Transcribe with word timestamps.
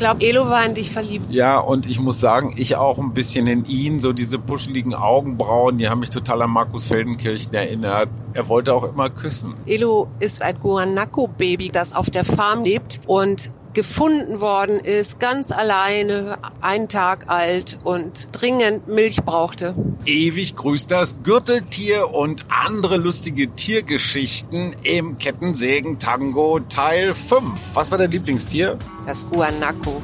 glaube, 0.00 0.26
Elo 0.26 0.48
war 0.48 0.64
in 0.64 0.74
dich 0.74 0.90
verliebt. 0.90 1.30
Ja, 1.30 1.60
und 1.60 1.86
ich 1.86 2.00
muss 2.00 2.20
sagen, 2.20 2.54
ich 2.56 2.76
auch 2.76 2.98
ein 2.98 3.12
bisschen 3.12 3.46
in 3.46 3.64
ihn. 3.66 4.00
So 4.00 4.12
diese 4.12 4.38
puscheligen 4.38 4.94
Augenbrauen, 4.94 5.78
die 5.78 5.88
haben 5.88 6.00
mich 6.00 6.10
total 6.10 6.42
an 6.42 6.50
Markus 6.50 6.88
Feldenkirchen 6.88 7.52
erinnert. 7.52 8.08
Er 8.32 8.48
wollte 8.48 8.74
auch 8.74 8.84
immer 8.84 9.10
küssen. 9.10 9.54
Elo 9.66 10.08
ist 10.18 10.42
ein 10.42 10.58
Guanaco-Baby, 10.58 11.68
das 11.68 11.94
auf 11.94 12.10
der 12.10 12.24
Farm 12.24 12.64
lebt 12.64 13.00
und 13.06 13.52
gefunden 13.72 14.40
worden 14.40 14.80
ist, 14.80 15.20
ganz 15.20 15.52
alleine, 15.52 16.38
einen 16.60 16.88
Tag 16.88 17.28
alt 17.28 17.78
und 17.84 18.28
dringend 18.32 18.88
Milch 18.88 19.22
brauchte. 19.22 19.74
Ewig 20.04 20.56
grüßt 20.56 20.90
das 20.90 21.22
Gürteltier 21.22 22.08
und 22.12 22.46
andere 22.48 22.96
lustige 22.96 23.54
Tiergeschichten 23.54 24.74
im 24.82 25.18
Kettensägen-Tango 25.18 26.60
Teil 26.60 27.14
5. 27.14 27.60
Was 27.74 27.90
war 27.90 27.98
dein 27.98 28.10
Lieblingstier? 28.10 28.78
Das 29.06 29.28
Guanaco. 29.28 30.02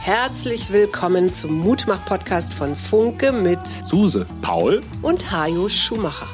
Herzlich 0.00 0.72
willkommen 0.72 1.30
zum 1.30 1.58
Mutmach-Podcast 1.60 2.52
von 2.52 2.76
Funke 2.76 3.32
mit 3.32 3.60
Suse, 3.86 4.26
Paul 4.42 4.82
und 5.02 5.30
Hajo 5.30 5.68
Schumacher. 5.68 6.28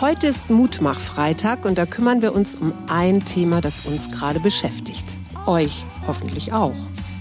Heute 0.00 0.28
ist 0.28 0.48
Mutmach-Freitag 0.48 1.64
und 1.64 1.76
da 1.76 1.86
kümmern 1.86 2.22
wir 2.22 2.34
uns 2.34 2.54
um 2.54 2.72
ein 2.88 3.24
Thema, 3.24 3.60
das 3.60 3.80
uns 3.80 4.10
gerade 4.12 4.38
beschäftigt. 4.40 5.04
Euch 5.46 5.84
hoffentlich 6.06 6.52
auch. 6.52 6.74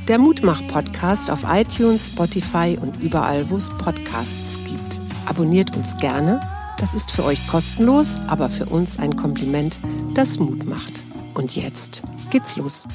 Der 0.08 0.18
Mutmach-Podcast 0.18 1.30
auf 1.30 1.42
iTunes, 1.48 2.08
Spotify 2.08 2.78
und 2.82 3.00
überall, 3.00 3.50
wo 3.50 3.58
es 3.58 3.70
Podcasts 3.70 4.60
gibt. 4.66 5.00
Abonniert 5.28 5.76
uns 5.78 5.98
gerne. 5.98 6.40
Das 6.80 6.94
ist 6.94 7.12
für 7.12 7.24
euch 7.26 7.46
kostenlos, 7.48 8.20
aber 8.28 8.50
für 8.50 8.66
uns 8.66 8.98
ein 8.98 9.16
Kompliment, 9.16 9.80
das 10.16 10.40
Mut 10.40 10.66
macht. 10.66 10.94
Und 11.36 11.55
jetzt 11.55 12.02
geht's 12.32 12.55
los. 12.55 12.86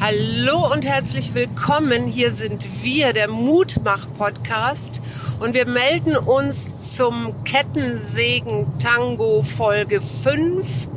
Hallo 0.00 0.72
und 0.72 0.84
herzlich 0.84 1.34
willkommen. 1.34 2.06
Hier 2.06 2.30
sind 2.30 2.66
wir, 2.82 3.12
der 3.12 3.30
Mutmach-Podcast. 3.30 5.02
Und 5.40 5.54
wir 5.54 5.66
melden 5.66 6.16
uns 6.16 6.96
zum 6.96 7.34
Kettensägen-Tango 7.44 9.42
Folge 9.42 10.00
5. 10.00 10.88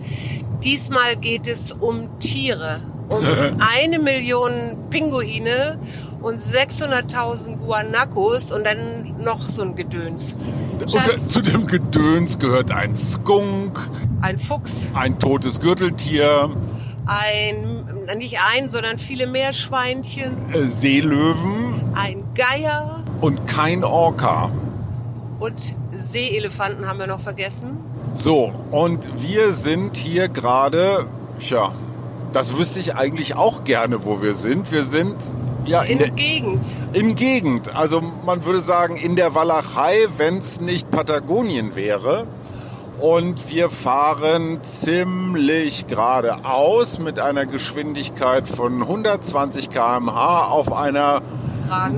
Diesmal 0.63 1.17
geht 1.17 1.47
es 1.47 1.71
um 1.71 2.19
Tiere 2.19 2.81
um 3.09 3.23
eine 3.59 3.99
Million 3.99 4.77
Pinguine 4.89 5.79
und 6.21 6.39
600.000 6.39 7.57
Guanacos 7.57 8.51
und 8.51 8.65
dann 8.65 9.15
noch 9.23 9.41
so 9.41 9.61
ein 9.61 9.75
Gedöns. 9.75 10.35
Schatz, 10.87 11.09
und 11.09 11.31
zu 11.31 11.41
dem 11.41 11.67
Gedöns 11.67 12.39
gehört 12.39 12.71
ein 12.71 12.95
Skunk, 12.95 13.79
ein 14.21 14.37
Fuchs, 14.37 14.87
ein 14.93 15.19
totes 15.19 15.59
Gürteltier, 15.59 16.49
ein, 17.05 17.85
nicht 18.17 18.39
ein, 18.55 18.69
sondern 18.69 18.97
viele 18.97 19.27
Meerschweinchen, 19.27 20.53
äh, 20.53 20.65
Seelöwen, 20.65 21.81
ein 21.95 22.23
Geier 22.35 23.03
und 23.21 23.47
kein 23.47 23.83
Orca. 23.83 24.51
Und 25.39 25.75
Seeelefanten 25.91 26.87
haben 26.87 26.99
wir 26.99 27.07
noch 27.07 27.21
vergessen. 27.21 27.77
So, 28.15 28.51
und 28.71 29.09
wir 29.21 29.53
sind 29.53 29.95
hier 29.95 30.27
gerade, 30.27 31.05
tja, 31.39 31.71
das 32.31 32.57
wüsste 32.57 32.79
ich 32.79 32.95
eigentlich 32.95 33.35
auch 33.35 33.63
gerne, 33.63 34.05
wo 34.05 34.21
wir 34.21 34.33
sind. 34.33 34.71
Wir 34.71 34.83
sind 34.83 35.15
ja 35.65 35.81
in, 35.81 35.93
in 35.93 35.97
der 35.99 36.11
Gegend. 36.11 36.67
In 36.93 37.15
Gegend. 37.15 37.75
Also 37.75 38.01
man 38.01 38.45
würde 38.45 38.61
sagen 38.61 38.95
in 38.95 39.15
der 39.15 39.35
Walachei, 39.35 40.07
wenn 40.17 40.37
es 40.37 40.61
nicht 40.61 40.91
Patagonien 40.91 41.75
wäre. 41.75 42.27
Und 42.99 43.49
wir 43.49 43.69
fahren 43.69 44.61
ziemlich 44.61 45.87
geradeaus 45.87 46.99
mit 46.99 47.17
einer 47.17 47.45
Geschwindigkeit 47.45 48.45
von 48.47 48.81
120 48.81 49.69
km/h 49.69 50.47
auf 50.47 50.73
einer 50.73 51.21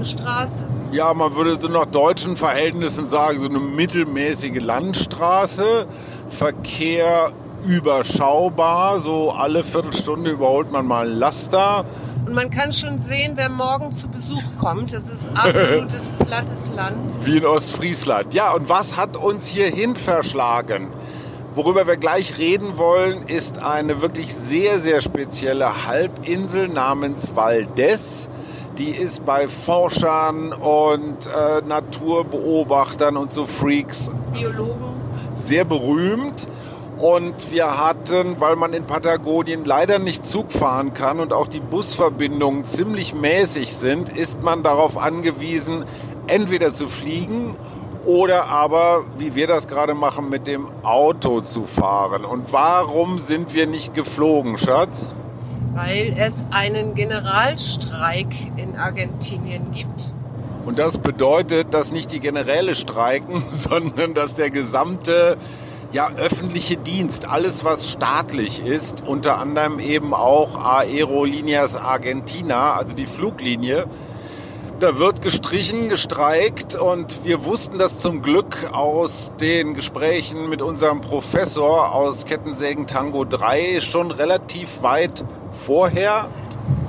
Straße. 0.04 0.70
Ja, 0.92 1.14
man 1.14 1.36
würde 1.36 1.60
so 1.60 1.70
nach 1.70 1.86
deutschen 1.86 2.36
Verhältnissen 2.36 3.08
sagen, 3.08 3.40
so 3.40 3.48
eine 3.48 3.60
mittelmäßige 3.60 4.60
Landstraße. 4.60 5.88
Verkehr 6.30 7.32
überschaubar. 7.66 9.00
So 9.00 9.32
alle 9.32 9.64
Viertelstunde 9.64 10.32
überholt 10.32 10.72
man 10.72 10.86
mal 10.86 11.08
ein 11.10 11.18
Laster. 11.18 11.86
Und 12.26 12.36
man 12.36 12.50
kann 12.50 12.72
schon 12.72 13.00
sehen, 13.00 13.34
wer 13.36 13.50
morgen 13.50 13.92
zu 13.92 14.08
Besuch 14.08 14.44
kommt. 14.60 14.94
Das 14.94 15.10
ist 15.10 15.36
absolutes 15.36 16.10
plattes 16.26 16.72
Land. 16.76 17.12
Wie 17.24 17.38
in 17.38 17.46
Ostfriesland. 17.46 18.34
Ja, 18.34 18.54
und 18.54 18.70
was 18.70 18.98
hat 18.98 19.18
uns 19.18 19.48
hierhin 19.48 19.96
verschlagen? 19.96 20.88
Worüber 21.54 21.86
wir 21.86 21.98
gleich 21.98 22.38
reden 22.38 22.78
wollen, 22.78 23.28
ist 23.28 23.62
eine 23.62 24.02
wirklich 24.02 24.34
sehr, 24.34 24.80
sehr 24.80 25.02
spezielle 25.02 25.86
Halbinsel 25.86 26.70
namens 26.70 27.36
Valdes. 27.36 28.30
Die 28.78 28.92
ist 28.92 29.26
bei 29.26 29.50
Forschern 29.50 30.54
und 30.54 31.18
äh, 31.26 31.62
Naturbeobachtern 31.68 33.18
und 33.18 33.34
so 33.34 33.48
Freaks 33.48 34.10
Biologen 34.32 34.92
sehr 35.36 35.66
berühmt. 35.66 36.48
Und 37.02 37.52
wir 37.52 37.80
hatten, 37.80 38.40
weil 38.40 38.56
man 38.56 38.74
in 38.74 38.86
Patagonien 38.86 39.66
leider 39.66 39.98
nicht 39.98 40.24
Zug 40.24 40.52
fahren 40.52 40.94
kann 40.94 41.20
und 41.20 41.34
auch 41.34 41.48
die 41.48 41.60
Busverbindungen 41.60 42.64
ziemlich 42.64 43.16
mäßig 43.16 43.74
sind, 43.74 44.16
ist 44.16 44.44
man 44.44 44.62
darauf 44.62 45.00
angewiesen, 45.00 45.86
entweder 46.28 46.72
zu 46.74 46.90
fliegen 46.90 47.56
oder 48.06 48.50
aber, 48.50 49.04
wie 49.18 49.34
wir 49.34 49.48
das 49.48 49.68
gerade 49.68 49.96
machen, 49.96 50.30
mit 50.30 50.46
dem 50.46 50.68
Auto 50.84 51.42
zu 51.42 51.66
fahren. 51.66 52.24
Und 52.24 52.54
warum 52.54 53.18
sind 53.18 53.56
wir 53.56 53.66
nicht 53.66 53.96
geflogen, 53.96 54.60
Schatz? 54.60 55.16
Weil 55.74 56.16
es 56.16 56.46
einen 56.52 56.94
Generalstreik 56.94 58.28
in 58.58 58.76
Argentinien 58.76 59.72
gibt. 59.72 60.14
Und 60.68 60.78
das 60.78 61.00
bedeutet, 61.00 61.74
dass 61.74 61.92
nicht 61.92 62.12
die 62.12 62.20
Generäle 62.20 62.76
streiken, 62.76 63.42
sondern 63.50 64.14
dass 64.14 64.36
der 64.36 64.52
gesamte 64.52 65.38
ja, 65.92 66.10
öffentliche 66.12 66.78
Dienst, 66.78 67.26
alles 67.26 67.66
was 67.66 67.90
staatlich 67.90 68.64
ist, 68.66 69.04
unter 69.06 69.38
anderem 69.38 69.80
eben 69.80 70.14
auch 70.14 70.58
Aerolíneas 70.58 71.76
Argentina, 71.76 72.74
also 72.74 72.96
die 72.96 73.06
Fluglinie. 73.06 73.88
Da 74.80 74.98
wird 74.98 75.22
gestrichen, 75.22 75.90
gestreikt 75.90 76.74
und 76.74 77.24
wir 77.24 77.44
wussten 77.44 77.78
das 77.78 78.00
zum 78.00 78.24
Glück 78.24 78.72
aus 78.72 79.32
den 79.40 79.76
Gesprächen 79.76 80.50
mit 80.50 80.62
unserem 80.64 81.02
Professor 81.02 81.94
aus 81.94 82.26
Kettensägen 82.26 82.88
Tango 82.88 83.24
3 83.24 83.80
schon 83.82 84.10
relativ 84.10 84.82
weit 84.82 85.24
vorher. 85.52 86.30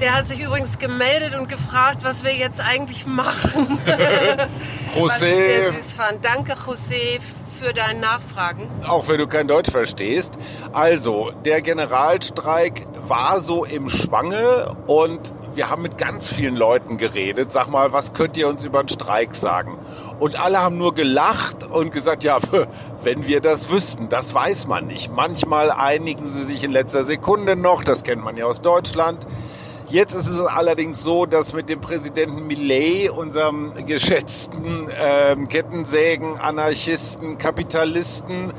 Der 0.00 0.16
hat 0.16 0.26
sich 0.26 0.40
übrigens 0.40 0.78
gemeldet 0.78 1.34
und 1.38 1.48
gefragt, 1.48 1.98
was 2.02 2.24
wir 2.24 2.34
jetzt 2.34 2.60
eigentlich 2.60 3.04
machen. 3.04 3.78
José. 3.86 4.48
Was 5.02 5.22
ich 5.22 5.34
sehr 5.34 5.72
süß 5.72 5.92
fand. 5.92 6.24
Danke, 6.24 6.54
José, 6.54 7.20
für 7.62 7.72
deine 7.72 8.00
Nachfragen. 8.00 8.68
Auch 8.86 9.08
wenn 9.08 9.18
du 9.18 9.26
kein 9.26 9.46
Deutsch 9.46 9.70
verstehst. 9.70 10.34
Also, 10.72 11.30
der 11.44 11.62
Generalstreik 11.62 12.86
war 13.06 13.40
so 13.40 13.64
im 13.64 13.88
Schwange 13.88 14.74
und 14.86 15.32
wir 15.54 15.70
haben 15.70 15.82
mit 15.82 15.98
ganz 15.98 16.32
vielen 16.32 16.56
Leuten 16.56 16.96
geredet. 16.96 17.52
Sag 17.52 17.68
mal, 17.68 17.92
was 17.92 18.14
könnt 18.14 18.36
ihr 18.36 18.48
uns 18.48 18.64
über 18.64 18.82
den 18.82 18.88
Streik 18.88 19.34
sagen? 19.34 19.78
Und 20.18 20.40
alle 20.40 20.60
haben 20.60 20.78
nur 20.78 20.94
gelacht 20.94 21.64
und 21.64 21.92
gesagt, 21.92 22.24
ja, 22.24 22.38
wenn 23.02 23.26
wir 23.26 23.40
das 23.40 23.70
wüssten, 23.70 24.08
das 24.08 24.34
weiß 24.34 24.66
man 24.66 24.86
nicht. 24.86 25.12
Manchmal 25.12 25.70
einigen 25.70 26.26
sie 26.26 26.42
sich 26.42 26.64
in 26.64 26.72
letzter 26.72 27.04
Sekunde 27.04 27.54
noch, 27.54 27.84
das 27.84 28.02
kennt 28.02 28.24
man 28.24 28.36
ja 28.36 28.46
aus 28.46 28.60
Deutschland. 28.60 29.26
Jetzt 29.92 30.14
ist 30.14 30.26
es 30.26 30.40
allerdings 30.40 31.02
so, 31.02 31.26
dass 31.26 31.52
mit 31.52 31.68
dem 31.68 31.82
Präsidenten 31.82 32.46
Millet, 32.46 33.10
unserem 33.10 33.74
geschätzten 33.84 34.88
äh, 34.88 35.36
Kettensägen, 35.50 36.40
Anarchisten, 36.40 37.36
Kapitalisten, 37.36 38.54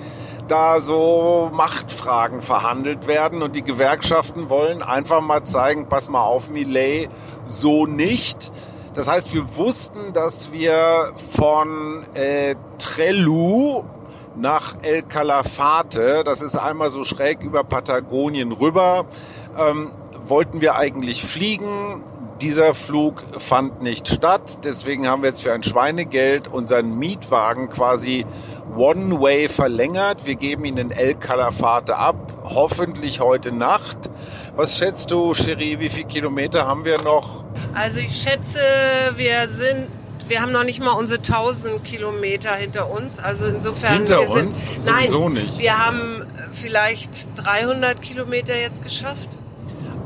da 0.47 0.79
so 0.79 1.49
Machtfragen 1.51 2.43
verhandelt 2.43 3.07
werden 3.07 3.41
und 3.41 3.55
die 3.55 3.63
Gewerkschaften 3.63 4.51
wollen 4.51 4.83
einfach 4.83 5.21
mal 5.21 5.43
zeigen, 5.43 5.89
pass 5.89 6.07
mal 6.07 6.21
auf, 6.21 6.51
Millet, 6.51 7.09
so 7.47 7.87
nicht. 7.87 8.51
Das 8.93 9.07
heißt, 9.07 9.33
wir 9.33 9.55
wussten, 9.57 10.13
dass 10.13 10.53
wir 10.53 11.13
von 11.31 12.05
äh, 12.13 12.53
Trellu 12.77 13.85
nach 14.35 14.75
El 14.83 15.01
Calafate, 15.01 16.23
das 16.23 16.43
ist 16.43 16.55
einmal 16.55 16.91
so 16.91 17.03
schräg 17.03 17.41
über 17.41 17.63
Patagonien 17.63 18.51
rüber, 18.51 19.07
ähm, 19.57 19.89
wollten 20.33 20.61
wir 20.61 20.77
eigentlich 20.77 21.23
fliegen. 21.23 22.01
Dieser 22.41 22.73
Flug 22.73 23.23
fand 23.37 23.83
nicht 23.83 24.07
statt. 24.07 24.57
Deswegen 24.63 25.07
haben 25.07 25.21
wir 25.21 25.29
jetzt 25.29 25.43
für 25.43 25.53
ein 25.53 25.61
Schweinegeld 25.61 26.47
unseren 26.47 26.97
Mietwagen 26.97 27.69
quasi 27.69 28.25
One-Way 28.75 29.47
verlängert. 29.49 30.25
Wir 30.25 30.33
geben 30.33 30.65
ihn 30.65 30.77
in 30.77 30.89
El 30.89 31.13
Calafate 31.13 31.97
ab. 31.97 32.33
Hoffentlich 32.45 33.19
heute 33.19 33.51
Nacht. 33.51 34.09
Was 34.55 34.79
schätzt 34.79 35.11
du, 35.11 35.35
Cherie, 35.35 35.79
wie 35.79 35.89
viele 35.89 36.07
Kilometer 36.07 36.65
haben 36.65 36.83
wir 36.83 36.99
noch? 37.03 37.45
Also 37.75 37.99
ich 37.99 38.15
schätze, 38.15 38.57
wir 39.15 39.47
sind 39.47 39.87
wir 40.27 40.41
haben 40.41 40.51
noch 40.51 40.63
nicht 40.63 40.81
mal 40.81 40.93
unsere 40.93 41.19
1000 41.19 41.83
Kilometer 41.83 42.55
hinter 42.55 42.89
uns. 42.89 43.19
Also 43.19 43.45
insofern. 43.45 43.93
Hinter 43.97 44.21
wir 44.21 44.27
sind, 44.29 44.47
uns? 44.47 44.71
Nein, 44.83 44.95
Sowieso 44.95 45.29
nicht. 45.29 45.59
Wir 45.59 45.85
haben 45.85 46.25
vielleicht 46.53 47.27
300 47.35 48.01
Kilometer 48.01 48.57
jetzt 48.57 48.81
geschafft. 48.81 49.42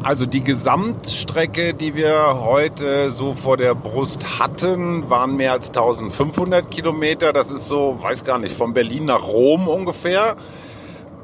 Also 0.03 0.25
die 0.25 0.43
Gesamtstrecke, 0.43 1.73
die 1.73 1.95
wir 1.95 2.41
heute 2.41 3.11
so 3.11 3.33
vor 3.33 3.57
der 3.57 3.73
Brust 3.73 4.39
hatten, 4.39 5.09
waren 5.09 5.35
mehr 5.35 5.53
als 5.53 5.69
1500 5.69 6.69
Kilometer. 6.69 7.33
Das 7.33 7.51
ist 7.51 7.67
so, 7.67 8.01
weiß 8.01 8.23
gar 8.23 8.37
nicht, 8.37 8.55
von 8.55 8.73
Berlin 8.73 9.05
nach 9.05 9.23
Rom 9.23 9.67
ungefähr. 9.67 10.35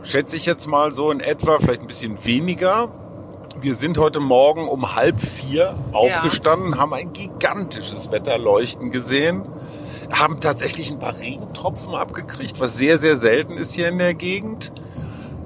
Schätze 0.01 0.35
ich 0.35 0.45
jetzt 0.45 0.67
mal 0.67 0.91
so 0.91 1.11
in 1.11 1.19
etwa, 1.19 1.59
vielleicht 1.59 1.81
ein 1.81 1.87
bisschen 1.87 2.25
weniger. 2.25 2.89
Wir 3.61 3.75
sind 3.75 3.99
heute 3.99 4.19
Morgen 4.19 4.67
um 4.67 4.95
halb 4.95 5.19
vier 5.19 5.77
aufgestanden, 5.91 6.73
ja. 6.73 6.79
haben 6.79 6.93
ein 6.93 7.13
gigantisches 7.13 8.11
Wetterleuchten 8.11 8.89
gesehen, 8.89 9.43
haben 10.11 10.39
tatsächlich 10.41 10.91
ein 10.91 10.97
paar 10.97 11.17
Regentropfen 11.19 11.93
abgekriegt, 11.93 12.59
was 12.59 12.75
sehr, 12.75 12.97
sehr 12.97 13.15
selten 13.15 13.53
ist 13.53 13.73
hier 13.73 13.87
in 13.89 13.99
der 13.99 14.15
Gegend 14.15 14.71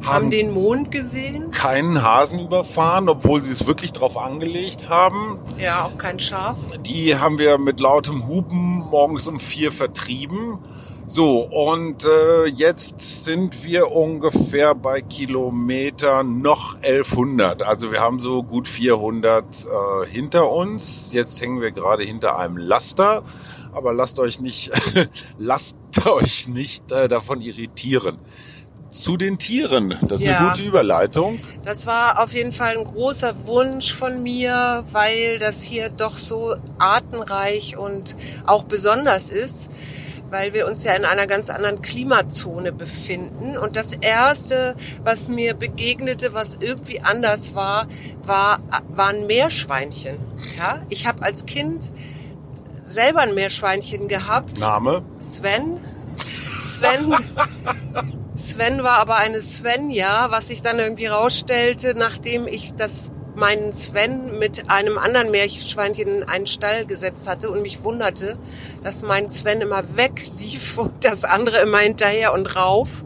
haben 0.05 0.31
den 0.31 0.53
Mond 0.53 0.91
gesehen. 0.91 1.51
Keinen 1.51 2.01
Hasen 2.01 2.39
überfahren, 2.39 3.09
obwohl 3.09 3.41
sie 3.41 3.51
es 3.51 3.67
wirklich 3.67 3.91
drauf 3.91 4.17
angelegt 4.17 4.89
haben. 4.89 5.39
Ja, 5.59 5.85
auch 5.85 5.97
kein 5.97 6.19
Schaf. 6.19 6.57
Die 6.81 7.15
haben 7.15 7.37
wir 7.39 7.57
mit 7.57 7.79
lautem 7.79 8.27
Hupen 8.27 8.79
morgens 8.89 9.27
um 9.27 9.39
vier 9.39 9.71
vertrieben. 9.71 10.59
So, 11.09 11.39
und 11.39 12.03
äh, 12.03 12.47
jetzt 12.47 12.99
sind 13.23 13.63
wir 13.63 13.93
ungefähr 13.93 14.75
bei 14.75 15.01
Kilometer 15.01 16.23
noch 16.23 16.75
1100. 16.75 17.63
Also 17.63 17.93
wir 17.93 18.01
haben 18.01 18.19
so 18.19 18.43
gut 18.43 18.67
400 18.67 19.45
äh, 19.45 20.09
hinter 20.09 20.51
uns. 20.51 21.13
Jetzt 21.13 21.39
hängen 21.39 21.61
wir 21.61 21.71
gerade 21.71 22.03
hinter 22.03 22.37
einem 22.37 22.57
Laster. 22.57 23.23
Aber 23.71 23.93
lasst 23.93 24.19
euch 24.19 24.41
nicht, 24.41 24.71
lasst 25.37 25.77
euch 26.05 26.49
nicht 26.49 26.91
äh, 26.91 27.07
davon 27.07 27.39
irritieren 27.39 28.17
zu 28.89 29.17
den 29.17 29.37
Tieren. 29.37 29.97
Das 30.01 30.19
ist 30.19 30.27
ja, 30.27 30.39
eine 30.39 30.49
gute 30.49 30.63
Überleitung. 30.63 31.39
Das 31.63 31.85
war 31.85 32.23
auf 32.23 32.33
jeden 32.33 32.51
Fall 32.51 32.77
ein 32.77 32.83
großer 32.83 33.45
Wunsch 33.45 33.93
von 33.93 34.23
mir, 34.23 34.83
weil 34.91 35.39
das 35.39 35.61
hier 35.61 35.89
doch 35.89 36.17
so 36.17 36.55
artenreich 36.79 37.77
und 37.77 38.15
auch 38.45 38.63
besonders 38.63 39.29
ist, 39.29 39.69
weil 40.29 40.53
wir 40.53 40.67
uns 40.67 40.83
ja 40.83 40.93
in 40.93 41.05
einer 41.05 41.27
ganz 41.27 41.49
anderen 41.49 41.81
Klimazone 41.81 42.71
befinden. 42.71 43.57
Und 43.57 43.75
das 43.75 43.93
Erste, 43.93 44.75
was 45.03 45.27
mir 45.27 45.53
begegnete, 45.53 46.33
was 46.33 46.57
irgendwie 46.59 47.01
anders 47.01 47.55
war, 47.55 47.87
war 48.23 48.59
waren 48.89 49.27
Meerschweinchen. 49.27 50.17
Ja, 50.57 50.81
ich 50.89 51.07
habe 51.07 51.23
als 51.23 51.45
Kind 51.45 51.91
selber 52.87 53.21
ein 53.21 53.35
Meerschweinchen 53.35 54.07
gehabt. 54.07 54.59
Name? 54.59 55.03
Sven. 55.19 55.79
Sven. 56.59 57.13
Sven 58.37 58.83
war 58.83 58.99
aber 58.99 59.17
eine 59.17 59.41
Svenja, 59.41 60.27
was 60.29 60.47
sich 60.47 60.61
dann 60.61 60.77
irgendwie 60.77 61.07
rausstellte, 61.07 61.95
nachdem 61.97 62.47
ich 62.47 62.75
das 62.75 63.09
meinen 63.35 63.73
Sven 63.73 64.37
mit 64.37 64.69
einem 64.69 64.99
anderen 64.99 65.31
Meerschweinchen 65.31 66.07
in 66.07 66.23
einen 66.23 66.45
Stall 66.45 66.85
gesetzt 66.85 67.27
hatte 67.27 67.49
und 67.49 67.63
mich 67.63 67.83
wunderte, 67.83 68.37
dass 68.83 69.01
mein 69.01 69.27
Sven 69.27 69.61
immer 69.61 69.83
weglief 69.95 70.77
und 70.77 71.03
das 71.03 71.23
andere 71.23 71.57
immer 71.57 71.79
hinterher 71.79 72.31
und 72.33 72.55
rauf 72.55 73.03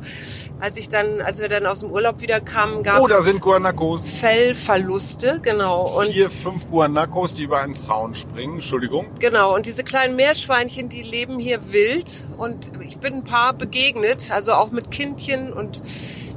als 0.61 0.77
ich 0.77 0.89
dann, 0.89 1.21
als 1.21 1.41
wir 1.41 1.49
dann 1.49 1.65
aus 1.65 1.79
dem 1.79 1.89
Urlaub 1.89 2.21
wieder 2.21 2.39
kamen, 2.39 2.83
gab 2.83 3.01
oh, 3.01 3.07
da 3.07 3.17
es 3.17 3.25
sind 3.25 3.41
Guanacos. 3.41 4.05
Fellverluste, 4.05 5.39
genau. 5.41 5.99
Und 5.99 6.09
Vier, 6.09 6.29
fünf 6.29 6.69
Guanacos, 6.69 7.33
die 7.33 7.43
über 7.43 7.61
einen 7.61 7.75
Zaun 7.75 8.13
springen, 8.13 8.55
Entschuldigung. 8.55 9.07
Genau, 9.19 9.55
und 9.55 9.65
diese 9.65 9.83
kleinen 9.83 10.15
Meerschweinchen, 10.15 10.87
die 10.87 11.01
leben 11.01 11.39
hier 11.39 11.73
wild 11.73 12.23
und 12.37 12.71
ich 12.81 12.99
bin 12.99 13.15
ein 13.15 13.23
paar 13.23 13.53
begegnet, 13.53 14.29
also 14.31 14.53
auch 14.53 14.69
mit 14.69 14.91
Kindchen 14.91 15.51
und 15.51 15.81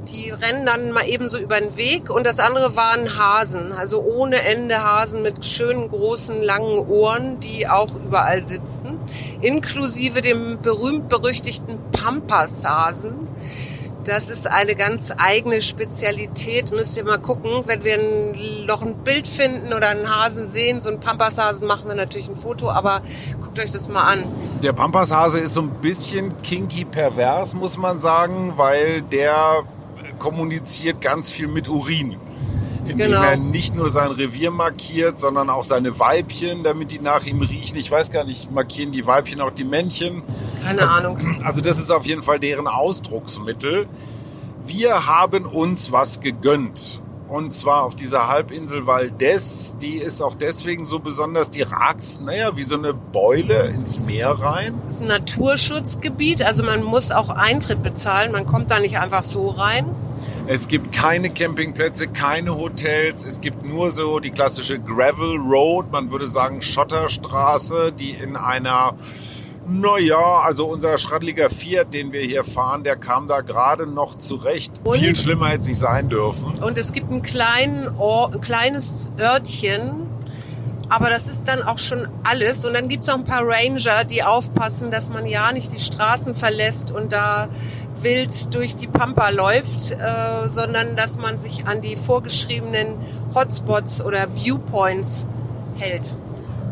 die 0.07 0.31
rennen 0.31 0.65
dann 0.65 0.91
mal 0.91 1.07
eben 1.07 1.29
so 1.29 1.37
über 1.37 1.59
den 1.59 1.77
Weg 1.77 2.09
und 2.09 2.25
das 2.25 2.39
andere 2.39 2.75
waren 2.75 3.17
Hasen, 3.19 3.71
also 3.73 4.01
ohne 4.01 4.41
Ende 4.41 4.83
Hasen 4.83 5.21
mit 5.21 5.45
schönen 5.45 5.87
großen 5.89 6.41
langen 6.41 6.79
Ohren, 6.87 7.39
die 7.41 7.67
auch 7.67 7.93
überall 7.93 8.43
sitzen, 8.43 8.97
inklusive 9.41 10.21
dem 10.21 10.61
berühmt-berüchtigten 10.61 11.77
Pampashasen 11.91 13.27
das 14.05 14.29
ist 14.29 14.47
eine 14.47 14.75
ganz 14.75 15.11
eigene 15.17 15.61
Spezialität. 15.61 16.71
Müsst 16.71 16.95
ihr 16.97 17.03
mal 17.03 17.17
gucken, 17.17 17.63
wenn 17.65 17.83
wir 17.83 17.95
ein, 17.95 18.65
noch 18.65 18.81
ein 18.81 18.97
Bild 19.03 19.27
finden 19.27 19.73
oder 19.73 19.89
einen 19.89 20.09
Hasen 20.09 20.47
sehen. 20.47 20.81
So 20.81 20.89
einen 20.89 20.99
Pampashasen 20.99 21.67
machen 21.67 21.87
wir 21.87 21.95
natürlich 21.95 22.27
ein 22.27 22.35
Foto, 22.35 22.69
aber 22.69 23.01
guckt 23.41 23.59
euch 23.59 23.71
das 23.71 23.87
mal 23.87 24.03
an. 24.03 24.25
Der 24.61 24.73
Pampashase 24.73 25.39
ist 25.39 25.53
so 25.53 25.61
ein 25.61 25.71
bisschen 25.81 26.41
kinky 26.43 26.85
pervers, 26.85 27.53
muss 27.53 27.77
man 27.77 27.99
sagen, 27.99 28.53
weil 28.55 29.01
der 29.01 29.63
kommuniziert 30.19 31.01
ganz 31.01 31.31
viel 31.31 31.47
mit 31.47 31.67
Urin 31.67 32.17
indem 32.87 33.11
genau. 33.11 33.23
er 33.23 33.35
nicht 33.35 33.75
nur 33.75 33.89
sein 33.89 34.11
Revier 34.11 34.51
markiert, 34.51 35.19
sondern 35.19 35.49
auch 35.49 35.65
seine 35.65 35.97
Weibchen, 35.99 36.63
damit 36.63 36.91
die 36.91 36.99
nach 36.99 37.25
ihm 37.25 37.41
riechen. 37.41 37.77
Ich 37.77 37.89
weiß 37.89 38.11
gar 38.11 38.23
nicht, 38.23 38.51
markieren 38.51 38.91
die 38.91 39.05
Weibchen 39.07 39.41
auch 39.41 39.51
die 39.51 39.63
Männchen? 39.63 40.21
Keine 40.65 40.89
Ahnung. 40.89 41.17
Also 41.43 41.61
das 41.61 41.77
ist 41.77 41.91
auf 41.91 42.05
jeden 42.05 42.23
Fall 42.23 42.39
deren 42.39 42.67
Ausdrucksmittel. 42.67 43.87
Wir 44.65 45.07
haben 45.07 45.45
uns 45.45 45.91
was 45.91 46.19
gegönnt. 46.19 47.03
Und 47.27 47.53
zwar 47.53 47.83
auf 47.83 47.95
dieser 47.95 48.27
Halbinsel 48.27 48.85
Valdez. 48.85 49.75
Die 49.81 49.95
ist 49.95 50.21
auch 50.21 50.35
deswegen 50.35 50.85
so 50.85 50.99
besonders, 50.99 51.49
die 51.49 51.63
ragt, 51.63 52.21
naja, 52.23 52.55
wie 52.55 52.63
so 52.63 52.77
eine 52.77 52.93
Beule 52.93 53.67
ins 53.67 54.07
Meer 54.07 54.29
rein. 54.29 54.79
Das 54.85 54.95
ist 54.95 55.01
ein 55.01 55.07
Naturschutzgebiet, 55.07 56.43
also 56.43 56.63
man 56.63 56.83
muss 56.83 57.11
auch 57.11 57.29
Eintritt 57.29 57.81
bezahlen. 57.81 58.31
Man 58.31 58.45
kommt 58.45 58.69
da 58.69 58.79
nicht 58.79 58.99
einfach 58.99 59.23
so 59.23 59.49
rein. 59.49 59.87
Es 60.47 60.67
gibt 60.67 60.91
keine 60.91 61.31
Campingplätze, 61.31 62.07
keine 62.07 62.55
Hotels. 62.55 63.23
Es 63.23 63.41
gibt 63.41 63.65
nur 63.65 63.89
so 63.89 64.19
die 64.19 64.29
klassische 64.29 64.79
Gravel 64.79 65.37
Road, 65.37 65.91
man 65.91 66.11
würde 66.11 66.27
sagen 66.27 66.61
Schotterstraße, 66.61 67.91
die 67.91 68.11
in 68.11 68.35
einer 68.35 68.93
naja, 69.67 70.41
also 70.41 70.67
unser 70.67 70.97
schraddeliger 70.97 71.49
Fiat, 71.49 71.93
den 71.93 72.11
wir 72.11 72.21
hier 72.21 72.43
fahren, 72.43 72.83
der 72.83 72.95
kam 72.95 73.27
da 73.27 73.41
gerade 73.41 73.87
noch 73.87 74.15
zurecht. 74.15 74.81
Und, 74.83 74.99
Viel 74.99 75.15
schlimmer 75.15 75.47
hätte 75.47 75.59
es 75.59 75.67
nicht 75.67 75.79
sein 75.79 76.09
dürfen. 76.09 76.59
Und 76.59 76.77
es 76.77 76.93
gibt 76.93 77.11
ein, 77.11 77.89
Or 77.97 78.31
ein 78.33 78.41
kleines 78.41 79.09
Örtchen, 79.19 80.07
aber 80.89 81.09
das 81.09 81.27
ist 81.27 81.47
dann 81.47 81.63
auch 81.63 81.79
schon 81.79 82.07
alles. 82.23 82.63
Und 82.65 82.73
dann 82.73 82.87
gibt 82.87 83.03
es 83.03 83.07
noch 83.07 83.15
ein 83.15 83.25
paar 83.25 83.43
Ranger, 83.43 84.03
die 84.03 84.23
aufpassen, 84.23 84.91
dass 84.91 85.09
man 85.09 85.25
ja 85.25 85.51
nicht 85.51 85.73
die 85.73 85.79
Straßen 85.79 86.35
verlässt 86.35 86.91
und 86.91 87.11
da 87.11 87.47
wild 88.01 88.53
durch 88.53 88.75
die 88.75 88.87
Pampa 88.87 89.29
läuft, 89.29 89.91
äh, 89.91 90.47
sondern 90.49 90.95
dass 90.95 91.17
man 91.17 91.39
sich 91.39 91.65
an 91.65 91.81
die 91.81 91.95
vorgeschriebenen 91.95 92.97
Hotspots 93.33 94.01
oder 94.01 94.27
Viewpoints 94.35 95.25
hält. 95.75 96.13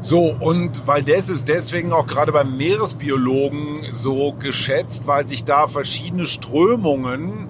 So, 0.05 0.35
und 0.41 0.85
Valdez 0.85 1.29
ist 1.29 1.47
deswegen 1.47 1.93
auch 1.93 2.05
gerade 2.05 2.33
beim 2.33 2.57
Meeresbiologen 2.57 3.83
so 3.89 4.33
geschätzt, 4.33 5.07
weil 5.07 5.25
sich 5.25 5.45
da 5.45 5.69
verschiedene 5.69 6.25
Strömungen 6.25 7.47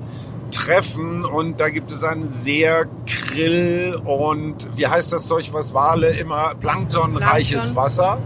treffen 0.52 1.26
und 1.26 1.60
da 1.60 1.70
gibt 1.70 1.92
es 1.92 2.04
ein 2.04 2.24
sehr 2.24 2.86
krill 3.08 4.00
und 4.06 4.78
wie 4.78 4.86
heißt 4.86 5.12
das 5.12 5.26
Zeug, 5.26 5.50
was 5.52 5.74
Wale 5.74 6.10
immer 6.10 6.54
planktonreiches 6.54 7.72
Plankton. 7.72 7.76
Wasser. 7.76 8.20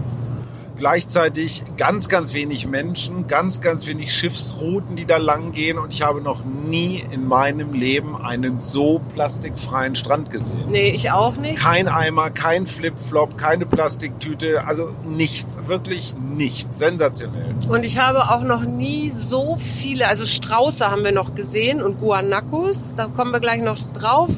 Gleichzeitig 0.78 1.62
ganz, 1.76 2.08
ganz 2.08 2.34
wenig 2.34 2.68
Menschen, 2.68 3.26
ganz, 3.26 3.60
ganz 3.60 3.88
wenig 3.88 4.14
Schiffsrouten, 4.14 4.94
die 4.94 5.06
da 5.06 5.16
lang 5.16 5.50
gehen. 5.50 5.76
Und 5.76 5.92
ich 5.92 6.02
habe 6.02 6.20
noch 6.20 6.44
nie 6.44 7.02
in 7.12 7.26
meinem 7.26 7.72
Leben 7.72 8.16
einen 8.16 8.60
so 8.60 9.00
plastikfreien 9.12 9.96
Strand 9.96 10.30
gesehen. 10.30 10.70
Nee, 10.70 10.90
ich 10.90 11.10
auch 11.10 11.34
nicht. 11.34 11.56
Kein 11.56 11.88
Eimer, 11.88 12.30
kein 12.30 12.68
Flipflop, 12.68 13.36
keine 13.36 13.66
Plastiktüte, 13.66 14.64
also 14.66 14.92
nichts, 15.04 15.58
wirklich 15.66 16.14
nichts. 16.16 16.78
Sensationell. 16.78 17.56
Und 17.68 17.84
ich 17.84 17.98
habe 17.98 18.30
auch 18.30 18.42
noch 18.42 18.62
nie 18.62 19.10
so 19.10 19.56
viele, 19.56 20.06
also 20.06 20.26
Strauße 20.26 20.88
haben 20.88 21.02
wir 21.02 21.12
noch 21.12 21.34
gesehen 21.34 21.82
und 21.82 21.98
Guanacos, 21.98 22.94
da 22.94 23.08
kommen 23.08 23.32
wir 23.32 23.40
gleich 23.40 23.62
noch 23.62 23.78
drauf. 23.94 24.30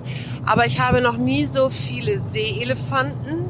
Aber 0.46 0.64
ich 0.64 0.80
habe 0.80 1.02
noch 1.02 1.18
nie 1.18 1.44
so 1.44 1.68
viele 1.68 2.18
Seeelefanten 2.18 3.49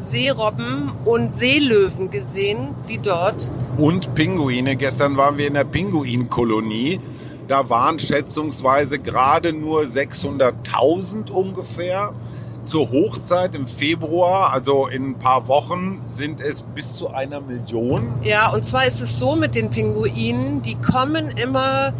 Seerobben 0.00 0.90
und 1.04 1.32
Seelöwen 1.32 2.10
gesehen 2.10 2.74
wie 2.86 2.98
dort. 2.98 3.52
Und 3.76 4.14
Pinguine. 4.14 4.74
Gestern 4.74 5.16
waren 5.16 5.36
wir 5.36 5.46
in 5.46 5.54
der 5.54 5.64
Pinguinkolonie. 5.64 7.00
Da 7.46 7.68
waren 7.68 7.98
schätzungsweise 7.98 8.98
gerade 8.98 9.52
nur 9.52 9.82
600.000 9.82 11.30
ungefähr. 11.30 12.14
Zur 12.62 12.90
Hochzeit 12.90 13.54
im 13.54 13.66
Februar, 13.66 14.52
also 14.52 14.86
in 14.86 15.10
ein 15.10 15.18
paar 15.18 15.48
Wochen, 15.48 16.02
sind 16.08 16.40
es 16.40 16.62
bis 16.62 16.94
zu 16.94 17.08
einer 17.08 17.40
Million. 17.40 18.12
Ja, 18.22 18.52
und 18.52 18.64
zwar 18.64 18.86
ist 18.86 19.00
es 19.00 19.18
so 19.18 19.34
mit 19.34 19.54
den 19.54 19.70
Pinguinen, 19.70 20.60
die 20.60 20.74
kommen 20.74 21.28
immer 21.42 21.94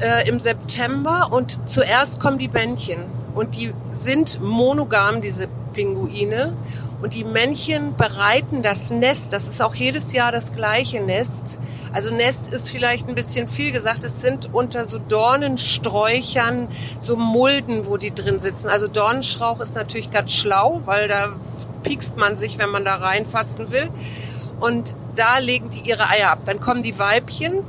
äh, 0.00 0.28
im 0.28 0.40
September 0.40 1.28
und 1.32 1.60
zuerst 1.68 2.20
kommen 2.20 2.38
die 2.38 2.48
Bändchen. 2.48 2.98
Und 3.34 3.56
die 3.56 3.72
sind 3.92 4.40
monogam, 4.40 5.20
diese 5.20 5.48
Pinguine. 5.72 6.56
Und 7.04 7.12
die 7.12 7.24
Männchen 7.24 7.94
bereiten 7.98 8.62
das 8.62 8.88
Nest, 8.88 9.34
das 9.34 9.46
ist 9.46 9.60
auch 9.60 9.74
jedes 9.74 10.14
Jahr 10.14 10.32
das 10.32 10.54
gleiche 10.54 11.02
Nest. 11.02 11.60
Also 11.92 12.10
Nest 12.10 12.48
ist 12.48 12.70
vielleicht 12.70 13.10
ein 13.10 13.14
bisschen 13.14 13.46
viel 13.46 13.72
gesagt, 13.72 14.04
es 14.04 14.22
sind 14.22 14.54
unter 14.54 14.86
so 14.86 14.98
Dornensträuchern 14.98 16.66
so 16.98 17.16
Mulden, 17.16 17.84
wo 17.84 17.98
die 17.98 18.14
drin 18.14 18.40
sitzen. 18.40 18.70
Also 18.70 18.88
Dornenstrauch 18.88 19.60
ist 19.60 19.74
natürlich 19.74 20.10
ganz 20.10 20.32
schlau, 20.32 20.80
weil 20.86 21.06
da 21.06 21.36
piekst 21.82 22.16
man 22.16 22.36
sich, 22.36 22.56
wenn 22.56 22.70
man 22.70 22.86
da 22.86 22.94
reinfassen 22.94 23.70
will. 23.70 23.90
Und 24.60 24.96
da 25.14 25.36
legen 25.40 25.68
die 25.68 25.86
ihre 25.86 26.08
Eier 26.08 26.30
ab. 26.30 26.46
Dann 26.46 26.58
kommen 26.58 26.82
die 26.82 26.98
Weibchen 26.98 27.64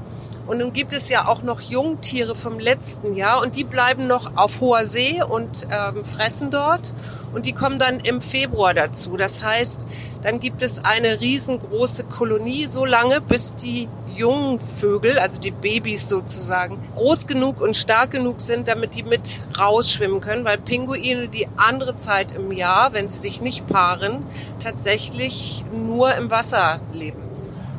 und 0.48 0.60
nun 0.60 0.74
gibt 0.74 0.94
es 0.94 1.10
ja 1.10 1.28
auch 1.28 1.42
noch 1.42 1.60
Jungtiere 1.60 2.36
vom 2.36 2.60
letzten 2.60 3.16
Jahr 3.16 3.42
und 3.42 3.56
die 3.56 3.64
bleiben 3.64 4.08
noch 4.08 4.38
auf 4.38 4.62
hoher 4.62 4.86
See 4.86 5.22
und 5.22 5.68
ähm, 5.72 6.06
fressen 6.06 6.52
dort 6.52 6.94
und 7.36 7.46
die 7.46 7.52
kommen 7.52 7.80
dann 7.80 8.00
im 8.00 8.22
Februar 8.22 8.74
dazu. 8.74 9.18
Das 9.18 9.44
heißt, 9.44 9.86
dann 10.24 10.40
gibt 10.40 10.62
es 10.62 10.84
eine 10.84 11.20
riesengroße 11.20 12.06
Kolonie 12.06 12.64
so 12.66 12.86
lange, 12.86 13.20
bis 13.20 13.54
die 13.56 13.90
jungen 14.16 14.62
Vögel, 14.62 15.20
also 15.20 15.40
die 15.40 15.52
Babys 15.52 16.08
sozusagen, 16.08 16.78
groß 16.96 17.28
genug 17.28 17.60
und 17.60 17.76
stark 17.76 18.12
genug 18.12 18.40
sind, 18.40 18.70
damit 18.70 18.96
die 18.96 19.04
mit 19.04 19.42
rausschwimmen 19.60 20.22
können, 20.22 20.46
weil 20.46 20.58
Pinguine 20.58 21.28
die 21.28 21.48
andere 21.58 21.98
Zeit 21.98 22.32
im 22.32 22.54
Jahr, 22.54 22.94
wenn 22.94 23.10
sie 23.10 23.18
sich 23.18 23.42
nicht 23.42 23.68
paaren, 23.68 24.24
tatsächlich 24.60 25.66
nur 25.74 26.16
im 26.16 26.32
Wasser 26.32 26.80
leben. 26.94 27.20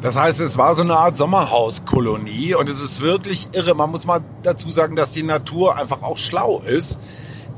Das 0.03 0.17
heißt, 0.17 0.41
es 0.41 0.59
war 0.59 0.75
so 0.75 0.83
eine 0.83 0.95
Art 0.95 1.17
Sommerhauskolonie 1.17 2.55
und 2.55 2.69
es 2.69 2.83
ist 2.83 3.01
wirklich 3.01 3.49
irre. 3.53 3.75
Man 3.75 3.91
muss 3.91 4.05
mal 4.05 4.21
dazu 4.43 4.69
sagen, 4.69 4.95
dass 4.95 5.13
die 5.13 5.23
Natur 5.23 5.77
einfach 5.77 6.03
auch 6.03 6.19
schlau 6.19 6.61
ist. 6.61 6.99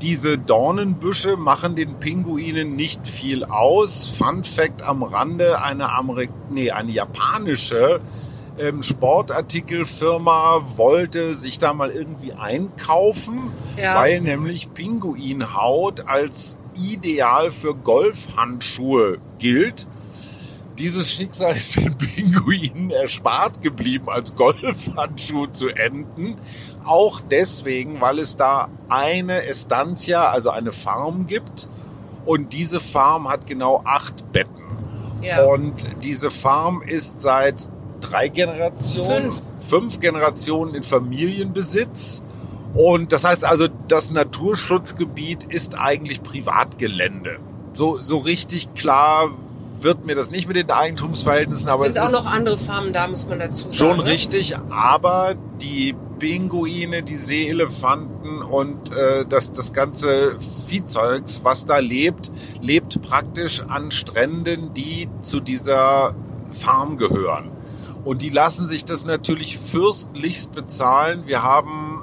Diese 0.01 0.37
Dornenbüsche 0.37 1.35
machen 1.35 1.75
den 1.75 1.99
Pinguinen 1.99 2.75
nicht 2.75 3.05
viel 3.05 3.43
aus. 3.43 4.07
Fun 4.07 4.43
Fact 4.43 4.81
am 4.81 5.03
Rande, 5.03 5.61
eine, 5.61 5.91
Amerik 5.91 6.29
nee, 6.49 6.71
eine 6.71 6.91
japanische 6.91 7.99
ähm, 8.59 8.83
Sportartikelfirma 8.83 10.61
wollte 10.75 11.33
sich 11.33 11.59
da 11.59 11.73
mal 11.73 11.89
irgendwie 11.89 12.33
einkaufen, 12.33 13.51
ja. 13.77 13.95
weil 13.95 14.21
nämlich 14.21 14.73
Pinguinhaut 14.73 16.07
als 16.07 16.59
ideal 16.75 17.51
für 17.51 17.73
Golfhandschuhe 17.75 19.19
gilt. 19.37 19.87
Dieses 20.77 21.11
Schicksal 21.11 21.55
ist 21.55 21.75
den 21.75 21.97
Pinguinen 21.97 22.89
erspart 22.89 23.61
geblieben, 23.61 24.09
als 24.09 24.35
Golfhandschuh 24.35 25.47
zu 25.47 25.67
enden. 25.69 26.37
Auch 26.89 27.21
deswegen, 27.21 28.01
weil 28.01 28.17
es 28.17 28.35
da 28.35 28.67
eine 28.89 29.45
Estancia, 29.45 30.31
also 30.31 30.49
eine 30.49 30.71
Farm 30.71 31.27
gibt. 31.27 31.67
Und 32.25 32.53
diese 32.53 32.79
Farm 32.79 33.29
hat 33.29 33.45
genau 33.45 33.83
acht 33.85 34.31
Betten. 34.31 34.65
Ja. 35.21 35.43
Und 35.45 35.85
diese 36.03 36.31
Farm 36.31 36.81
ist 36.81 37.21
seit 37.21 37.69
drei 38.01 38.27
Generationen, 38.27 39.31
fünf, 39.31 39.41
fünf 39.59 39.99
Generationen 39.99 40.73
in 40.73 40.81
Familienbesitz. 40.81 42.23
Und 42.73 43.11
das 43.11 43.23
heißt 43.23 43.45
also, 43.45 43.67
das 43.87 44.09
Naturschutzgebiet 44.09 45.43
ist 45.43 45.77
eigentlich 45.77 46.23
Privatgelände. 46.23 47.37
So, 47.73 47.97
so 47.97 48.17
richtig 48.17 48.73
klar 48.73 49.29
wird 49.79 50.07
mir 50.07 50.15
das 50.15 50.31
nicht 50.31 50.47
mit 50.47 50.57
den 50.57 50.71
Eigentumsverhältnissen, 50.71 51.69
aber 51.69 51.85
es 51.85 51.93
sind 51.93 52.03
auch 52.03 52.11
noch 52.11 52.25
andere 52.25 52.57
Farmen 52.57 52.93
da, 52.93 53.07
muss 53.07 53.27
man 53.27 53.39
dazu 53.39 53.63
sagen. 53.63 53.73
Schon 53.73 53.97
ne? 53.97 54.05
richtig, 54.05 54.57
aber 54.69 55.35
die 55.61 55.95
Pinguine, 56.19 57.01
die 57.01 57.15
Seeelefanten 57.15 58.41
und 58.41 58.91
äh, 58.91 59.25
das, 59.25 59.51
das 59.51 59.73
ganze 59.73 60.37
Viehzeugs, 60.67 61.41
was 61.43 61.65
da 61.65 61.79
lebt, 61.79 62.29
lebt 62.61 63.01
praktisch 63.01 63.61
an 63.61 63.91
Stränden, 63.91 64.73
die 64.73 65.07
zu 65.21 65.39
dieser 65.39 66.15
Farm 66.51 66.97
gehören. 66.97 67.51
Und 68.03 68.21
die 68.21 68.29
lassen 68.29 68.67
sich 68.67 68.85
das 68.85 69.05
natürlich 69.05 69.57
fürstlichst 69.57 70.51
bezahlen. 70.51 71.23
Wir 71.25 71.43
haben 71.43 72.01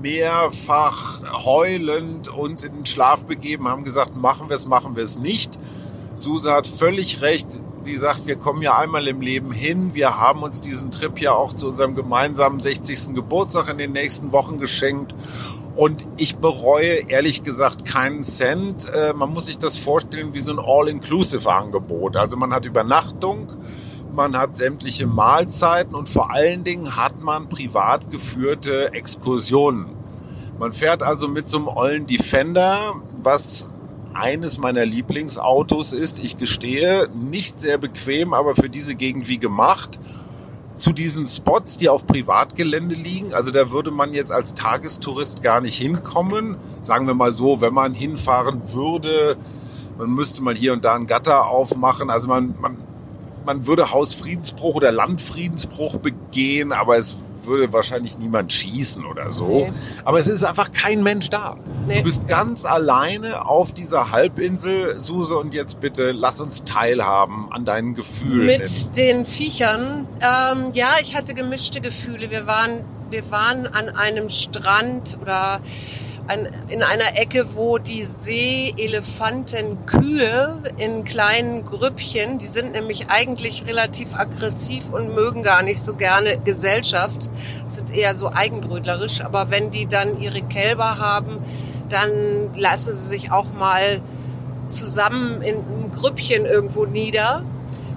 mehrfach 0.00 1.44
heulend 1.44 2.28
uns 2.28 2.64
in 2.64 2.72
den 2.72 2.86
Schlaf 2.86 3.24
begeben, 3.24 3.68
haben 3.68 3.84
gesagt, 3.84 4.16
machen 4.16 4.48
wir 4.48 4.56
es, 4.56 4.66
machen 4.66 4.96
wir 4.96 5.02
es 5.02 5.18
nicht. 5.18 5.58
Suse 6.16 6.52
hat 6.52 6.66
völlig 6.66 7.22
recht. 7.22 7.48
Die 7.88 7.96
sagt, 7.96 8.26
wir 8.26 8.36
kommen 8.36 8.60
ja 8.60 8.76
einmal 8.76 9.08
im 9.08 9.22
Leben 9.22 9.50
hin. 9.50 9.94
Wir 9.94 10.18
haben 10.18 10.42
uns 10.42 10.60
diesen 10.60 10.90
Trip 10.90 11.18
ja 11.22 11.32
auch 11.32 11.54
zu 11.54 11.68
unserem 11.68 11.94
gemeinsamen 11.94 12.60
60. 12.60 13.14
Geburtstag 13.14 13.70
in 13.70 13.78
den 13.78 13.92
nächsten 13.92 14.30
Wochen 14.30 14.58
geschenkt. 14.58 15.14
Und 15.74 16.04
ich 16.18 16.36
bereue 16.36 17.08
ehrlich 17.08 17.42
gesagt 17.42 17.86
keinen 17.86 18.22
Cent. 18.24 18.86
Äh, 18.92 19.14
man 19.14 19.32
muss 19.32 19.46
sich 19.46 19.56
das 19.56 19.78
vorstellen 19.78 20.34
wie 20.34 20.40
so 20.40 20.52
ein 20.52 20.58
All-Inclusive-Angebot. 20.58 22.16
Also 22.16 22.36
man 22.36 22.52
hat 22.52 22.66
Übernachtung, 22.66 23.52
man 24.14 24.36
hat 24.36 24.54
sämtliche 24.54 25.06
Mahlzeiten 25.06 25.94
und 25.94 26.10
vor 26.10 26.30
allen 26.30 26.64
Dingen 26.64 26.94
hat 26.94 27.22
man 27.22 27.48
privat 27.48 28.10
geführte 28.10 28.92
Exkursionen. 28.92 29.86
Man 30.58 30.74
fährt 30.74 31.02
also 31.02 31.26
mit 31.26 31.48
so 31.48 31.56
einem 31.56 31.68
ollen 31.68 32.06
Defender, 32.06 32.94
was 33.22 33.68
eines 34.18 34.58
meiner 34.58 34.84
Lieblingsautos 34.84 35.92
ist. 35.92 36.18
Ich 36.18 36.36
gestehe, 36.36 37.08
nicht 37.14 37.60
sehr 37.60 37.78
bequem, 37.78 38.34
aber 38.34 38.54
für 38.54 38.68
diese 38.68 38.94
Gegend 38.94 39.28
wie 39.28 39.38
gemacht. 39.38 39.98
Zu 40.74 40.92
diesen 40.92 41.26
Spots, 41.26 41.76
die 41.76 41.88
auf 41.88 42.06
Privatgelände 42.06 42.94
liegen, 42.94 43.34
also 43.34 43.50
da 43.50 43.70
würde 43.70 43.90
man 43.90 44.12
jetzt 44.12 44.30
als 44.30 44.54
Tagestourist 44.54 45.42
gar 45.42 45.60
nicht 45.60 45.76
hinkommen. 45.76 46.56
Sagen 46.82 47.06
wir 47.06 47.14
mal 47.14 47.32
so, 47.32 47.60
wenn 47.60 47.74
man 47.74 47.94
hinfahren 47.94 48.72
würde, 48.72 49.36
man 49.98 50.10
müsste 50.10 50.42
mal 50.42 50.54
hier 50.54 50.72
und 50.72 50.84
da 50.84 50.94
ein 50.94 51.06
Gatter 51.06 51.46
aufmachen. 51.46 52.10
Also 52.10 52.28
man, 52.28 52.54
man, 52.60 52.76
man 53.44 53.66
würde 53.66 53.90
Hausfriedensbruch 53.92 54.76
oder 54.76 54.92
Landfriedensbruch 54.92 55.96
begehen, 55.98 56.72
aber 56.72 56.96
es 56.96 57.16
würde 57.48 57.72
wahrscheinlich 57.72 58.18
niemand 58.18 58.52
schießen 58.52 59.04
oder 59.04 59.30
so. 59.30 59.46
Nee. 59.46 59.72
Aber 60.04 60.18
es 60.18 60.26
ist 60.26 60.44
einfach 60.44 60.72
kein 60.72 61.02
Mensch 61.02 61.30
da. 61.30 61.56
Nee. 61.86 61.98
Du 61.98 62.04
bist 62.04 62.28
ganz 62.28 62.64
alleine 62.64 63.46
auf 63.46 63.72
dieser 63.72 64.10
Halbinsel, 64.10 65.00
Suse, 65.00 65.36
und 65.36 65.54
jetzt 65.54 65.80
bitte 65.80 66.12
lass 66.12 66.40
uns 66.40 66.64
teilhaben 66.64 67.50
an 67.50 67.64
deinen 67.64 67.94
Gefühlen. 67.94 68.46
Mit 68.46 68.96
den 68.96 69.24
Viechern. 69.24 70.06
Ähm, 70.20 70.72
ja, 70.72 70.90
ich 71.00 71.16
hatte 71.16 71.34
gemischte 71.34 71.80
Gefühle. 71.80 72.30
Wir 72.30 72.46
waren, 72.46 72.84
wir 73.10 73.30
waren 73.30 73.66
an 73.66 73.88
einem 73.88 74.28
Strand 74.28 75.18
oder 75.20 75.60
an, 76.28 76.48
in 76.68 76.82
einer 76.82 77.18
Ecke, 77.18 77.54
wo 77.54 77.78
die 77.78 78.04
Seeelefantenkühe 78.04 80.58
in 80.76 81.04
kleinen 81.04 81.64
Grüppchen, 81.64 82.38
die 82.38 82.46
sind 82.46 82.72
nämlich 82.72 83.08
eigentlich 83.08 83.66
relativ 83.66 84.14
aggressiv 84.14 84.90
und 84.92 85.14
mögen 85.14 85.42
gar 85.42 85.62
nicht 85.62 85.82
so 85.82 85.94
gerne 85.94 86.38
Gesellschaft, 86.38 87.30
sind 87.64 87.90
eher 87.94 88.14
so 88.14 88.30
eigenbrötlerisch, 88.30 89.22
aber 89.22 89.50
wenn 89.50 89.70
die 89.70 89.86
dann 89.86 90.20
ihre 90.20 90.42
Kälber 90.42 90.98
haben, 90.98 91.38
dann 91.88 92.54
lassen 92.54 92.92
sie 92.92 93.06
sich 93.06 93.32
auch 93.32 93.54
mal 93.54 94.02
zusammen 94.66 95.40
in 95.40 95.56
einem 95.56 95.90
Grüppchen 95.92 96.44
irgendwo 96.44 96.84
nieder. 96.84 97.42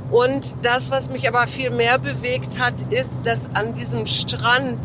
Und 0.09 0.55
das, 0.61 0.89
was 0.91 1.09
mich 1.09 1.27
aber 1.27 1.47
viel 1.47 1.71
mehr 1.71 1.99
bewegt 1.99 2.59
hat, 2.59 2.81
ist, 2.91 3.17
dass 3.23 3.53
an 3.55 3.73
diesem 3.73 4.05
Strand 4.05 4.79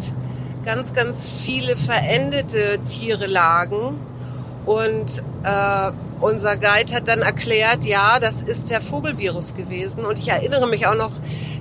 ganz, 0.67 0.93
ganz 0.93 1.31
viele 1.31 1.77
verendete 1.77 2.81
Tiere 2.85 3.27
lagen. 3.27 3.99
Und 4.67 5.23
äh, 5.45 5.93
unser 6.21 6.57
Guide 6.57 6.93
hat 6.93 7.07
dann 7.07 7.23
erklärt, 7.23 7.85
ja, 7.85 8.19
das 8.19 8.43
ist 8.43 8.69
der 8.71 8.81
Vogelvirus 8.81 9.55
gewesen. 9.55 10.05
Und 10.05 10.19
ich 10.19 10.29
erinnere 10.29 10.67
mich 10.67 10.87
auch 10.89 10.97
noch, 10.97 11.13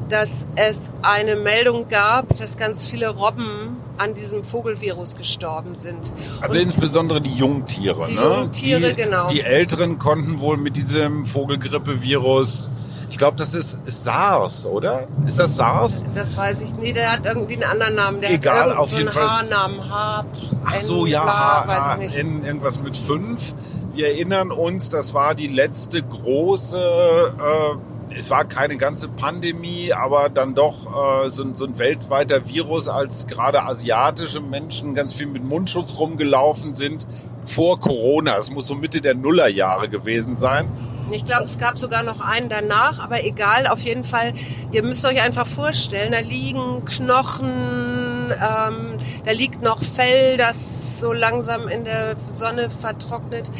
dass 0.09 0.47
es 0.55 0.91
eine 1.03 1.35
Meldung 1.35 1.87
gab, 1.87 2.35
dass 2.35 2.57
ganz 2.57 2.85
viele 2.85 3.09
Robben 3.09 3.77
an 3.97 4.15
diesem 4.15 4.43
Vogelvirus 4.43 5.15
gestorben 5.15 5.75
sind. 5.75 6.13
Also 6.41 6.57
Und 6.57 6.63
insbesondere 6.63 7.21
die 7.21 7.33
Jungtiere. 7.33 8.07
Die 8.07 8.15
ne? 8.15 8.21
Jungtiere, 8.21 8.89
die, 8.89 9.03
genau. 9.03 9.29
Die 9.29 9.41
Älteren 9.41 9.99
konnten 9.99 10.39
wohl 10.39 10.57
mit 10.57 10.75
diesem 10.75 11.25
Vogelgrippevirus 11.25 12.71
ich 13.09 13.17
glaube, 13.17 13.37
das 13.37 13.53
ist, 13.55 13.77
ist 13.85 14.03
SARS, 14.03 14.67
oder? 14.67 15.07
Ist 15.25 15.39
das 15.39 15.57
SARS? 15.57 16.03
Das 16.13 16.35
weiß 16.35 16.61
ich 16.61 16.73
nicht. 16.75 16.95
Der 16.95 17.11
hat 17.11 17.25
irgendwie 17.25 17.53
einen 17.53 17.63
anderen 17.63 17.95
Namen. 17.95 18.21
Der 18.21 18.31
Egal, 18.31 18.71
hat 18.71 18.77
auf 18.77 18.91
jeden 18.91 19.09
Fall. 19.09 19.27
Haarnamen. 19.27 19.89
H, 19.89 20.25
Ach 20.65 20.73
so, 20.75 21.05
ja, 21.05 21.23
H, 21.23 21.67
H, 21.67 22.01
N, 22.17 22.43
irgendwas 22.43 22.79
mit 22.79 22.97
fünf. 22.97 23.53
Wir 23.93 24.07
erinnern 24.07 24.51
uns, 24.51 24.89
das 24.89 25.13
war 25.13 25.35
die 25.35 25.47
letzte 25.47 26.01
große, 26.01 26.77
äh, 26.77 28.17
es 28.17 28.29
war 28.29 28.45
keine 28.45 28.77
ganze 28.77 29.07
Pandemie, 29.07 29.93
aber 29.93 30.29
dann 30.29 30.53
doch 30.53 31.25
äh, 31.25 31.29
so, 31.29 31.55
so 31.55 31.65
ein 31.65 31.79
weltweiter 31.79 32.47
Virus, 32.47 32.87
als 32.87 33.27
gerade 33.27 33.63
asiatische 33.63 34.41
Menschen 34.41 34.95
ganz 34.95 35.13
viel 35.13 35.27
mit 35.27 35.43
Mundschutz 35.43 35.97
rumgelaufen 35.97 36.73
sind 36.73 37.07
vor 37.45 37.79
Corona. 37.79 38.37
Es 38.37 38.49
muss 38.49 38.67
so 38.67 38.75
Mitte 38.75 39.01
der 39.01 39.15
Nullerjahre 39.15 39.89
gewesen 39.89 40.35
sein. 40.35 40.69
Ich 41.11 41.23
glaube, 41.23 41.45
es 41.45 41.57
gab 41.57 41.77
sogar 41.77 42.03
noch 42.03 42.19
einen 42.19 42.49
danach, 42.49 42.99
aber 42.99 43.23
egal, 43.23 43.67
auf 43.67 43.81
jeden 43.81 44.03
Fall, 44.03 44.33
ihr 44.71 44.81
müsst 44.81 45.05
euch 45.05 45.21
einfach 45.21 45.45
vorstellen, 45.45 46.11
da 46.11 46.19
liegen 46.19 46.83
Knochen, 46.85 48.15
Ähm, 48.25 48.97
da 49.23 49.31
liegt 49.31 49.61
noch 49.61 49.81
Fell, 49.81 50.37
das 50.37 50.99
so 50.99 51.13
langsam 51.13 51.67
in 51.67 51.83
der 51.83 52.15
Sonne 52.27 52.69
vertrocknet. 52.69 53.51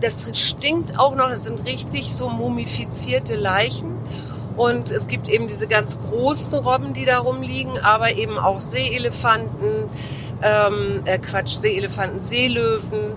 Das 0.00 0.28
stinkt 0.32 0.98
auch 0.98 1.14
noch. 1.14 1.30
Es 1.30 1.44
sind 1.44 1.64
richtig 1.64 2.12
so 2.12 2.28
mumifizierte 2.28 3.36
Leichen. 3.36 3.94
Und 4.56 4.90
es 4.90 5.06
gibt 5.06 5.28
eben 5.28 5.46
diese 5.46 5.68
ganz 5.68 5.96
großen 5.98 6.52
Robben, 6.54 6.92
die 6.92 7.04
da 7.04 7.18
rumliegen, 7.18 7.78
aber 7.78 8.16
eben 8.16 8.38
auch 8.38 8.58
Seeelefanten, 8.58 9.88
ähm, 10.42 11.02
äh 11.04 11.18
Quatsch, 11.18 11.60
Seeelefanten, 11.60 12.20
Seelöwen 12.20 13.14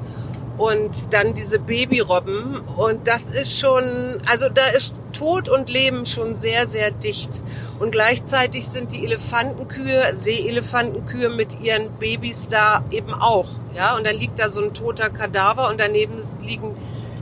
und 0.57 1.13
dann 1.13 1.33
diese 1.33 1.59
Babyrobben. 1.59 2.59
Und 2.59 3.07
das 3.07 3.29
ist 3.29 3.59
schon, 3.59 4.21
also 4.25 4.47
da 4.49 4.67
ist 4.67 4.95
Tod 5.13 5.49
und 5.49 5.69
Leben 5.69 6.05
schon 6.05 6.35
sehr, 6.35 6.65
sehr 6.67 6.91
dicht. 6.91 7.43
Und 7.79 7.91
gleichzeitig 7.91 8.67
sind 8.67 8.91
die 8.91 9.03
Elefantenkühe, 9.03 10.13
Seeelefantenkühe 10.13 11.29
mit 11.29 11.59
ihren 11.61 11.91
Babys 11.93 12.47
da 12.47 12.83
eben 12.91 13.13
auch. 13.13 13.47
Ja, 13.75 13.95
und 13.95 14.05
dann 14.05 14.15
liegt 14.15 14.39
da 14.39 14.49
so 14.49 14.61
ein 14.61 14.73
toter 14.73 15.09
Kadaver 15.09 15.69
und 15.69 15.79
daneben 15.79 16.13
liegen 16.41 16.75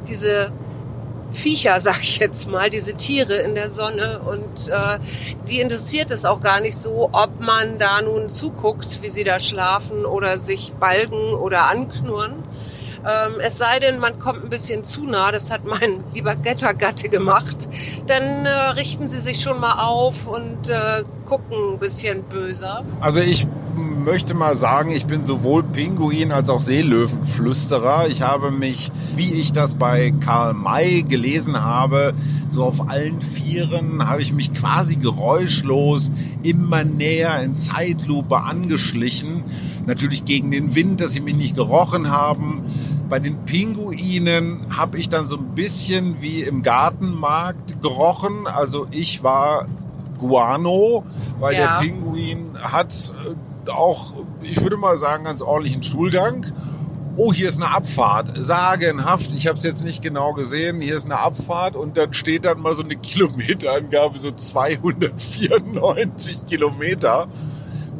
diese 0.07 0.51
Viecher, 1.31 1.79
sag 1.81 2.01
ich 2.01 2.17
jetzt 2.17 2.49
mal, 2.49 2.69
diese 2.69 2.93
Tiere 2.93 3.35
in 3.35 3.55
der 3.55 3.69
Sonne 3.69 4.21
und 4.25 4.69
äh, 4.69 4.99
die 5.47 5.59
interessiert 5.59 6.11
es 6.11 6.25
auch 6.25 6.41
gar 6.41 6.59
nicht 6.59 6.77
so, 6.77 7.09
ob 7.11 7.39
man 7.39 7.77
da 7.77 8.01
nun 8.01 8.29
zuguckt, 8.29 9.01
wie 9.01 9.09
sie 9.09 9.23
da 9.23 9.39
schlafen 9.39 10.05
oder 10.05 10.37
sich 10.37 10.73
balgen 10.73 11.33
oder 11.33 11.67
anknurren. 11.67 12.43
Ähm, 13.05 13.39
es 13.39 13.57
sei 13.57 13.79
denn, 13.79 13.99
man 13.99 14.19
kommt 14.19 14.43
ein 14.43 14.49
bisschen 14.49 14.83
zu 14.83 15.05
nah, 15.05 15.31
das 15.31 15.51
hat 15.51 15.63
mein 15.63 16.03
lieber 16.13 16.35
Göttergatte 16.35 17.07
gemacht, 17.07 17.69
dann 18.07 18.45
äh, 18.45 18.49
richten 18.75 19.07
sie 19.07 19.21
sich 19.21 19.41
schon 19.41 19.59
mal 19.59 19.81
auf 19.85 20.27
und 20.27 20.69
äh, 20.69 21.03
gucken 21.29 21.73
ein 21.73 21.79
bisschen 21.79 22.23
böser. 22.23 22.83
Also 22.99 23.19
ich 23.19 23.47
möchte 23.75 24.33
mal 24.33 24.55
sagen, 24.55 24.89
ich 24.89 25.05
bin 25.05 25.23
sowohl 25.23 25.61
Pinguin 25.61 26.31
als 26.31 26.49
auch 26.49 26.59
Seelöwenflüsterer. 26.59 28.07
Ich 28.07 28.23
habe 28.23 28.49
mich, 28.49 28.91
wie 29.15 29.33
ich 29.33 29.53
das 29.53 29.75
bei 29.75 30.11
Karl 30.25 30.55
May 30.55 31.03
gelesen 31.03 31.61
habe, 31.61 32.13
so 32.47 32.63
auf 32.63 32.89
allen 32.89 33.21
Vieren 33.21 34.09
habe 34.09 34.23
ich 34.23 34.33
mich 34.33 34.51
quasi 34.53 34.95
geräuschlos 34.95 36.11
immer 36.41 36.83
näher 36.83 37.43
in 37.43 37.53
Zeitlupe 37.53 38.41
angeschlichen. 38.41 39.43
Natürlich 39.85 40.25
gegen 40.25 40.49
den 40.49 40.73
Wind, 40.73 40.99
dass 40.99 41.11
sie 41.11 41.21
mich 41.21 41.35
nicht 41.35 41.55
gerochen 41.55 42.09
haben. 42.09 42.63
Bei 43.07 43.19
den 43.19 43.45
Pinguinen 43.45 44.61
habe 44.75 44.97
ich 44.97 45.09
dann 45.09 45.27
so 45.27 45.37
ein 45.37 45.53
bisschen 45.53 46.21
wie 46.21 46.41
im 46.41 46.63
Gartenmarkt 46.63 47.81
gerochen. 47.83 48.47
Also 48.47 48.87
ich 48.91 49.21
war 49.21 49.67
Guano, 50.19 51.03
weil 51.39 51.55
ja. 51.55 51.59
der 51.59 51.87
Pinguin 51.87 52.57
hat 52.61 53.11
äh, 53.25 53.71
auch, 53.71 54.13
ich 54.41 54.61
würde 54.61 54.77
mal 54.77 54.97
sagen, 54.97 55.23
ganz 55.23 55.41
ordentlichen 55.41 55.83
Stuhlgang. 55.83 56.45
Oh, 57.15 57.33
hier 57.33 57.47
ist 57.47 57.61
eine 57.61 57.71
Abfahrt. 57.71 58.31
Sagenhaft. 58.35 59.33
Ich 59.33 59.47
habe 59.47 59.57
es 59.57 59.63
jetzt 59.63 59.83
nicht 59.83 60.01
genau 60.01 60.33
gesehen. 60.33 60.79
Hier 60.79 60.95
ist 60.95 61.05
eine 61.05 61.19
Abfahrt 61.19 61.75
und 61.75 61.97
dann 61.97 62.13
steht 62.13 62.45
dann 62.45 62.61
mal 62.61 62.73
so 62.73 62.83
eine 62.83 62.95
Kilometerangabe, 62.95 64.19
so 64.19 64.31
294 64.31 66.45
Kilometer. 66.45 67.27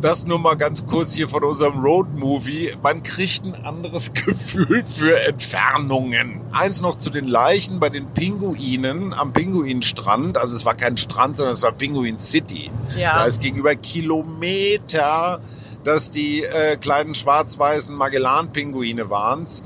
Das 0.02 0.26
nur 0.26 0.40
mal 0.40 0.56
ganz 0.56 0.86
kurz 0.86 1.14
hier 1.14 1.28
von 1.28 1.44
unserem 1.44 1.80
Roadmovie. 1.80 2.72
Man 2.82 3.04
kriegt 3.04 3.46
ein 3.46 3.66
anderes 3.66 4.14
Gefühl 4.26 4.86
für 4.86 5.20
Entfernungen. 5.20 6.40
Eins 6.54 6.80
noch 6.80 6.98
zu 6.98 7.10
den 7.10 7.28
Leichen 7.28 7.82
bei 7.82 7.90
den 7.90 8.08
Pinguinen 8.14 9.14
am 9.14 9.34
Pinguinstrand. 9.34 10.38
Also 10.38 10.56
es 10.56 10.66
war 10.66 10.76
kein 10.76 10.96
Strand, 10.96 11.36
sondern 11.36 11.54
es 11.54 11.64
war 11.64 11.74
Pinguin 11.74 12.18
City. 12.18 12.72
Ja. 12.98 13.20
Da 13.20 13.26
ist 13.26 13.42
gegenüber 13.42 13.76
Kilometer 13.76 15.42
dass 15.84 16.10
die 16.10 16.44
äh, 16.44 16.76
kleinen 16.76 17.16
schwarz-weißen 17.16 17.96
Magellan-Pinguine 17.96 19.10
waren's, 19.10 19.64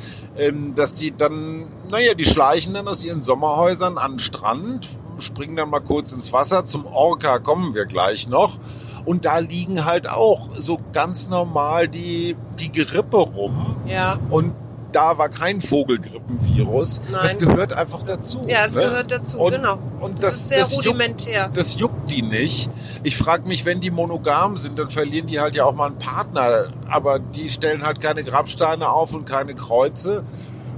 dass 0.75 0.95
die 0.95 1.15
dann, 1.15 1.65
naja, 1.89 2.13
die 2.15 2.25
schleichen 2.25 2.73
dann 2.73 2.87
aus 2.87 3.03
ihren 3.03 3.21
Sommerhäusern 3.21 3.97
an 3.97 4.13
den 4.13 4.19
Strand, 4.19 4.89
springen 5.19 5.55
dann 5.55 5.69
mal 5.69 5.79
kurz 5.79 6.11
ins 6.11 6.33
Wasser. 6.33 6.65
Zum 6.65 6.85
Orca 6.85 7.39
kommen 7.39 7.73
wir 7.75 7.85
gleich 7.85 8.27
noch. 8.27 8.57
Und 9.05 9.25
da 9.25 9.39
liegen 9.39 9.85
halt 9.85 10.09
auch 10.09 10.49
so 10.53 10.79
ganz 10.91 11.29
normal 11.29 11.87
die, 11.87 12.35
die 12.59 12.71
Gerippe 12.71 13.17
rum. 13.17 13.75
Ja. 13.85 14.17
Und 14.29 14.53
da 14.93 15.17
war 15.17 15.29
kein 15.29 15.61
Vogelgrippenvirus. 15.61 17.01
Nein. 17.11 17.21
Das 17.21 17.37
gehört 17.37 17.73
einfach 17.73 18.03
dazu. 18.03 18.41
Ja, 18.47 18.65
es 18.65 18.75
ne? 18.75 18.83
gehört 18.83 19.11
dazu, 19.11 19.39
und, 19.39 19.51
genau. 19.51 19.79
Und 19.99 20.23
das, 20.23 20.31
das 20.31 20.33
ist 20.33 20.49
sehr 20.49 20.59
das 20.59 20.77
rudimentär. 20.77 21.43
Juckt, 21.43 21.57
das 21.57 21.79
juckt 21.79 22.11
die 22.11 22.21
nicht. 22.21 22.69
Ich 23.03 23.17
frage 23.17 23.47
mich, 23.47 23.65
wenn 23.65 23.81
die 23.81 23.91
monogam 23.91 24.57
sind, 24.57 24.79
dann 24.79 24.89
verlieren 24.89 25.27
die 25.27 25.39
halt 25.39 25.55
ja 25.55 25.65
auch 25.65 25.73
mal 25.73 25.87
einen 25.87 25.97
Partner. 25.97 26.67
Aber 26.87 27.19
die 27.19 27.49
stellen 27.49 27.83
halt 27.83 27.99
keine 27.99 28.23
Grabsteine 28.23 28.89
auf 28.89 29.13
und 29.13 29.25
keine 29.25 29.55
Kreuze. 29.55 30.23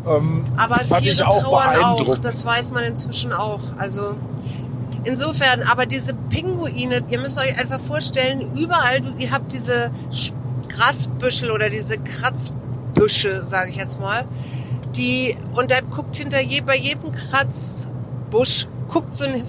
Ähm, 0.08 0.44
aber 0.56 0.76
fand 0.76 1.04
Tiere 1.04 1.14
ich 1.14 1.24
auch 1.24 1.44
trauern 1.44 1.84
auch. 1.84 2.18
Das 2.18 2.46
weiß 2.46 2.72
man 2.72 2.84
inzwischen 2.84 3.34
auch. 3.34 3.62
Also 3.78 4.16
insofern, 5.04 5.64
aber 5.64 5.86
diese 5.86 6.14
Pinguine, 6.14 7.04
ihr 7.10 7.20
müsst 7.20 7.40
euch 7.40 7.58
einfach 7.60 7.80
vorstellen, 7.80 8.56
überall, 8.56 9.02
ihr 9.18 9.32
habt 9.32 9.54
diese 9.54 9.92
Grasbüschel 10.70 11.52
oder 11.52 11.70
diese 11.70 11.98
Kratzbüschel 11.98 12.65
Büsche, 12.96 13.44
sage 13.44 13.70
ich 13.70 13.76
jetzt 13.76 14.00
mal. 14.00 14.26
Die, 14.96 15.38
und 15.56 15.70
dann 15.70 15.90
guckt 15.92 16.16
hinter 16.16 16.42
je, 16.42 16.62
bei 16.62 16.76
jedem 16.76 17.12
Kratzbusch 17.12 18.68
guckt 18.88 19.14
so 19.14 19.26
ein, 19.26 19.44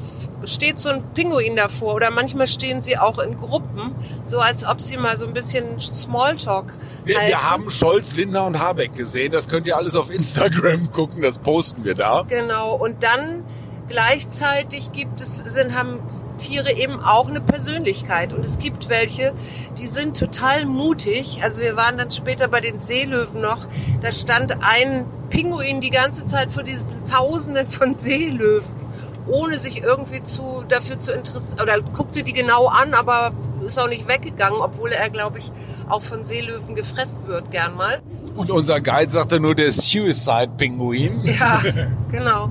steht 0.44 0.78
so 0.78 0.90
ein 0.90 1.02
Pinguin 1.14 1.56
davor 1.56 1.94
oder 1.94 2.10
manchmal 2.10 2.46
stehen 2.46 2.82
sie 2.82 2.98
auch 2.98 3.18
in 3.18 3.40
Gruppen, 3.40 3.94
so 4.24 4.38
als 4.38 4.66
ob 4.66 4.80
sie 4.80 4.96
mal 4.96 5.16
so 5.16 5.26
ein 5.26 5.32
bisschen 5.32 5.80
Smalltalk 5.80 6.74
wir, 7.06 7.20
wir 7.20 7.48
haben 7.48 7.70
Scholz, 7.70 8.16
Lindner 8.16 8.46
und 8.46 8.58
Habeck 8.58 8.94
gesehen. 8.94 9.30
Das 9.30 9.48
könnt 9.48 9.68
ihr 9.68 9.76
alles 9.76 9.94
auf 9.94 10.10
Instagram 10.10 10.90
gucken. 10.92 11.22
Das 11.22 11.38
posten 11.38 11.84
wir 11.84 11.94
da. 11.94 12.24
Genau. 12.28 12.74
Und 12.74 13.04
dann 13.04 13.44
gleichzeitig 13.88 14.90
gibt 14.90 15.20
es, 15.20 15.36
sind, 15.36 15.78
haben 15.78 16.02
Tiere 16.36 16.72
eben 16.72 17.00
auch 17.02 17.28
eine 17.28 17.40
Persönlichkeit. 17.40 18.32
Und 18.32 18.44
es 18.44 18.58
gibt 18.58 18.88
welche, 18.88 19.32
die 19.78 19.86
sind 19.86 20.16
total 20.16 20.66
mutig. 20.66 21.40
Also 21.42 21.62
wir 21.62 21.76
waren 21.76 21.98
dann 21.98 22.10
später 22.10 22.48
bei 22.48 22.60
den 22.60 22.80
Seelöwen 22.80 23.40
noch. 23.40 23.66
Da 24.02 24.12
stand 24.12 24.56
ein 24.60 25.06
Pinguin 25.30 25.80
die 25.80 25.90
ganze 25.90 26.26
Zeit 26.26 26.52
vor 26.52 26.62
diesen 26.62 27.04
Tausenden 27.04 27.66
von 27.66 27.94
Seelöwen 27.94 28.86
ohne 29.28 29.58
sich 29.58 29.82
irgendwie 29.82 30.22
zu, 30.22 30.64
dafür 30.68 31.00
zu 31.00 31.12
interessieren, 31.12 31.60
oder 31.60 31.80
guckte 31.80 32.22
die 32.22 32.32
genau 32.32 32.66
an, 32.66 32.94
aber 32.94 33.32
ist 33.64 33.78
auch 33.78 33.88
nicht 33.88 34.08
weggegangen, 34.08 34.60
obwohl 34.60 34.92
er, 34.92 35.10
glaube 35.10 35.38
ich, 35.38 35.50
auch 35.88 36.02
von 36.02 36.24
Seelöwen 36.24 36.74
gefressen 36.74 37.26
wird, 37.26 37.50
gern 37.50 37.74
mal. 37.74 38.00
Und 38.36 38.50
unser 38.50 38.80
Guide 38.80 39.10
sagte 39.10 39.40
nur 39.40 39.54
der 39.54 39.72
Suicide-Pinguin. 39.72 41.22
Ja, 41.24 41.62
genau. 42.10 42.50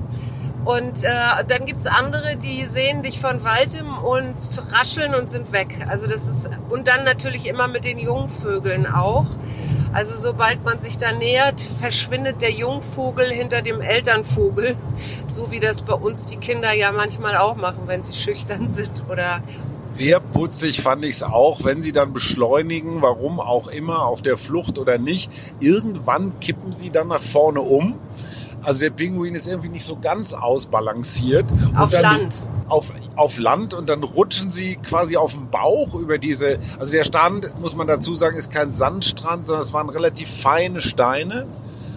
Und 0.66 1.04
äh, 1.04 1.44
dann 1.46 1.64
gibt's 1.64 1.86
andere, 1.86 2.36
die 2.36 2.64
sehen 2.64 3.04
dich 3.04 3.20
von 3.20 3.44
weitem 3.44 3.86
und 3.98 4.34
rascheln 4.72 5.14
und 5.14 5.30
sind 5.30 5.52
weg. 5.52 5.86
Also 5.88 6.08
das 6.08 6.26
ist 6.26 6.50
und 6.70 6.88
dann 6.88 7.04
natürlich 7.04 7.46
immer 7.46 7.68
mit 7.68 7.84
den 7.84 8.00
Jungvögeln 8.00 8.86
auch. 8.86 9.26
Also 9.92 10.16
sobald 10.16 10.64
man 10.64 10.80
sich 10.80 10.98
da 10.98 11.12
nähert, 11.12 11.60
verschwindet 11.60 12.42
der 12.42 12.50
Jungvogel 12.50 13.30
hinter 13.30 13.62
dem 13.62 13.80
Elternvogel, 13.80 14.76
so 15.28 15.52
wie 15.52 15.60
das 15.60 15.82
bei 15.82 15.94
uns 15.94 16.24
die 16.24 16.36
Kinder 16.36 16.74
ja 16.74 16.90
manchmal 16.90 17.36
auch 17.36 17.54
machen, 17.54 17.82
wenn 17.86 18.02
sie 18.02 18.14
schüchtern 18.14 18.66
sind 18.66 19.04
oder 19.08 19.42
sehr 19.86 20.18
putzig 20.18 20.82
fand 20.82 21.04
ich 21.04 21.14
es 21.14 21.22
auch, 21.22 21.62
wenn 21.64 21.80
sie 21.80 21.92
dann 21.92 22.12
beschleunigen, 22.12 23.02
warum 23.02 23.38
auch 23.38 23.68
immer, 23.68 24.04
auf 24.04 24.20
der 24.20 24.36
Flucht 24.36 24.78
oder 24.78 24.98
nicht. 24.98 25.30
Irgendwann 25.60 26.40
kippen 26.40 26.72
sie 26.72 26.90
dann 26.90 27.06
nach 27.06 27.22
vorne 27.22 27.60
um 27.60 28.00
also 28.66 28.80
der 28.80 28.90
Pinguin 28.90 29.36
ist 29.36 29.46
irgendwie 29.46 29.68
nicht 29.68 29.84
so 29.84 29.96
ganz 29.96 30.34
ausbalanciert. 30.34 31.46
Auf 31.76 31.92
Land. 31.92 32.34
Auf, 32.68 32.90
auf 33.14 33.38
Land 33.38 33.74
und 33.74 33.88
dann 33.88 34.02
rutschen 34.02 34.50
sie 34.50 34.74
quasi 34.74 35.16
auf 35.16 35.34
dem 35.34 35.50
Bauch 35.50 35.94
über 35.94 36.18
diese, 36.18 36.58
also 36.80 36.90
der 36.90 37.04
Strand, 37.04 37.60
muss 37.60 37.76
man 37.76 37.86
dazu 37.86 38.16
sagen, 38.16 38.36
ist 38.36 38.50
kein 38.50 38.74
Sandstrand, 38.74 39.46
sondern 39.46 39.64
es 39.64 39.72
waren 39.72 39.88
relativ 39.88 40.28
feine 40.28 40.80
Steine. 40.80 41.46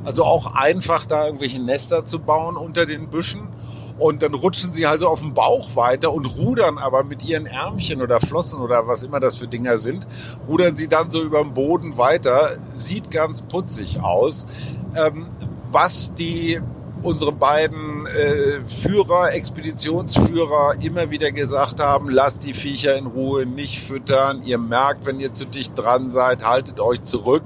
Also 0.05 0.23
auch 0.23 0.53
einfach 0.53 1.07
da 1.07 1.25
irgendwelche 1.25 1.59
Nester 1.59 2.05
zu 2.05 2.19
bauen 2.19 2.55
unter 2.55 2.85
den 2.85 3.09
Büschen. 3.09 3.49
Und 3.97 4.21
dann 4.21 4.35
rutschen 4.35 4.71
sie 4.71 4.85
also 4.85 5.07
auf 5.07 5.21
dem 5.21 5.33
Bauch 5.33 5.75
weiter 5.75 6.13
und 6.13 6.25
rudern 6.37 6.77
aber 6.77 7.03
mit 7.03 7.25
ihren 7.25 7.47
Ärmchen 7.47 7.99
oder 8.01 8.19
Flossen 8.19 8.61
oder 8.61 8.87
was 8.87 9.01
immer 9.01 9.19
das 9.19 9.35
für 9.37 9.47
Dinger 9.47 9.79
sind, 9.79 10.05
rudern 10.47 10.75
sie 10.75 10.87
dann 10.87 11.09
so 11.09 11.23
über 11.23 11.41
dem 11.41 11.55
Boden 11.55 11.97
weiter. 11.97 12.51
Sieht 12.73 13.09
ganz 13.09 13.41
putzig 13.41 14.01
aus. 14.01 14.45
Ähm, 14.95 15.25
was 15.71 16.11
die 16.11 16.59
unsere 17.01 17.31
beiden 17.31 17.98
äh, 18.09 18.61
Führer, 18.67 19.33
Expeditionsführer 19.33 20.75
immer 20.81 21.11
wieder 21.11 21.31
gesagt 21.31 21.79
haben, 21.79 22.09
lasst 22.09 22.45
die 22.45 22.53
Viecher 22.53 22.95
in 22.97 23.05
Ruhe, 23.05 23.45
nicht 23.45 23.79
füttern. 23.79 24.41
Ihr 24.43 24.57
merkt, 24.57 25.05
wenn 25.05 25.19
ihr 25.19 25.33
zu 25.33 25.45
dicht 25.45 25.73
dran 25.75 26.09
seid, 26.09 26.45
haltet 26.45 26.79
euch 26.79 27.03
zurück. 27.03 27.43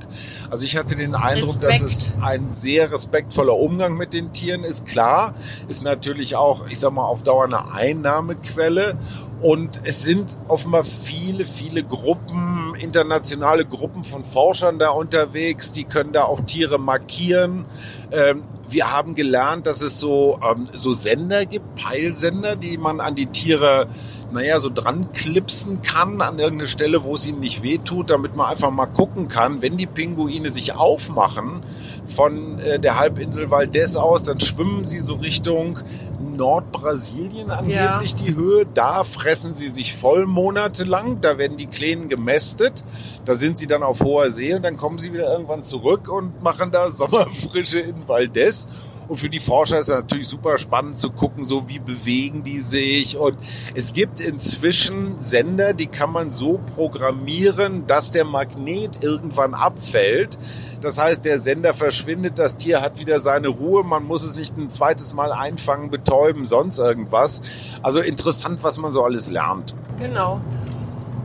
Also 0.49 0.65
ich 0.65 0.77
hatte 0.77 0.95
den 0.95 1.15
Eindruck, 1.15 1.61
Respekt. 1.63 1.73
dass 1.73 1.81
es 1.83 2.17
ein 2.21 2.51
sehr 2.51 2.91
respektvoller 2.91 3.55
Umgang 3.55 3.95
mit 3.95 4.13
den 4.13 4.31
Tieren 4.31 4.63
ist. 4.63 4.85
Klar, 4.85 5.35
ist 5.67 5.83
natürlich 5.83 6.35
auch, 6.35 6.67
ich 6.67 6.79
sag 6.79 6.93
mal, 6.93 7.05
auf 7.05 7.23
Dauer 7.23 7.45
eine 7.45 7.71
Einnahmequelle. 7.71 8.97
Und 9.41 9.81
es 9.83 10.03
sind 10.03 10.37
offenbar 10.47 10.85
viele, 10.85 11.45
viele 11.45 11.83
Gruppen 11.83 12.63
internationale 12.75 13.65
Gruppen 13.65 14.03
von 14.03 14.23
Forschern 14.23 14.79
da 14.79 14.89
unterwegs, 14.89 15.71
die 15.71 15.83
können 15.83 16.13
da 16.13 16.23
auch 16.23 16.41
Tiere 16.41 16.79
markieren. 16.79 17.65
Ähm, 18.11 18.43
wir 18.69 18.91
haben 18.91 19.15
gelernt, 19.15 19.67
dass 19.67 19.81
es 19.81 19.99
so, 19.99 20.39
ähm, 20.55 20.65
so 20.71 20.93
Sender 20.93 21.45
gibt, 21.45 21.75
Peilsender, 21.75 22.55
die 22.55 22.77
man 22.77 22.99
an 22.99 23.15
die 23.15 23.27
Tiere 23.27 23.87
naja, 24.33 24.59
so 24.59 24.69
dran 24.73 25.11
klipsen 25.13 25.81
kann 25.81 26.21
an 26.21 26.39
irgendeine 26.39 26.67
Stelle, 26.67 27.03
wo 27.03 27.15
es 27.15 27.25
ihnen 27.25 27.39
nicht 27.39 27.61
wehtut, 27.61 28.09
damit 28.09 28.35
man 28.35 28.47
einfach 28.47 28.71
mal 28.71 28.87
gucken 28.87 29.27
kann, 29.27 29.61
wenn 29.61 29.77
die 29.77 29.85
Pinguine 29.85 30.49
sich 30.49 30.75
aufmachen 30.75 31.63
von 32.05 32.59
äh, 32.59 32.79
der 32.79 32.99
Halbinsel 32.99 33.51
Valdez 33.51 33.95
aus, 33.95 34.23
dann 34.23 34.39
schwimmen 34.39 34.85
sie 34.85 34.99
so 34.99 35.15
Richtung 35.15 35.79
Nordbrasilien 36.19 37.51
angeblich 37.51 38.11
ja. 38.11 38.17
die 38.25 38.35
Höhe. 38.35 38.65
Da 38.65 39.03
fressen 39.03 39.53
sie 39.53 39.69
sich 39.69 39.95
voll 39.95 40.25
monatelang, 40.25 41.21
da 41.21 41.37
werden 41.37 41.57
die 41.57 41.67
Kleinen 41.67 42.09
gemästet, 42.09 42.83
da 43.25 43.35
sind 43.35 43.57
sie 43.57 43.67
dann 43.67 43.83
auf 43.83 44.01
hoher 44.01 44.31
See 44.31 44.53
und 44.53 44.63
dann 44.63 44.77
kommen 44.77 44.97
sie 44.97 45.13
wieder 45.13 45.31
irgendwann 45.31 45.63
zurück 45.63 46.09
und 46.09 46.41
machen 46.41 46.71
da 46.71 46.89
Sommerfrische 46.93 47.79
in 47.79 48.07
Valdez. 48.07 48.67
Und 49.07 49.17
für 49.17 49.29
die 49.29 49.39
Forscher 49.39 49.79
ist 49.79 49.89
es 49.89 49.95
natürlich 49.95 50.27
super 50.27 50.57
spannend 50.57 50.97
zu 50.97 51.11
gucken, 51.11 51.45
so 51.45 51.67
wie 51.67 51.79
bewegen 51.79 52.43
die 52.43 52.59
sich. 52.59 53.17
Und 53.17 53.37
es 53.75 53.93
gibt 53.93 54.19
inzwischen 54.19 55.19
Sender, 55.19 55.73
die 55.73 55.87
kann 55.87 56.11
man 56.11 56.31
so 56.31 56.59
programmieren, 56.75 57.85
dass 57.87 58.11
der 58.11 58.25
Magnet 58.25 59.03
irgendwann 59.03 59.53
abfällt. 59.53 60.37
Das 60.81 60.97
heißt, 60.97 61.23
der 61.25 61.39
Sender 61.39 61.73
verschwindet, 61.73 62.39
das 62.39 62.57
Tier 62.57 62.81
hat 62.81 62.99
wieder 62.99 63.19
seine 63.19 63.49
Ruhe, 63.49 63.83
man 63.83 64.05
muss 64.05 64.23
es 64.23 64.35
nicht 64.35 64.57
ein 64.57 64.69
zweites 64.69 65.13
Mal 65.13 65.31
einfangen, 65.31 65.89
betäuben, 65.89 66.45
sonst 66.45 66.79
irgendwas. 66.79 67.41
Also 67.81 67.99
interessant, 67.99 68.63
was 68.63 68.77
man 68.77 68.91
so 68.91 69.03
alles 69.03 69.29
lernt. 69.29 69.75
Genau. 69.99 70.41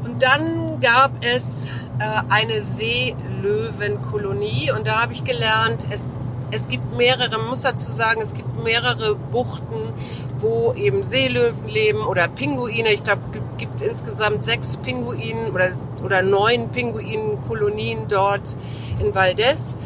Und 0.05 0.23
dann 0.23 0.81
gab 0.81 1.25
es 1.25 1.73
äh, 1.99 2.23
eine 2.29 2.63
Seelöwenkolonie 2.63 4.71
und 4.77 4.87
da 4.87 5.03
habe 5.03 5.13
ich 5.13 5.25
gelernt, 5.25 5.89
es 5.91 6.09
es 6.51 6.69
gibt 6.69 6.97
mehrere, 6.97 7.39
man 7.39 7.49
muss 7.49 7.63
dazu 7.63 7.91
sagen, 7.91 8.21
es 8.23 8.35
gibt 8.35 8.63
mehrere 8.63 9.15
Buchten, 9.15 9.93
wo 10.39 10.73
eben 10.75 11.03
Seelöwen 11.03 11.69
leben 11.69 12.01
oder 12.01 12.29
Pinguine. 12.29 12.93
Ich 12.93 13.05
glaube, 13.05 13.23
es 13.33 13.59
gibt 13.59 13.83
insgesamt 13.83 14.45
sechs 14.45 14.77
Pinguinen 14.77 15.53
oder, 15.53 15.69
oder 16.05 16.23
neun 16.23 16.71
Pinguinkolonien 16.71 18.09
dort 18.09 18.57
in 19.01 19.15
Valdez. 19.15 19.77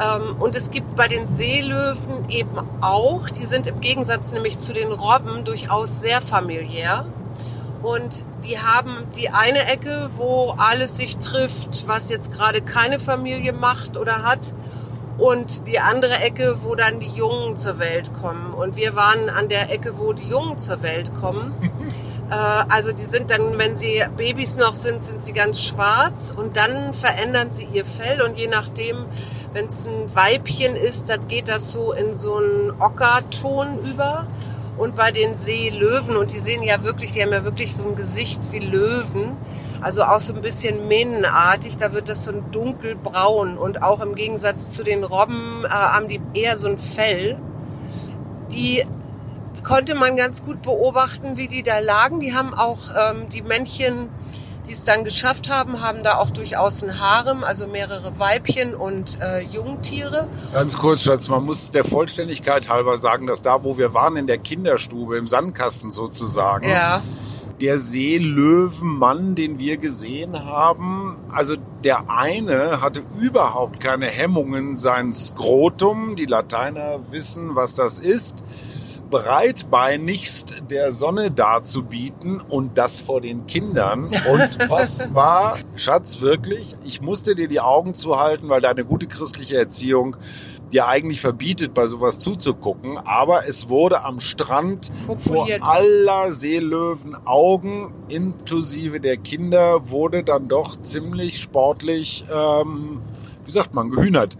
Ähm, 0.00 0.36
und 0.38 0.54
es 0.54 0.70
gibt 0.70 0.94
bei 0.96 1.08
den 1.08 1.28
Seelöwen 1.28 2.28
eben 2.28 2.58
auch, 2.82 3.28
die 3.30 3.46
sind 3.46 3.66
im 3.66 3.80
Gegensatz 3.80 4.32
nämlich 4.32 4.58
zu 4.58 4.72
den 4.72 4.92
Robben 4.92 5.44
durchaus 5.44 6.00
sehr 6.02 6.20
familiär. 6.20 7.06
Und 7.82 8.24
die 8.44 8.58
haben 8.58 8.90
die 9.16 9.30
eine 9.30 9.66
Ecke, 9.66 10.10
wo 10.16 10.54
alles 10.56 10.96
sich 10.96 11.16
trifft, 11.18 11.86
was 11.86 12.08
jetzt 12.10 12.32
gerade 12.32 12.60
keine 12.60 12.98
Familie 12.98 13.52
macht 13.52 13.96
oder 13.96 14.22
hat 14.22 14.54
und 15.18 15.66
die 15.66 15.78
andere 15.78 16.18
Ecke, 16.20 16.58
wo 16.62 16.74
dann 16.74 17.00
die 17.00 17.10
Jungen 17.10 17.56
zur 17.56 17.78
Welt 17.78 18.10
kommen. 18.20 18.52
Und 18.52 18.76
wir 18.76 18.94
waren 18.96 19.28
an 19.30 19.48
der 19.48 19.72
Ecke, 19.72 19.98
wo 19.98 20.12
die 20.12 20.28
Jungen 20.28 20.58
zur 20.58 20.82
Welt 20.82 21.12
kommen. 21.20 21.54
äh, 22.30 22.34
also 22.34 22.92
die 22.92 23.04
sind 23.04 23.30
dann, 23.30 23.58
wenn 23.58 23.76
sie 23.76 24.02
Babys 24.16 24.56
noch 24.56 24.74
sind, 24.74 25.02
sind 25.02 25.24
sie 25.24 25.32
ganz 25.32 25.62
schwarz 25.62 26.32
und 26.36 26.56
dann 26.56 26.92
verändern 26.94 27.50
sie 27.50 27.66
ihr 27.72 27.86
Fell 27.86 28.20
und 28.22 28.36
je 28.36 28.48
nachdem, 28.48 29.06
wenn 29.52 29.66
es 29.66 29.86
ein 29.86 30.14
Weibchen 30.14 30.76
ist, 30.76 31.08
dann 31.08 31.28
geht 31.28 31.48
das 31.48 31.72
so 31.72 31.92
in 31.92 32.12
so 32.12 32.36
einen 32.36 32.72
Ockerton 32.78 33.78
über. 33.84 34.26
Und 34.76 34.94
bei 34.94 35.10
den 35.10 35.38
Seelöwen, 35.38 36.18
und 36.18 36.34
die 36.34 36.38
sehen 36.38 36.62
ja 36.62 36.82
wirklich, 36.82 37.12
die 37.12 37.22
haben 37.22 37.32
ja 37.32 37.44
wirklich 37.44 37.74
so 37.74 37.82
ein 37.84 37.96
Gesicht 37.96 38.40
wie 38.52 38.58
Löwen, 38.58 39.34
also 39.80 40.04
auch 40.04 40.20
so 40.20 40.34
ein 40.34 40.42
bisschen 40.42 40.88
mähnenartig. 40.88 41.76
Da 41.76 41.92
wird 41.92 42.08
das 42.08 42.24
so 42.24 42.32
ein 42.32 42.50
dunkelbraun 42.50 43.56
und 43.58 43.82
auch 43.82 44.00
im 44.00 44.14
Gegensatz 44.14 44.70
zu 44.70 44.82
den 44.82 45.04
Robben 45.04 45.64
äh, 45.64 45.68
haben 45.68 46.08
die 46.08 46.20
eher 46.34 46.56
so 46.56 46.68
ein 46.68 46.78
Fell. 46.78 47.38
Die 48.52 48.84
konnte 49.62 49.94
man 49.94 50.16
ganz 50.16 50.44
gut 50.44 50.62
beobachten, 50.62 51.36
wie 51.36 51.48
die 51.48 51.62
da 51.62 51.80
lagen. 51.80 52.20
Die 52.20 52.34
haben 52.34 52.54
auch 52.54 52.78
ähm, 52.90 53.28
die 53.28 53.42
Männchen, 53.42 54.08
die 54.68 54.72
es 54.72 54.84
dann 54.84 55.04
geschafft 55.04 55.48
haben, 55.48 55.82
haben 55.82 56.02
da 56.02 56.18
auch 56.18 56.30
durchaus 56.30 56.82
ein 56.82 57.00
Harem, 57.00 57.44
also 57.44 57.66
mehrere 57.66 58.18
Weibchen 58.18 58.74
und 58.74 59.20
äh, 59.20 59.40
Jungtiere. 59.40 60.28
Ganz 60.52 60.76
kurz, 60.76 61.02
Schatz, 61.02 61.28
man 61.28 61.44
muss 61.44 61.70
der 61.70 61.84
Vollständigkeit 61.84 62.68
halber 62.68 62.98
sagen, 62.98 63.26
dass 63.26 63.42
da, 63.42 63.64
wo 63.64 63.76
wir 63.76 63.92
waren, 63.92 64.16
in 64.16 64.26
der 64.26 64.38
Kinderstube, 64.38 65.18
im 65.18 65.26
Sandkasten 65.26 65.90
sozusagen, 65.90 66.68
ja 66.68 67.02
der 67.60 67.78
Seelöwenmann, 67.78 69.34
den 69.34 69.58
wir 69.58 69.78
gesehen 69.78 70.44
haben, 70.44 71.16
also 71.30 71.56
der 71.84 72.10
eine 72.10 72.82
hatte 72.82 73.02
überhaupt 73.18 73.80
keine 73.80 74.06
Hemmungen, 74.06 74.76
sein 74.76 75.12
Skrotum, 75.12 76.16
die 76.16 76.26
Lateiner 76.26 77.00
wissen, 77.10 77.54
was 77.54 77.74
das 77.74 77.98
ist, 77.98 78.44
breitbeinigst 79.10 80.64
der 80.68 80.92
Sonne 80.92 81.30
darzubieten 81.30 82.40
und 82.40 82.76
das 82.76 83.00
vor 83.00 83.20
den 83.20 83.46
Kindern. 83.46 84.06
Und 84.06 84.58
was 84.68 85.14
war, 85.14 85.56
Schatz, 85.76 86.20
wirklich? 86.20 86.76
Ich 86.84 87.00
musste 87.00 87.34
dir 87.34 87.48
die 87.48 87.60
Augen 87.60 87.94
zuhalten, 87.94 88.48
weil 88.48 88.60
deine 88.60 88.84
gute 88.84 89.06
christliche 89.06 89.56
Erziehung 89.56 90.16
dir 90.72 90.88
eigentlich 90.88 91.20
verbietet, 91.20 91.74
bei 91.74 91.86
sowas 91.86 92.18
zuzugucken. 92.18 92.98
Aber 92.98 93.48
es 93.48 93.68
wurde 93.68 94.02
am 94.02 94.20
Strand 94.20 94.90
Populiert. 95.06 95.60
vor 95.60 95.74
aller 95.74 96.32
Seelöwen 96.32 97.16
Augen, 97.26 97.92
inklusive 98.08 99.00
der 99.00 99.16
Kinder, 99.16 99.88
wurde 99.90 100.24
dann 100.24 100.48
doch 100.48 100.80
ziemlich 100.80 101.40
sportlich, 101.40 102.24
ähm, 102.32 103.00
wie 103.44 103.50
sagt 103.50 103.74
man, 103.74 103.90
gehühnert. 103.90 104.36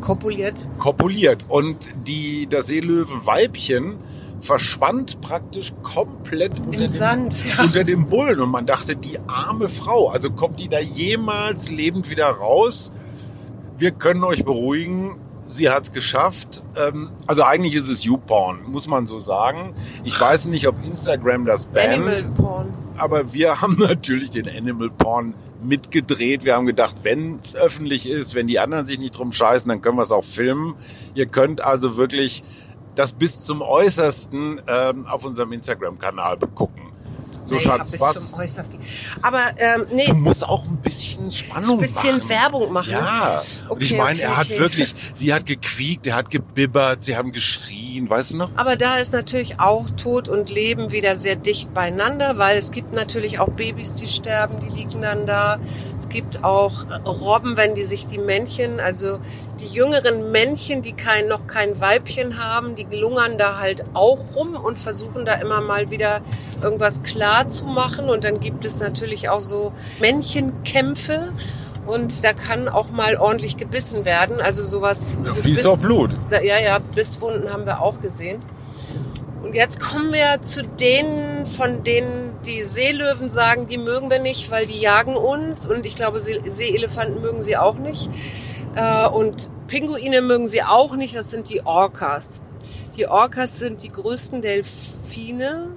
Kopuliert. 0.00 0.68
Kopuliert. 0.78 1.46
Und 1.48 1.90
die, 2.06 2.46
das 2.48 2.66
Seelöwenweibchen 2.66 3.98
verschwand 4.40 5.20
praktisch 5.20 5.72
komplett 5.82 6.58
unter 6.60 6.78
dem, 6.78 6.88
Sand, 6.88 7.34
ja. 7.46 7.62
unter 7.64 7.84
dem 7.84 8.08
Bullen. 8.08 8.40
Und 8.40 8.50
man 8.50 8.66
dachte, 8.66 8.96
die 8.96 9.18
arme 9.26 9.68
Frau, 9.68 10.08
also 10.08 10.30
kommt 10.30 10.60
die 10.60 10.68
da 10.68 10.78
jemals 10.80 11.70
lebend 11.70 12.10
wieder 12.10 12.26
raus? 12.26 12.90
Wir 13.80 13.92
können 13.92 14.22
euch 14.24 14.44
beruhigen. 14.44 15.18
Sie 15.42 15.70
hat 15.70 15.84
es 15.84 15.92
geschafft. 15.92 16.62
Ähm, 16.76 17.08
also 17.26 17.42
eigentlich 17.42 17.74
ist 17.74 17.88
es 17.88 18.04
YouPorn, 18.04 18.62
muss 18.66 18.86
man 18.86 19.06
so 19.06 19.18
sagen. 19.18 19.74
Ich 20.04 20.20
weiß 20.20 20.44
nicht, 20.46 20.68
ob 20.68 20.76
Instagram 20.84 21.46
das 21.46 21.66
bannt. 21.66 21.94
Animal 21.94 22.22
Porn. 22.36 22.72
Aber 22.98 23.32
wir 23.32 23.60
haben 23.60 23.76
natürlich 23.78 24.30
den 24.30 24.48
Animal 24.48 24.90
Porn 24.90 25.34
mitgedreht. 25.62 26.44
Wir 26.44 26.54
haben 26.54 26.66
gedacht, 26.66 26.96
wenn 27.02 27.40
es 27.42 27.56
öffentlich 27.56 28.08
ist, 28.08 28.34
wenn 28.34 28.46
die 28.46 28.58
anderen 28.58 28.84
sich 28.86 28.98
nicht 28.98 29.18
drum 29.18 29.32
scheißen, 29.32 29.68
dann 29.68 29.80
können 29.80 29.96
wir 29.96 30.02
es 30.02 30.12
auch 30.12 30.24
filmen. 30.24 30.74
Ihr 31.14 31.26
könnt 31.26 31.62
also 31.62 31.96
wirklich 31.96 32.44
das 32.94 33.12
bis 33.12 33.44
zum 33.44 33.62
Äußersten 33.62 34.60
ähm, 34.68 35.06
auf 35.06 35.24
unserem 35.24 35.52
Instagram-Kanal 35.52 36.36
begucken. 36.36 36.89
So 37.44 37.54
nee, 37.54 37.60
Schatz, 37.60 37.98
was? 37.98 38.34
Aber 39.22 39.40
ähm, 39.58 39.86
nee. 39.92 40.06
Du 40.06 40.14
musst 40.14 40.46
auch 40.46 40.64
ein 40.64 40.76
bisschen 40.78 41.32
Spannung 41.32 41.62
machen. 41.62 41.84
Ein 41.84 41.92
bisschen 41.92 42.18
machen. 42.18 42.28
Werbung 42.28 42.72
machen. 42.72 42.90
Ja. 42.92 43.42
Okay, 43.68 43.72
und 43.72 43.82
ich 43.82 43.96
meine, 43.96 44.18
okay, 44.18 44.22
er 44.22 44.36
hat 44.36 44.46
okay. 44.46 44.58
wirklich, 44.58 44.94
sie 45.14 45.32
hat 45.32 45.46
gequiekt, 45.46 46.06
er 46.06 46.16
hat 46.16 46.30
gebibbert, 46.30 47.02
sie 47.02 47.16
haben 47.16 47.32
geschrien, 47.32 48.08
weißt 48.08 48.32
du 48.32 48.36
noch? 48.36 48.50
Aber 48.56 48.76
da 48.76 48.96
ist 48.96 49.12
natürlich 49.12 49.58
auch 49.58 49.90
Tod 49.90 50.28
und 50.28 50.50
Leben 50.50 50.92
wieder 50.92 51.16
sehr 51.16 51.36
dicht 51.36 51.72
beieinander, 51.74 52.38
weil 52.38 52.58
es 52.58 52.70
gibt 52.70 52.92
natürlich 52.92 53.38
auch 53.40 53.50
Babys, 53.50 53.94
die 53.94 54.06
sterben, 54.06 54.60
die 54.60 54.68
liegen 54.68 55.02
dann 55.02 55.26
da. 55.26 55.58
Es 55.96 56.08
gibt 56.08 56.44
auch 56.44 56.84
Robben, 57.06 57.56
wenn 57.56 57.74
die 57.74 57.84
sich 57.84 58.06
die 58.06 58.18
Männchen, 58.18 58.80
also 58.80 59.18
die 59.60 59.66
jüngeren 59.66 60.32
Männchen, 60.32 60.82
die 60.82 60.92
kein, 60.92 61.28
noch 61.28 61.46
kein 61.46 61.80
Weibchen 61.80 62.42
haben, 62.42 62.74
die 62.74 62.86
lungern 62.90 63.36
da 63.38 63.58
halt 63.58 63.84
auch 63.94 64.18
rum 64.34 64.54
und 64.54 64.78
versuchen 64.78 65.26
da 65.26 65.34
immer 65.34 65.60
mal 65.60 65.90
wieder 65.90 66.22
irgendwas 66.62 67.02
klar 67.02 67.48
zu 67.48 67.64
machen. 67.64 68.08
Und 68.08 68.24
dann 68.24 68.40
gibt 68.40 68.64
es 68.64 68.80
natürlich 68.80 69.28
auch 69.28 69.40
so 69.40 69.72
Männchenkämpfe. 70.00 71.32
Und 71.86 72.24
da 72.24 72.32
kann 72.32 72.68
auch 72.68 72.90
mal 72.90 73.16
ordentlich 73.16 73.56
gebissen 73.56 74.04
werden. 74.04 74.40
Also 74.40 74.64
sowas. 74.64 75.18
Da 75.22 75.30
so 75.30 75.40
fließt 75.40 75.66
auch 75.66 75.78
Blut. 75.78 76.10
Ja, 76.30 76.58
ja, 76.58 76.78
Bisswunden 76.78 77.52
haben 77.52 77.66
wir 77.66 77.82
auch 77.82 78.00
gesehen. 78.00 78.40
Und 79.42 79.54
jetzt 79.54 79.80
kommen 79.80 80.12
wir 80.12 80.42
zu 80.42 80.62
denen, 80.62 81.46
von 81.46 81.82
denen 81.82 82.36
die 82.46 82.62
Seelöwen 82.62 83.30
sagen, 83.30 83.66
die 83.66 83.78
mögen 83.78 84.10
wir 84.10 84.20
nicht, 84.20 84.50
weil 84.50 84.66
die 84.66 84.78
jagen 84.80 85.16
uns. 85.16 85.66
Und 85.66 85.86
ich 85.86 85.96
glaube, 85.96 86.20
Seeelefanten 86.20 87.20
mögen 87.22 87.42
sie 87.42 87.56
auch 87.56 87.76
nicht. 87.76 88.10
Äh, 88.74 89.08
und 89.08 89.50
Pinguine 89.66 90.22
mögen 90.22 90.48
sie 90.48 90.62
auch 90.62 90.96
nicht, 90.96 91.16
das 91.16 91.30
sind 91.30 91.48
die 91.48 91.64
Orcas. 91.64 92.40
Die 92.96 93.06
Orcas 93.06 93.58
sind 93.58 93.82
die 93.82 93.88
größten 93.88 94.42
Delfine. 94.42 95.68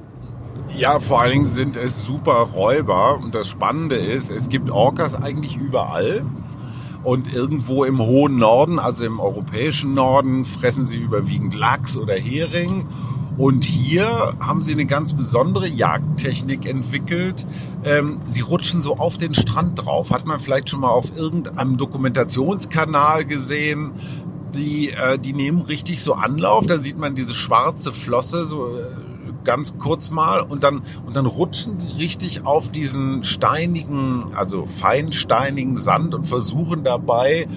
Ja, 0.75 0.99
vor 0.99 1.21
allen 1.21 1.32
Dingen 1.32 1.45
sind 1.45 1.75
es 1.75 2.03
super 2.03 2.49
Räuber. 2.53 3.19
Und 3.21 3.36
das 3.36 3.47
Spannende 3.47 3.95
ist, 3.95 4.32
es 4.32 4.49
gibt 4.49 4.69
Orcas 4.71 5.15
eigentlich 5.15 5.58
überall. 5.58 6.25
Und 7.03 7.34
irgendwo 7.34 7.84
im 7.84 7.99
hohen 7.99 8.38
Norden, 8.38 8.79
also 8.79 9.03
im 9.03 9.19
europäischen 9.19 9.93
Norden, 9.93 10.45
fressen 10.45 10.86
sie 10.86 10.97
überwiegend 10.97 11.53
Lachs 11.53 11.97
oder 11.97 12.15
Hering. 12.15 12.88
Und 13.38 13.63
hier 13.63 14.36
haben 14.39 14.62
sie 14.62 14.74
eine 14.74 14.86
ganz 14.86 15.13
besondere 15.13 15.67
Jagdtechnik 15.67 16.67
entwickelt. 16.69 17.46
Ähm, 17.84 18.19
sie 18.26 18.41
rutschen 18.41 18.82
so 18.82 18.98
auf 18.98 19.17
den 19.17 19.34
Strand 19.34 19.84
drauf. 19.84 20.12
Hat 20.12 20.28
man 20.28 20.39
vielleicht 20.39 20.69
schon 20.69 20.82
mal 20.82 20.91
auf 20.91 21.17
irgendeinem 21.17 21.78
Dokumentationskanal 21.78 23.26
gesehen. 23.26 23.91
Die, 24.54 24.91
äh, 24.91 25.17
die 25.17 25.34
nehmen 25.34 25.62
richtig 25.62 26.04
so 26.04 26.13
Anlauf. 26.13 26.67
Dann 26.67 26.82
sieht 26.82 27.00
man 27.00 27.15
diese 27.15 27.34
schwarze 27.34 27.91
Flosse 27.91 28.46
so 28.46 28.67
äh, 28.67 28.84
ganz 29.43 29.78
kurz 29.78 30.10
mal 30.10 30.41
und 30.41 30.63
dann 30.63 30.82
und 31.06 31.15
dann 31.15 31.26
rutschen 31.26 31.78
sie 31.78 31.98
richtig 31.98 32.46
auf 32.46 32.69
diesen 32.69 33.24
steinigen, 33.24 34.34
also 34.36 34.65
feinsteinigen 34.65 35.76
Sand 35.76 36.15
und 36.15 36.26
versuchen 36.26 36.84
dabei 36.84 37.48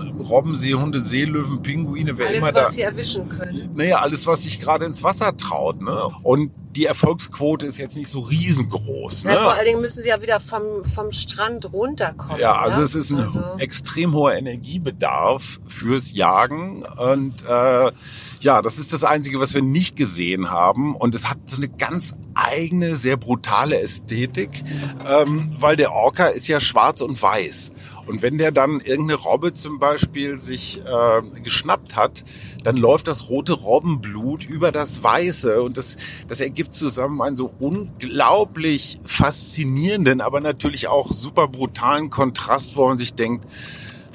Robben, 0.00 0.56
Seehunde, 0.56 1.00
Seelöwen, 1.00 1.62
Pinguine, 1.62 2.16
wer 2.18 2.28
Alles, 2.28 2.38
immer 2.40 2.54
was 2.54 2.64
da. 2.66 2.70
sie 2.72 2.82
erwischen 2.82 3.28
können. 3.28 3.70
Naja, 3.74 4.00
alles, 4.00 4.26
was 4.26 4.42
sich 4.42 4.60
gerade 4.60 4.84
ins 4.84 5.02
Wasser 5.02 5.36
traut. 5.36 5.80
Ne? 5.80 6.02
Und 6.22 6.50
die 6.76 6.86
Erfolgsquote 6.86 7.66
ist 7.66 7.76
jetzt 7.78 7.96
nicht 7.96 8.08
so 8.10 8.20
riesengroß. 8.20 9.24
Ne? 9.24 9.32
Ja, 9.32 9.42
vor 9.42 9.54
allen 9.54 9.64
Dingen 9.64 9.80
müssen 9.80 10.02
sie 10.02 10.08
ja 10.10 10.22
wieder 10.22 10.38
vom, 10.38 10.84
vom 10.84 11.10
Strand 11.12 11.72
runterkommen. 11.72 12.38
Ja, 12.40 12.56
also 12.60 12.78
ja? 12.78 12.84
es 12.84 12.94
ist 12.94 13.10
ein 13.10 13.18
Also- 13.20 13.42
extrem 13.58 14.12
hoher 14.14 14.34
Energiebedarf 14.34 15.60
fürs 15.66 16.12
Jagen 16.12 16.84
und 16.98 17.42
äh, 17.48 17.90
ja, 18.40 18.62
das 18.62 18.78
ist 18.78 18.92
das 18.92 19.02
Einzige, 19.02 19.40
was 19.40 19.54
wir 19.54 19.62
nicht 19.62 19.96
gesehen 19.96 20.50
haben 20.50 20.94
und 20.94 21.14
es 21.16 21.28
hat 21.28 21.38
so 21.46 21.56
eine 21.56 21.68
ganz 21.68 22.14
eigene, 22.34 22.94
sehr 22.94 23.16
brutale 23.16 23.80
Ästhetik, 23.80 24.62
ähm, 25.10 25.56
weil 25.58 25.74
der 25.74 25.92
Orca 25.92 26.26
ist 26.26 26.46
ja 26.46 26.60
schwarz 26.60 27.00
und 27.00 27.20
weiß 27.20 27.72
und 28.08 28.22
wenn 28.22 28.38
der 28.38 28.52
dann 28.52 28.80
irgendeine 28.80 29.20
Robbe 29.20 29.52
zum 29.52 29.78
Beispiel 29.78 30.40
sich 30.40 30.80
äh, 30.84 31.40
geschnappt 31.42 31.94
hat, 31.94 32.24
dann 32.64 32.76
läuft 32.76 33.06
das 33.06 33.28
rote 33.28 33.52
Robbenblut 33.52 34.44
über 34.44 34.72
das 34.72 35.02
Weiße 35.02 35.62
und 35.62 35.76
das, 35.76 35.96
das 36.26 36.40
ergibt 36.40 36.74
zusammen 36.74 37.20
einen 37.20 37.36
so 37.36 37.50
unglaublich 37.58 38.98
faszinierenden, 39.04 40.20
aber 40.20 40.40
natürlich 40.40 40.88
auch 40.88 41.12
super 41.12 41.48
brutalen 41.48 42.10
Kontrast, 42.10 42.76
wo 42.76 42.88
man 42.88 42.98
sich 42.98 43.14
denkt, 43.14 43.46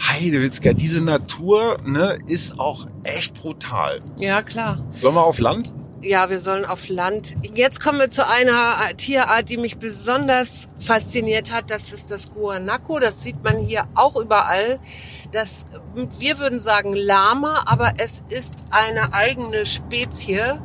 Heidewitzka, 0.01 0.73
diese 0.73 1.03
Natur 1.03 1.77
ne, 1.85 2.17
ist 2.27 2.59
auch 2.59 2.87
echt 3.03 3.35
brutal. 3.35 4.01
Ja, 4.19 4.41
klar. 4.41 4.83
Sollen 4.91 5.15
wir 5.15 5.23
auf 5.23 5.39
Land? 5.39 5.71
Ja, 6.05 6.29
wir 6.29 6.39
sollen 6.39 6.65
auf 6.65 6.89
Land. 6.89 7.37
Jetzt 7.53 7.79
kommen 7.81 7.97
wir 7.97 8.11
zu 8.11 8.27
einer 8.27 8.75
Tierart, 8.97 9.47
die 9.47 9.55
mich 9.55 9.77
besonders 9.77 10.67
fasziniert 10.85 11.49
hat. 11.53 11.71
Das 11.71 11.93
ist 11.93 12.11
das 12.11 12.29
Guanaco. 12.31 12.99
Das 12.99 13.23
sieht 13.23 13.41
man 13.41 13.59
hier 13.59 13.87
auch 13.95 14.17
überall. 14.17 14.81
Das, 15.31 15.63
wir 16.19 16.39
würden 16.39 16.59
sagen 16.59 16.93
Lama, 16.93 17.63
aber 17.67 17.93
es 17.99 18.21
ist 18.27 18.65
eine 18.69 19.13
eigene 19.13 19.65
Spezie, 19.65 20.59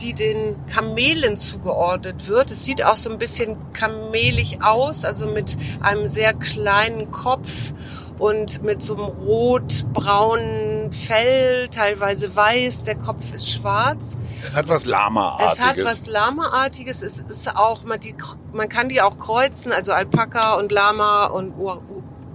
die 0.00 0.12
den 0.12 0.66
Kamelen 0.66 1.36
zugeordnet 1.36 2.26
wird. 2.26 2.50
Es 2.50 2.64
sieht 2.64 2.84
auch 2.84 2.96
so 2.96 3.10
ein 3.10 3.18
bisschen 3.18 3.72
kamelig 3.72 4.60
aus, 4.60 5.04
also 5.04 5.26
mit 5.26 5.56
einem 5.80 6.08
sehr 6.08 6.34
kleinen 6.34 7.12
Kopf 7.12 7.72
und 8.20 8.62
mit 8.62 8.82
so 8.82 8.94
einem 8.94 9.04
rot-braunen 9.04 10.92
Fell, 10.92 11.68
teilweise 11.68 12.36
weiß. 12.36 12.82
Der 12.82 12.94
Kopf 12.96 13.32
ist 13.32 13.50
schwarz. 13.50 14.16
Es 14.46 14.54
hat 14.54 14.68
was 14.68 14.84
Lama-artiges. 14.84 15.58
Es 15.58 15.64
hat 15.64 15.84
was 15.84 16.06
Lama-artiges. 16.06 17.02
Es 17.02 17.18
ist 17.18 17.56
auch, 17.56 17.84
man, 17.84 17.98
die, 17.98 18.14
man 18.52 18.68
kann 18.68 18.90
die 18.90 19.00
auch 19.00 19.18
kreuzen, 19.18 19.72
also 19.72 19.92
Alpaka 19.92 20.54
und 20.54 20.70
Lama 20.70 21.26
und 21.26 21.54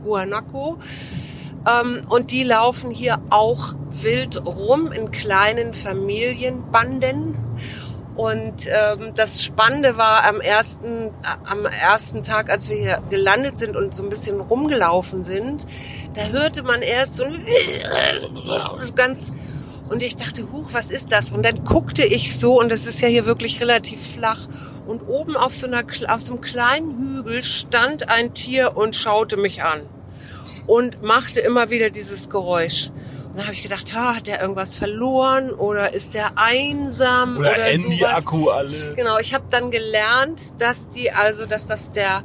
Guanaco. 0.03 0.77
Ähm, 1.67 2.01
und 2.09 2.31
die 2.31 2.43
laufen 2.43 2.89
hier 2.89 3.21
auch 3.29 3.75
wild 3.91 4.43
rum 4.45 4.91
in 4.91 5.11
kleinen 5.11 5.73
Familienbanden. 5.73 7.37
Und 8.15 8.67
ähm, 8.67 9.11
das 9.15 9.43
Spannende 9.43 9.97
war 9.97 10.23
am 10.23 10.39
ersten, 10.39 11.11
am 11.45 11.65
ersten 11.65 12.23
Tag, 12.23 12.49
als 12.49 12.69
wir 12.69 12.77
hier 12.77 13.03
gelandet 13.09 13.57
sind 13.57 13.75
und 13.75 13.93
so 13.93 14.03
ein 14.03 14.09
bisschen 14.09 14.39
rumgelaufen 14.39 15.23
sind, 15.23 15.65
da 16.13 16.27
hörte 16.27 16.63
man 16.63 16.81
erst 16.81 17.15
so 17.15 17.25
ein 17.25 17.45
ganz 18.95 19.33
und 19.87 20.01
ich 20.01 20.15
dachte, 20.15 20.51
huch, 20.51 20.69
was 20.71 20.89
ist 20.89 21.11
das? 21.11 21.31
Und 21.31 21.45
dann 21.45 21.63
guckte 21.63 22.03
ich 22.03 22.37
so, 22.37 22.59
und 22.59 22.69
das 22.71 22.87
ist 22.87 23.01
ja 23.01 23.07
hier 23.07 23.25
wirklich 23.25 23.61
relativ 23.61 24.13
flach. 24.13 24.47
Und 24.87 25.03
oben 25.07 25.35
auf 25.35 25.53
so, 25.53 25.67
einer, 25.67 25.83
auf 26.07 26.21
so 26.21 26.33
einem 26.33 26.41
kleinen 26.41 26.97
Hügel 26.97 27.43
stand 27.43 28.09
ein 28.09 28.33
Tier 28.33 28.75
und 28.75 28.95
schaute 28.95 29.37
mich 29.37 29.63
an. 29.63 29.81
Und 30.65 31.03
machte 31.03 31.39
immer 31.39 31.69
wieder 31.69 31.91
dieses 31.91 32.29
Geräusch. 32.29 32.89
Und 33.35 33.39
dann 33.39 33.47
habe 33.47 33.53
ich 33.55 33.63
gedacht, 33.63 33.93
ha, 33.93 34.15
hat 34.15 34.27
der 34.27 34.39
irgendwas 34.41 34.75
verloren? 34.75 35.51
Oder 35.51 35.93
ist 35.93 36.13
der 36.13 36.37
einsam? 36.37 37.35
Oder, 37.35 37.49
sowas? 37.55 37.67
Handy-Akku 37.67 38.47
alle. 38.49 38.95
Genau, 38.95 39.17
ich 39.17 39.33
habe 39.33 39.43
dann 39.49 39.71
gelernt, 39.71 40.39
dass 40.57 40.87
die, 40.87 41.11
also 41.11 41.45
dass 41.45 41.65
das 41.65 41.91
der 41.91 42.23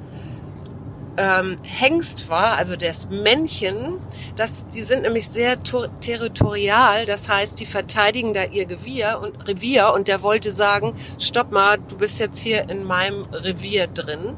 ähm, 1.17 1.59
Hengst 1.65 2.29
war, 2.29 2.57
also 2.57 2.77
das 2.77 3.09
Männchen, 3.11 3.99
das, 4.37 4.69
die 4.69 4.83
sind 4.83 5.03
nämlich 5.03 5.29
sehr 5.29 5.61
to- 5.65 5.89
territorial, 6.01 7.07
das 7.07 7.29
heißt, 7.29 7.59
die 7.59 7.67
verteidigen 7.67 8.33
da 8.33 8.45
ihr 8.45 8.71
Revier 8.71 9.21
und 9.21 9.49
Revier 9.49 9.93
und 9.93 10.07
der 10.07 10.23
wollte 10.23 10.53
sagen, 10.53 10.95
stopp 11.19 11.51
mal, 11.51 11.79
du 11.89 11.99
bist 11.99 12.21
jetzt 12.21 12.39
hier 12.39 12.71
in 12.71 12.85
meinem 12.85 13.25
Revier 13.33 13.89
drin. 13.89 14.37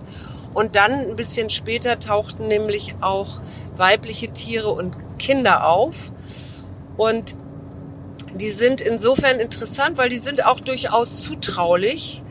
Und 0.54 0.74
dann 0.74 0.92
ein 0.92 1.16
bisschen 1.16 1.50
später 1.50 1.98
tauchten 1.98 2.48
nämlich 2.48 2.94
auch 3.02 3.42
weibliche 3.76 4.32
Tiere 4.32 4.70
und 4.70 4.96
Kinder 5.18 5.66
auf. 5.68 6.10
Und 7.02 7.34
die 8.32 8.50
sind 8.50 8.80
insofern 8.80 9.40
interessant, 9.40 9.98
weil 9.98 10.08
die 10.08 10.20
sind 10.20 10.46
auch 10.46 10.60
durchaus 10.60 11.20
zutraulich. 11.20 12.22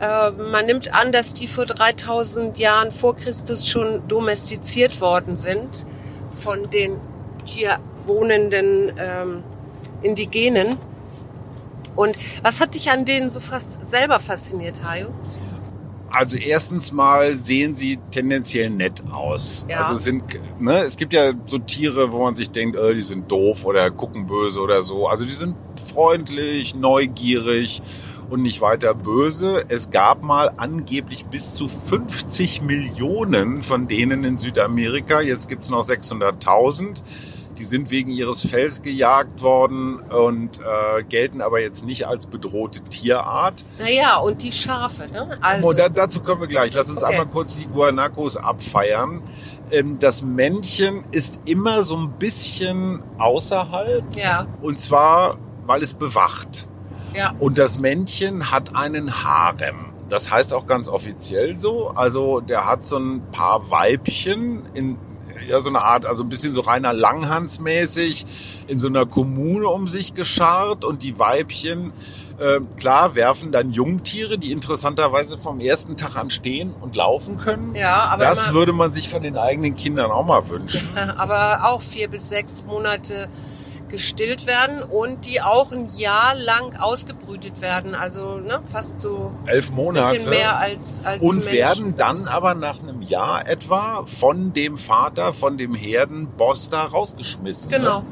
Äh, 0.00 0.30
man 0.30 0.64
nimmt 0.64 0.94
an, 0.94 1.12
dass 1.12 1.34
die 1.34 1.46
vor 1.46 1.66
3000 1.66 2.56
Jahren 2.58 2.92
vor 2.92 3.14
Christus 3.14 3.68
schon 3.68 4.08
domestiziert 4.08 5.02
worden 5.02 5.36
sind 5.36 5.86
von 6.32 6.70
den 6.70 6.98
hier 7.44 7.78
wohnenden 8.06 8.92
ähm, 8.98 9.44
Indigenen. 10.02 10.78
Und 11.94 12.16
was 12.42 12.60
hat 12.60 12.74
dich 12.74 12.90
an 12.90 13.04
denen 13.04 13.28
so 13.28 13.40
fast 13.40 13.86
selber 13.86 14.18
fasziniert, 14.18 14.82
Hajo? 14.82 15.08
Also 16.16 16.38
erstens 16.38 16.92
mal 16.92 17.36
sehen 17.36 17.74
sie 17.74 17.98
tendenziell 18.10 18.70
nett 18.70 19.02
aus. 19.12 19.66
Ja. 19.68 19.84
Also 19.84 19.96
sind, 19.96 20.24
ne, 20.58 20.78
es 20.78 20.96
gibt 20.96 21.12
ja 21.12 21.32
so 21.44 21.58
Tiere, 21.58 22.10
wo 22.10 22.24
man 22.24 22.34
sich 22.34 22.50
denkt, 22.50 22.78
äh, 22.78 22.94
die 22.94 23.02
sind 23.02 23.30
doof 23.30 23.66
oder 23.66 23.90
gucken 23.90 24.26
böse 24.26 24.60
oder 24.60 24.82
so. 24.82 25.08
Also 25.08 25.26
die 25.26 25.32
sind 25.32 25.54
freundlich, 25.92 26.74
neugierig 26.74 27.82
und 28.30 28.40
nicht 28.40 28.62
weiter 28.62 28.94
böse. 28.94 29.66
Es 29.68 29.90
gab 29.90 30.22
mal 30.22 30.52
angeblich 30.56 31.26
bis 31.26 31.52
zu 31.52 31.68
50 31.68 32.62
Millionen 32.62 33.62
von 33.62 33.86
denen 33.86 34.24
in 34.24 34.38
Südamerika. 34.38 35.20
Jetzt 35.20 35.48
gibt's 35.48 35.68
noch 35.68 35.84
600.000. 35.84 37.02
Die 37.58 37.64
sind 37.64 37.90
wegen 37.90 38.10
ihres 38.10 38.46
Fells 38.46 38.82
gejagt 38.82 39.42
worden 39.42 40.00
und 40.00 40.58
äh, 40.58 41.02
gelten 41.04 41.40
aber 41.40 41.60
jetzt 41.60 41.84
nicht 41.84 42.06
als 42.06 42.26
bedrohte 42.26 42.80
Tierart. 42.84 43.64
Naja, 43.78 44.16
und 44.18 44.42
die 44.42 44.52
Schafe, 44.52 45.08
ne? 45.08 45.38
Also, 45.40 45.72
da, 45.72 45.88
dazu 45.88 46.20
kommen 46.20 46.42
wir 46.42 46.48
gleich. 46.48 46.74
Lass 46.74 46.90
uns 46.90 47.02
Okay. 47.02 47.12
einmal 47.12 47.26
kurz 47.26 47.56
die 47.56 47.66
Guanacos 47.66 48.36
abfeiern. 48.36 49.22
Ähm, 49.70 49.98
das 49.98 50.22
Männchen 50.22 51.04
ist 51.12 51.40
immer 51.46 51.82
so 51.82 51.96
ein 51.96 52.12
bisschen 52.18 53.02
außerhalb 53.18 54.14
ja, 54.16 54.46
und 54.60 54.78
zwar, 54.78 55.38
weil 55.66 55.82
es 55.82 55.94
bewacht. 55.94 56.68
ja. 57.14 57.34
Und 57.38 57.58
das 57.58 57.78
Männchen 57.78 58.50
hat 58.50 58.76
einen 58.76 59.24
Harem. 59.24 59.86
Das 60.08 60.30
heißt 60.30 60.54
auch 60.54 60.66
ganz 60.66 60.88
offiziell 60.88 61.58
so. 61.58 61.88
Also 61.88 62.40
der 62.40 62.66
hat 62.68 62.84
so 62.84 62.96
ein 62.98 63.22
paar 63.32 63.70
Weibchen 63.70 64.62
in 64.74 64.98
ja 65.48 65.60
so 65.60 65.68
eine 65.68 65.82
Art, 65.82 66.06
also 66.06 66.22
ein 66.22 66.28
bisschen 66.28 66.54
so 66.54 66.60
reiner 66.60 66.92
Langhans 66.92 67.60
mäßig 67.60 68.24
in 68.66 68.80
so 68.80 68.88
einer 68.88 69.06
Kommune 69.06 69.68
um 69.68 69.88
sich 69.88 70.14
geschart 70.14 70.84
und 70.84 71.02
die 71.02 71.18
Weibchen 71.18 71.92
äh, 72.38 72.60
klar 72.76 73.14
werfen 73.14 73.50
dann 73.52 73.70
Jungtiere, 73.70 74.38
die 74.38 74.52
interessanterweise 74.52 75.38
vom 75.38 75.58
ersten 75.60 75.96
Tag 75.96 76.16
an 76.16 76.30
stehen 76.30 76.74
und 76.80 76.94
laufen 76.96 77.38
können. 77.38 77.74
Ja, 77.74 78.08
aber 78.10 78.24
das 78.24 78.46
immer- 78.46 78.54
würde 78.54 78.72
man 78.72 78.92
sich 78.92 79.08
von 79.08 79.22
den 79.22 79.38
eigenen 79.38 79.74
Kindern 79.74 80.10
auch 80.10 80.26
mal 80.26 80.48
wünschen. 80.48 80.86
aber 81.16 81.60
auch 81.64 81.80
vier 81.80 82.08
bis 82.08 82.28
sechs 82.28 82.62
Monate 82.64 83.28
gestillt 83.88 84.46
werden 84.46 84.82
und 84.82 85.26
die 85.26 85.40
auch 85.40 85.72
ein 85.72 85.88
Jahr 85.96 86.34
lang 86.34 86.76
ausgebrütet 86.76 87.60
werden. 87.60 87.94
Also 87.94 88.38
ne, 88.38 88.60
fast 88.70 88.98
so 88.98 89.32
Elf 89.46 89.70
ein 89.70 89.74
Monate. 89.74 90.14
bisschen 90.14 90.30
mehr 90.30 90.58
als, 90.58 91.04
als 91.04 91.22
und 91.22 91.38
Mensch. 91.38 91.52
werden 91.52 91.94
dann 91.96 92.28
aber 92.28 92.54
nach 92.54 92.82
einem 92.82 93.02
Jahr 93.02 93.48
etwa 93.48 94.04
von 94.06 94.52
dem 94.52 94.76
Vater, 94.76 95.34
von 95.34 95.58
dem 95.58 95.74
Herdenboss 95.74 96.68
da 96.68 96.84
rausgeschmissen. 96.84 97.70
Genau. 97.70 98.00
Ne? 98.00 98.06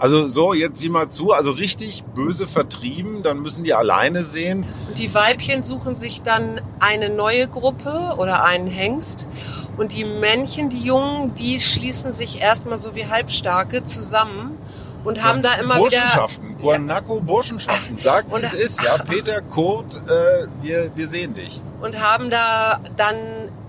Also 0.00 0.28
so, 0.28 0.54
jetzt 0.54 0.80
sieh 0.80 0.88
mal 0.88 1.08
zu, 1.10 1.32
also 1.32 1.50
richtig 1.50 2.04
böse 2.14 2.46
vertrieben, 2.46 3.22
dann 3.22 3.38
müssen 3.40 3.64
die 3.64 3.74
alleine 3.74 4.24
sehen. 4.24 4.64
Und 4.88 4.98
die 4.98 5.12
Weibchen 5.12 5.62
suchen 5.62 5.94
sich 5.94 6.22
dann 6.22 6.58
eine 6.78 7.10
neue 7.10 7.46
Gruppe 7.48 8.14
oder 8.16 8.42
einen 8.42 8.66
Hengst. 8.66 9.28
Und 9.76 9.92
die 9.92 10.06
Männchen, 10.06 10.70
die 10.70 10.82
Jungen, 10.82 11.34
die 11.34 11.60
schließen 11.60 12.12
sich 12.12 12.40
erstmal 12.40 12.78
so 12.78 12.94
wie 12.94 13.06
Halbstarke 13.08 13.84
zusammen 13.84 14.56
und 15.04 15.22
haben 15.22 15.42
da 15.42 15.54
immer 15.54 15.76
Burschenschaften, 15.76 16.50
wieder... 16.50 16.60
Guanaco 16.60 17.20
Burschenschaften. 17.20 17.96
Sag, 17.96 18.26
wie 18.34 18.42
es 18.42 18.52
ist. 18.52 18.82
Ja, 18.82 18.98
Peter, 18.98 19.40
Kurt, 19.42 19.94
äh, 19.94 20.46
wir, 20.60 20.90
wir 20.94 21.08
sehen 21.08 21.34
dich. 21.34 21.62
und 21.80 22.00
haben 22.00 22.30
da 22.30 22.80
dann 22.96 23.16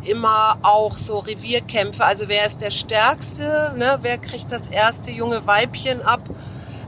immer 0.03 0.57
auch 0.63 0.97
so 0.97 1.19
Revierkämpfe. 1.19 2.03
Also 2.03 2.27
wer 2.27 2.45
ist 2.45 2.61
der 2.61 2.71
Stärkste? 2.71 3.73
Ne? 3.77 3.99
Wer 4.01 4.17
kriegt 4.17 4.51
das 4.51 4.67
erste 4.67 5.11
junge 5.11 5.45
Weibchen 5.47 6.01
ab? 6.01 6.21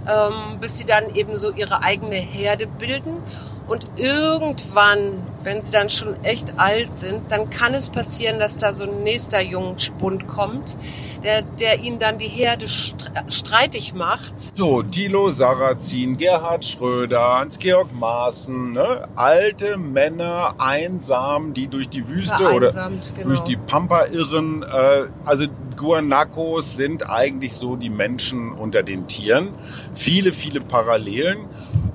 Ähm, 0.06 0.60
bis 0.60 0.78
sie 0.78 0.86
dann 0.86 1.16
eben 1.16 1.38
so 1.38 1.52
ihre 1.52 1.82
eigene 1.82 2.16
Herde 2.16 2.68
bilden. 2.68 3.24
Und 3.66 3.88
irgendwann, 3.96 5.24
wenn 5.42 5.62
sie 5.62 5.72
dann 5.72 5.90
schon 5.90 6.22
echt 6.24 6.60
alt 6.60 6.96
sind, 6.96 7.32
dann 7.32 7.50
kann 7.50 7.74
es 7.74 7.90
passieren, 7.90 8.40
dass 8.40 8.58
da 8.58 8.74
so 8.74 8.84
ein 8.84 9.04
nächster 9.04 9.42
Jungspund 9.42 10.28
kommt, 10.28 10.78
der, 11.24 11.44
der 11.44 11.80
ihnen 11.80 11.98
dann 11.98 12.18
die 12.18 12.28
Herde 12.28 12.66
stre- 12.66 13.32
streitig 13.32 13.94
macht. 13.94 14.58
So, 14.58 14.84
Thilo 14.84 15.30
Sarrazin, 15.30 16.18
Gerhard 16.18 16.66
Schröder, 16.66 17.40
Hans-Georg 17.40 17.94
Maaßen, 17.94 18.74
ne? 18.74 19.08
alte 19.16 19.78
Männer, 19.78 20.56
einsam, 20.58 21.54
die 21.54 21.68
durch 21.68 21.88
die 21.88 22.08
Wüste 22.10 22.52
oder 22.54 22.70
genau. 22.70 23.28
durch 23.28 23.40
die 23.42 23.56
Pampa 23.56 24.06
irren. 24.08 24.64
Äh, 24.64 25.06
also 25.24 25.46
Guanacos 25.78 26.76
sind 26.76 27.10
eigentlich 27.10 27.54
so 27.54 27.78
die 27.78 27.90
Menschen 27.90 28.52
unter 28.52 28.84
den 28.84 29.08
Tieren. 29.08 29.54
Viele, 29.96 30.34
viele 30.34 30.60
Parallelen. 30.60 31.46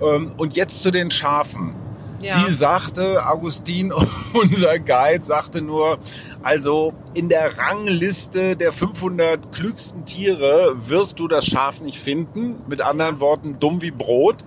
Ähm, 0.03 0.33
und 0.37 0.55
jetzt 0.55 0.83
zu 0.83 0.91
den 0.91 1.11
Schafen. 1.11 1.75
Ja. 2.21 2.39
Wie 2.39 2.53
sagte 2.53 3.27
Augustin, 3.27 3.93
unser 4.33 4.79
Guide, 4.79 5.25
sagte 5.25 5.61
nur, 5.61 5.99
also 6.43 6.93
in 7.15 7.29
der 7.29 7.59
Rangliste 7.59 8.57
der 8.57 8.73
500 8.73 9.53
klügsten 9.53 10.05
Tiere 10.05 10.77
wirst 10.89 11.21
du 11.21 11.29
das 11.29 11.47
Schaf 11.47 11.81
nicht 11.81 11.99
finden. 11.99 12.63
Mit 12.67 12.81
anderen 12.81 13.21
Worten, 13.21 13.59
dumm 13.61 13.83
wie 13.83 13.93
Brot. 13.93 14.39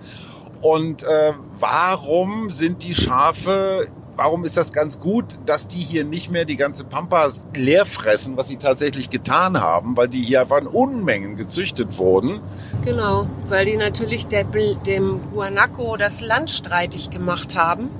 Und 0.60 1.02
äh, 1.02 1.32
warum 1.58 2.50
sind 2.50 2.82
die 2.84 2.94
Schafe, 2.94 3.86
warum 4.16 4.44
ist 4.44 4.56
das 4.56 4.72
ganz 4.72 4.98
gut, 4.98 5.38
dass 5.46 5.68
die 5.68 5.80
hier 5.80 6.04
nicht 6.04 6.30
mehr 6.30 6.44
die 6.44 6.56
ganze 6.56 6.84
Pampa 6.84 7.30
leer 7.56 7.86
fressen, 7.86 8.36
was 8.36 8.48
sie 8.48 8.56
tatsächlich 8.56 9.10
getan 9.10 9.60
haben, 9.60 9.96
weil 9.96 10.08
die 10.08 10.20
hier 10.20 10.42
einfach 10.42 10.58
in 10.58 10.66
Unmengen 10.66 11.36
gezüchtet 11.36 11.98
wurden. 11.98 12.40
Genau, 12.84 13.26
weil 13.48 13.66
die 13.66 13.76
natürlich 13.76 14.26
der, 14.26 14.44
dem 14.44 15.20
Guanaco 15.32 15.96
das 15.96 16.20
Land 16.20 16.50
streitig 16.50 17.10
gemacht 17.10 17.56
haben 17.56 17.90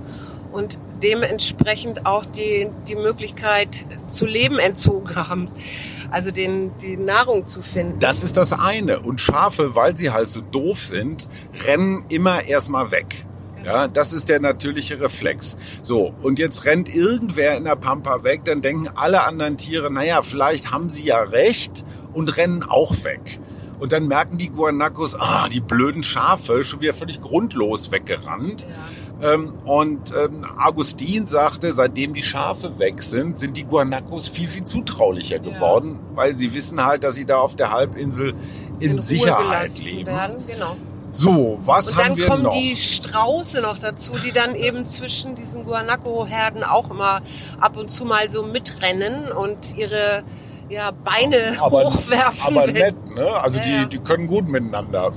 und 0.53 0.79
dementsprechend 1.03 2.07
auch 2.07 2.25
die, 2.25 2.71
die 2.89 2.97
Möglichkeit 2.97 3.87
zu 4.07 4.27
leben 4.27 4.59
entzogen 4.59 5.17
haben. 5.29 5.49
Also 6.11 6.31
den, 6.31 6.77
die 6.77 6.99
Nahrung 6.99 7.47
zu 7.47 7.63
finden. 7.63 7.99
Das 7.99 8.23
ist 8.23 8.37
das 8.37 8.53
eine. 8.53 9.01
Und 9.01 9.19
Schafe, 9.19 9.75
weil 9.75 9.97
sie 9.97 10.11
halt 10.11 10.29
so 10.29 10.43
doof 10.43 10.85
sind, 10.85 11.27
rennen 11.65 12.05
immer 12.11 12.45
erstmal 12.45 12.91
weg. 12.91 13.25
Ja, 13.65 13.89
das 13.89 14.13
ist 14.13 14.29
der 14.29 14.41
natürliche 14.41 15.01
Reflex. 15.01 15.57
So, 15.83 16.15
und 16.23 16.39
jetzt 16.39 16.65
rennt 16.65 16.95
irgendwer 16.95 17.57
in 17.57 17.65
der 17.65 17.77
Pampa 17.77 18.25
weg, 18.25 18.43
dann 18.45 18.61
denken 18.61 18.89
alle 18.95 19.25
anderen 19.25 19.57
Tiere, 19.57 19.91
naja, 19.93 20.23
vielleicht 20.23 20.71
haben 20.73 20.91
sie 20.91 21.05
ja 21.05 21.21
recht 21.21 21.85
und 22.13 22.37
rennen 22.37 22.63
auch 22.63 23.05
weg. 23.05 23.41
Und 23.83 23.91
dann 23.91 24.07
merken 24.07 24.39
die 24.39 24.49
Guanacos, 24.49 25.17
ah, 25.19 25.49
die 25.49 25.61
blöden 25.61 26.05
Schafe, 26.05 26.63
schon 26.63 26.81
wieder 26.81 26.95
völlig 26.95 27.21
grundlos 27.21 27.91
weggerannt. 27.91 28.65
Ähm, 29.21 29.55
und 29.65 30.13
ähm, 30.17 30.45
Augustin 30.57 31.27
sagte, 31.27 31.73
seitdem 31.73 32.15
die 32.15 32.23
Schafe 32.23 32.79
weg 32.79 33.03
sind, 33.03 33.41
sind 33.41 33.57
die 33.57 33.65
Guanacos 33.65 34.29
viel, 34.29 34.49
viel 34.49 34.65
zutraulicher 34.65 35.41
geworden, 35.41 35.99
weil 36.15 36.37
sie 36.37 36.55
wissen 36.55 36.85
halt, 36.85 37.03
dass 37.03 37.17
sie 37.17 37.25
da 37.25 37.39
auf 37.39 37.57
der 37.57 37.73
Halbinsel 37.73 38.35
in, 38.79 38.93
Ruhe 38.93 39.01
Sicherheit 39.01 39.71
leben. 39.85 40.07
werden. 40.07 40.37
Genau. 40.47 40.77
So, 41.13 41.59
was 41.63 41.89
Und 41.89 41.97
haben 41.97 42.09
dann 42.09 42.17
wir 42.17 42.27
kommen 42.27 42.43
noch? 42.45 42.55
die 42.55 42.75
Strauße 42.75 43.61
noch 43.61 43.79
dazu, 43.79 44.13
die 44.25 44.33
dann 44.33 44.55
eben 44.55 44.87
zwischen 44.87 45.35
diesen 45.35 45.65
Guanaco-Herden 45.65 46.65
auch 46.65 46.91
immer 46.91 47.21
ab 47.61 47.77
und 47.77 47.91
zu 47.91 48.07
mal 48.07 48.31
so 48.31 48.43
mitrennen 48.43 49.31
und 49.31 49.77
ihre 49.77 50.23
ja, 50.71 50.91
Beine 50.91 51.61
hochwerfen. 51.61 52.57
aber 52.57 52.67
nett, 52.73 52.97
ne? 53.15 53.29
Also 53.29 53.59
Ja, 53.59 53.65
die, 53.85 53.91
die 53.91 53.99
können 53.99 54.27
gut 54.27 54.49
miteinander. 54.49 55.11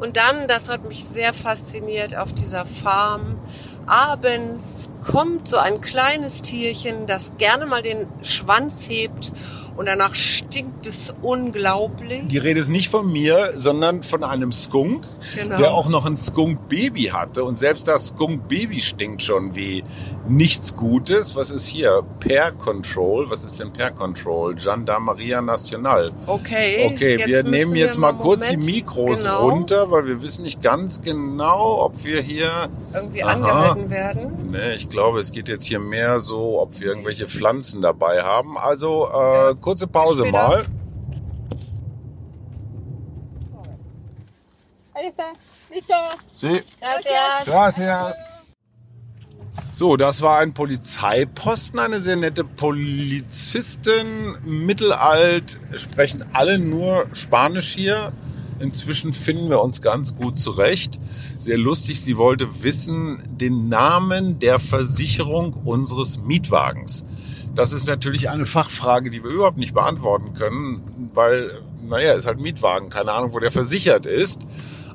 Und 0.00 0.16
dann, 0.16 0.48
das 0.48 0.70
hat 0.70 0.88
mich 0.88 1.04
sehr 1.04 1.34
fasziniert 1.34 2.16
auf 2.16 2.32
dieser 2.32 2.64
Farm, 2.64 3.38
abends 3.86 4.88
kommt 5.04 5.48
so 5.48 5.58
ein 5.58 5.80
kleines 5.80 6.40
Tierchen, 6.40 7.06
das 7.06 7.32
gerne 7.36 7.66
mal 7.66 7.82
den 7.82 8.06
Schwanz 8.22 8.88
hebt 8.88 9.32
und 9.76 9.86
danach 9.86 10.14
stinkt 10.14 10.86
es 10.86 11.12
unglaublich. 11.22 12.22
Die 12.28 12.38
Rede 12.38 12.60
ist 12.60 12.68
nicht 12.68 12.88
von 12.88 13.10
mir, 13.10 13.52
sondern 13.54 14.02
von 14.02 14.24
einem 14.24 14.52
Skunk, 14.52 15.04
Genau. 15.36 15.56
der 15.58 15.72
auch 15.72 15.88
noch 15.88 16.06
ein 16.06 16.16
Skunk-Baby 16.16 17.04
hatte. 17.04 17.44
Und 17.44 17.58
selbst 17.58 17.88
das 17.88 18.08
Skunk-Baby 18.08 18.80
stinkt 18.80 19.22
schon 19.22 19.54
wie 19.54 19.84
nichts 20.28 20.74
Gutes. 20.74 21.36
Was 21.36 21.50
ist 21.50 21.66
hier? 21.66 22.02
Pair 22.20 22.52
Control. 22.52 23.28
Was 23.30 23.44
ist 23.44 23.58
denn 23.60 23.72
Pair 23.72 23.90
Control? 23.90 24.54
Gendarmeria 24.54 25.40
Nacional. 25.40 26.12
Okay, 26.26 26.90
Okay, 26.92 27.18
wir 27.26 27.42
nehmen 27.44 27.74
jetzt 27.76 27.98
mal 27.98 28.12
kurz 28.12 28.40
Moment, 28.46 28.62
die 28.62 28.72
Mikros 28.72 29.22
genau, 29.22 29.48
runter, 29.48 29.90
weil 29.90 30.06
wir 30.06 30.22
wissen 30.22 30.42
nicht 30.42 30.60
ganz 30.62 31.00
genau, 31.00 31.82
ob 31.84 32.04
wir 32.04 32.20
hier... 32.20 32.68
irgendwie 32.94 33.22
Aha. 33.22 33.32
angehalten 33.32 33.90
werden. 33.90 34.50
Ne, 34.50 34.74
ich 34.74 34.88
glaube, 34.88 35.20
es 35.20 35.32
geht 35.32 35.48
jetzt 35.48 35.64
hier 35.64 35.78
mehr 35.78 36.20
so, 36.20 36.60
ob 36.60 36.78
wir 36.80 36.88
irgendwelche 36.88 37.26
Pflanzen 37.26 37.82
dabei 37.82 38.22
haben. 38.22 38.58
Also 38.58 39.08
äh, 39.08 39.54
kurze 39.62 39.86
Pause 39.86 40.26
mal. 40.30 40.66
Sie. 46.34 46.60
Gracias. 46.80 47.46
Gracias. 47.46 48.16
So, 49.74 49.96
das 49.96 50.20
war 50.20 50.38
ein 50.38 50.52
Polizeiposten, 50.52 51.78
eine 51.80 51.98
sehr 51.98 52.16
nette 52.16 52.44
Polizistin, 52.44 54.36
mittelalt, 54.44 55.58
sprechen 55.76 56.24
alle 56.34 56.58
nur 56.58 57.06
Spanisch 57.14 57.72
hier. 57.72 58.12
Inzwischen 58.60 59.12
finden 59.12 59.48
wir 59.48 59.62
uns 59.62 59.80
ganz 59.80 60.14
gut 60.14 60.38
zurecht. 60.38 61.00
Sehr 61.38 61.56
lustig, 61.58 62.02
sie 62.02 62.16
wollte 62.16 62.62
wissen 62.62 63.18
den 63.28 63.68
Namen 63.68 64.38
der 64.38 64.60
Versicherung 64.60 65.54
unseres 65.64 66.18
Mietwagens. 66.18 67.04
Das 67.54 67.72
ist 67.72 67.86
natürlich 67.86 68.30
eine 68.30 68.46
Fachfrage, 68.46 69.10
die 69.10 69.22
wir 69.22 69.30
überhaupt 69.30 69.58
nicht 69.58 69.74
beantworten 69.74 70.34
können, 70.34 71.10
weil, 71.14 71.62
naja, 71.82 72.14
ist 72.14 72.26
halt 72.26 72.40
Mietwagen, 72.40 72.88
keine 72.88 73.12
Ahnung, 73.12 73.32
wo 73.32 73.38
der 73.38 73.50
versichert 73.50 74.06
ist 74.06 74.40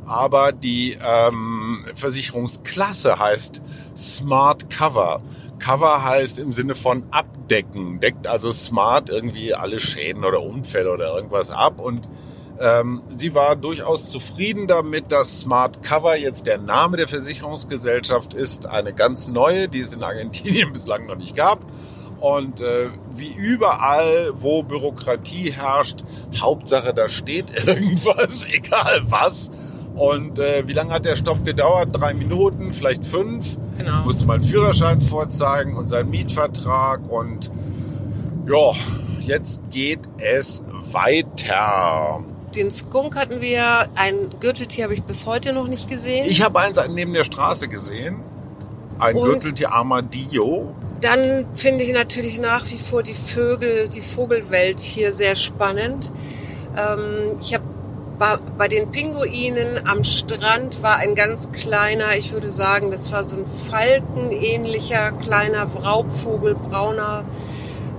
aber 0.08 0.54
die 0.54 0.98
ähm, 1.04 1.86
Versicherungsklasse 1.94 3.20
heißt 3.20 3.62
Smart 3.96 4.70
Cover. 4.70 5.22
Cover 5.60 6.04
heißt 6.04 6.40
im 6.40 6.54
Sinne 6.54 6.76
von 6.76 7.04
abdecken, 7.12 8.00
deckt 8.00 8.26
also 8.26 8.52
smart 8.52 9.10
irgendwie 9.10 9.54
alle 9.54 9.80
Schäden 9.80 10.24
oder 10.24 10.42
Unfälle 10.42 10.92
oder 10.94 11.14
irgendwas 11.16 11.52
ab 11.52 11.80
und 11.80 12.08
ähm, 12.60 13.04
sie 13.08 13.36
war 13.36 13.56
durchaus 13.56 14.10
zufrieden 14.10 14.66
damit, 14.66 15.12
dass 15.12 15.42
Smart 15.42 15.84
Cover 15.84 16.16
jetzt 16.16 16.48
der 16.48 16.58
Name 16.58 16.98
der 16.98 17.08
Versicherungsgesellschaft 17.08 18.34
ist, 18.34 18.66
eine 18.66 18.94
ganz 18.94 19.28
neue, 19.28 19.68
die 19.68 19.82
es 19.82 19.94
in 19.94 20.04
Argentinien 20.04 20.74
bislang 20.74 21.06
noch 21.06 21.18
nicht 21.18 21.36
gab. 21.36 21.60
Und 22.20 22.62
äh, 22.62 22.90
wie 23.16 23.34
überall, 23.34 24.32
wo 24.36 24.64
Bürokratie 24.64 25.52
herrscht, 25.52 26.04
Hauptsache, 26.40 26.94
da 26.94 27.08
steht 27.08 27.66
irgendwas, 27.68 28.46
egal 28.52 29.02
was. 29.06 29.52
Und 29.96 30.38
äh, 30.38 30.68
wie 30.68 30.74
lange 30.74 30.92
hat 30.94 31.06
der 31.06 31.16
Stopp 31.16 31.44
gedauert? 31.44 31.90
Drei 31.92 32.14
Minuten, 32.14 32.72
vielleicht 32.72 33.04
fünf. 33.04 33.58
Genau. 33.78 34.04
Musste 34.04 34.26
mal 34.26 34.36
einen 34.36 34.44
Führerschein 34.44 35.02
vorzeigen 35.02 35.76
und 35.76 35.88
seinen 35.88 36.10
Mietvertrag. 36.12 37.02
Und 37.10 37.52
ja, 38.48 38.72
jetzt 39.22 39.72
geht 39.72 40.02
es 40.20 40.64
weiter. 40.92 42.24
Den 42.56 42.72
Skunk 42.72 43.16
hatten 43.16 43.42
wir, 43.42 43.88
ein 43.96 44.16
Gürteltier 44.40 44.86
habe 44.86 44.94
ich 44.94 45.04
bis 45.04 45.26
heute 45.26 45.54
noch 45.54 45.68
nicht 45.68 45.90
gesehen. 45.90 46.26
Ich 46.30 46.42
habe 46.44 46.60
eins 46.60 46.80
neben 46.90 47.14
der 47.14 47.24
Straße 47.24 47.68
gesehen. 47.68 48.24
Ein 49.00 49.16
Und? 49.16 49.30
Gürteltier 49.30 49.74
Armadillo. 49.74 50.76
Dann 51.02 51.46
finde 51.54 51.84
ich 51.84 51.94
natürlich 51.94 52.40
nach 52.40 52.70
wie 52.72 52.78
vor 52.78 53.04
die 53.04 53.14
Vögel, 53.14 53.88
die 53.88 54.02
Vogelwelt 54.02 54.80
hier 54.80 55.14
sehr 55.14 55.36
spannend. 55.36 56.12
Ähm, 56.76 57.38
ich 57.40 57.54
habe 57.54 57.64
bei, 58.18 58.38
bei 58.58 58.68
den 58.68 58.90
Pinguinen 58.90 59.88
am 59.88 60.04
Strand 60.04 60.82
war 60.82 60.98
ein 60.98 61.14
ganz 61.14 61.52
kleiner, 61.52 62.16
ich 62.18 62.32
würde 62.32 62.50
sagen, 62.50 62.90
das 62.90 63.12
war 63.12 63.24
so 63.24 63.36
ein 63.38 63.46
falkenähnlicher 63.46 65.12
kleiner 65.12 65.66
Raubvogel, 65.66 66.56
brauner, 66.56 67.26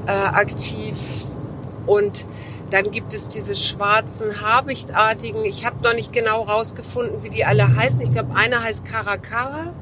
äh, 0.07 0.11
aktiv. 0.11 0.97
Und 1.87 2.27
dann 2.71 2.91
gibt 2.91 3.15
es 3.15 3.29
diese 3.29 3.57
schwarzen 3.57 4.43
Habichtartigen. 4.43 5.45
Ich 5.45 5.65
habe 5.65 5.83
noch 5.83 5.95
nicht 5.95 6.13
genau 6.13 6.43
rausgefunden, 6.43 7.23
wie 7.23 7.31
die 7.31 7.45
alle 7.45 7.77
heißen. 7.77 8.03
Ich 8.03 8.13
glaube, 8.13 8.35
einer 8.35 8.63
heißt 8.63 8.85
Caracara. 8.85 9.73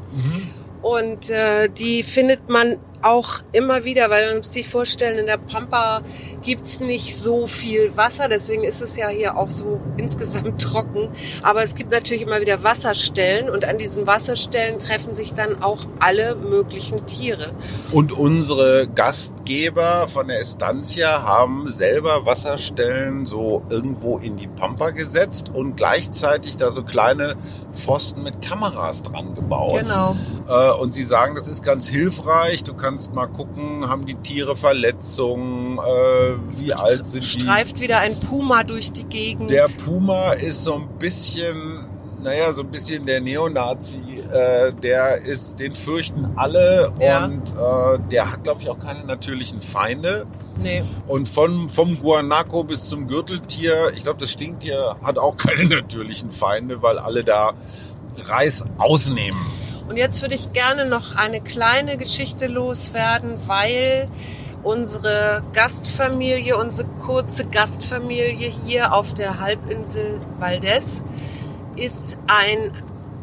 Und 0.82 1.30
äh, 1.30 1.68
die 1.68 2.04
findet 2.04 2.48
man 2.48 2.76
auch 3.02 3.40
immer 3.52 3.84
wieder, 3.84 4.10
weil 4.10 4.28
man 4.28 4.38
muss 4.38 4.52
sich 4.52 4.68
vorstellen, 4.68 5.18
in 5.18 5.26
der 5.26 5.38
Pampa 5.38 6.02
gibt's 6.42 6.80
nicht 6.80 7.18
so 7.18 7.46
viel 7.46 7.96
Wasser, 7.96 8.28
deswegen 8.28 8.64
ist 8.64 8.80
es 8.80 8.96
ja 8.96 9.08
hier 9.08 9.36
auch 9.36 9.50
so 9.50 9.80
insgesamt 9.96 10.60
trocken. 10.62 11.08
Aber 11.42 11.62
es 11.62 11.74
gibt 11.74 11.90
natürlich 11.90 12.22
immer 12.22 12.40
wieder 12.40 12.62
Wasserstellen 12.62 13.48
und 13.48 13.64
an 13.64 13.78
diesen 13.78 14.06
Wasserstellen 14.06 14.78
treffen 14.78 15.14
sich 15.14 15.34
dann 15.34 15.62
auch 15.62 15.86
alle 15.98 16.36
möglichen 16.36 17.06
Tiere. 17.06 17.52
Und 17.92 18.12
unsere 18.12 18.86
Gastgeber 18.88 20.08
von 20.08 20.28
der 20.28 20.40
Estancia 20.40 21.22
haben 21.22 21.68
selber 21.68 22.26
Wasserstellen 22.26 23.26
so 23.26 23.62
irgendwo 23.70 24.18
in 24.18 24.36
die 24.36 24.48
Pampa 24.48 24.90
gesetzt 24.90 25.50
und 25.52 25.76
gleichzeitig 25.76 26.56
da 26.56 26.70
so 26.70 26.82
kleine 26.82 27.36
Pfosten 27.72 28.22
mit 28.22 28.42
Kameras 28.42 29.02
dran 29.02 29.34
gebaut. 29.34 29.80
Genau. 29.80 30.16
Äh, 30.48 30.72
und 30.72 30.92
sie 30.92 31.04
sagen, 31.04 31.34
das 31.34 31.48
ist 31.48 31.62
ganz 31.62 31.88
hilfreich. 31.88 32.64
Du 32.64 32.74
kannst 32.74 32.85
mal 33.14 33.26
gucken, 33.26 33.88
haben 33.88 34.06
die 34.06 34.14
Tiere 34.14 34.56
Verletzungen, 34.56 35.78
äh, 35.78 36.36
wie 36.58 36.72
alt 36.72 37.06
sind 37.06 37.22
die? 37.24 37.40
Streift 37.40 37.80
wieder 37.80 37.98
ein 37.98 38.18
Puma 38.20 38.64
durch 38.64 38.92
die 38.92 39.04
Gegend. 39.04 39.50
Der 39.50 39.68
Puma 39.84 40.32
ist 40.32 40.64
so 40.64 40.74
ein 40.74 40.88
bisschen, 40.98 41.84
naja, 42.22 42.52
so 42.52 42.62
ein 42.62 42.70
bisschen 42.70 43.04
der 43.06 43.20
Neonazi. 43.20 43.98
Äh, 44.32 44.72
der 44.72 45.22
ist, 45.22 45.58
den 45.60 45.72
fürchten 45.74 46.32
alle 46.36 46.92
Ja. 47.00 47.24
und 47.26 47.52
äh, 47.52 47.98
der 48.10 48.32
hat, 48.32 48.42
glaube 48.44 48.62
ich, 48.62 48.68
auch 48.68 48.78
keine 48.78 49.04
natürlichen 49.04 49.60
Feinde. 49.60 50.26
nee. 50.62 50.82
Und 51.06 51.28
von, 51.28 51.68
vom 51.68 51.98
Guanaco 52.00 52.64
bis 52.64 52.84
zum 52.84 53.06
Gürteltier, 53.06 53.92
ich 53.94 54.02
glaube, 54.02 54.18
das 54.20 54.30
Stinktier 54.32 54.96
hat 55.02 55.18
auch 55.18 55.36
keine 55.36 55.64
natürlichen 55.76 56.32
Feinde, 56.32 56.82
weil 56.82 56.98
alle 56.98 57.22
da 57.24 57.52
Reis 58.24 58.64
ausnehmen. 58.78 59.38
Und 59.88 59.96
jetzt 59.96 60.20
würde 60.22 60.34
ich 60.34 60.52
gerne 60.52 60.84
noch 60.86 61.14
eine 61.14 61.40
kleine 61.40 61.96
Geschichte 61.96 62.46
loswerden, 62.48 63.36
weil 63.46 64.08
unsere 64.64 65.44
Gastfamilie, 65.52 66.56
unsere 66.56 66.88
kurze 67.04 67.44
Gastfamilie 67.46 68.50
hier 68.66 68.92
auf 68.92 69.14
der 69.14 69.38
Halbinsel 69.38 70.20
Valdez 70.40 71.04
ist 71.76 72.18
ein, 72.26 72.72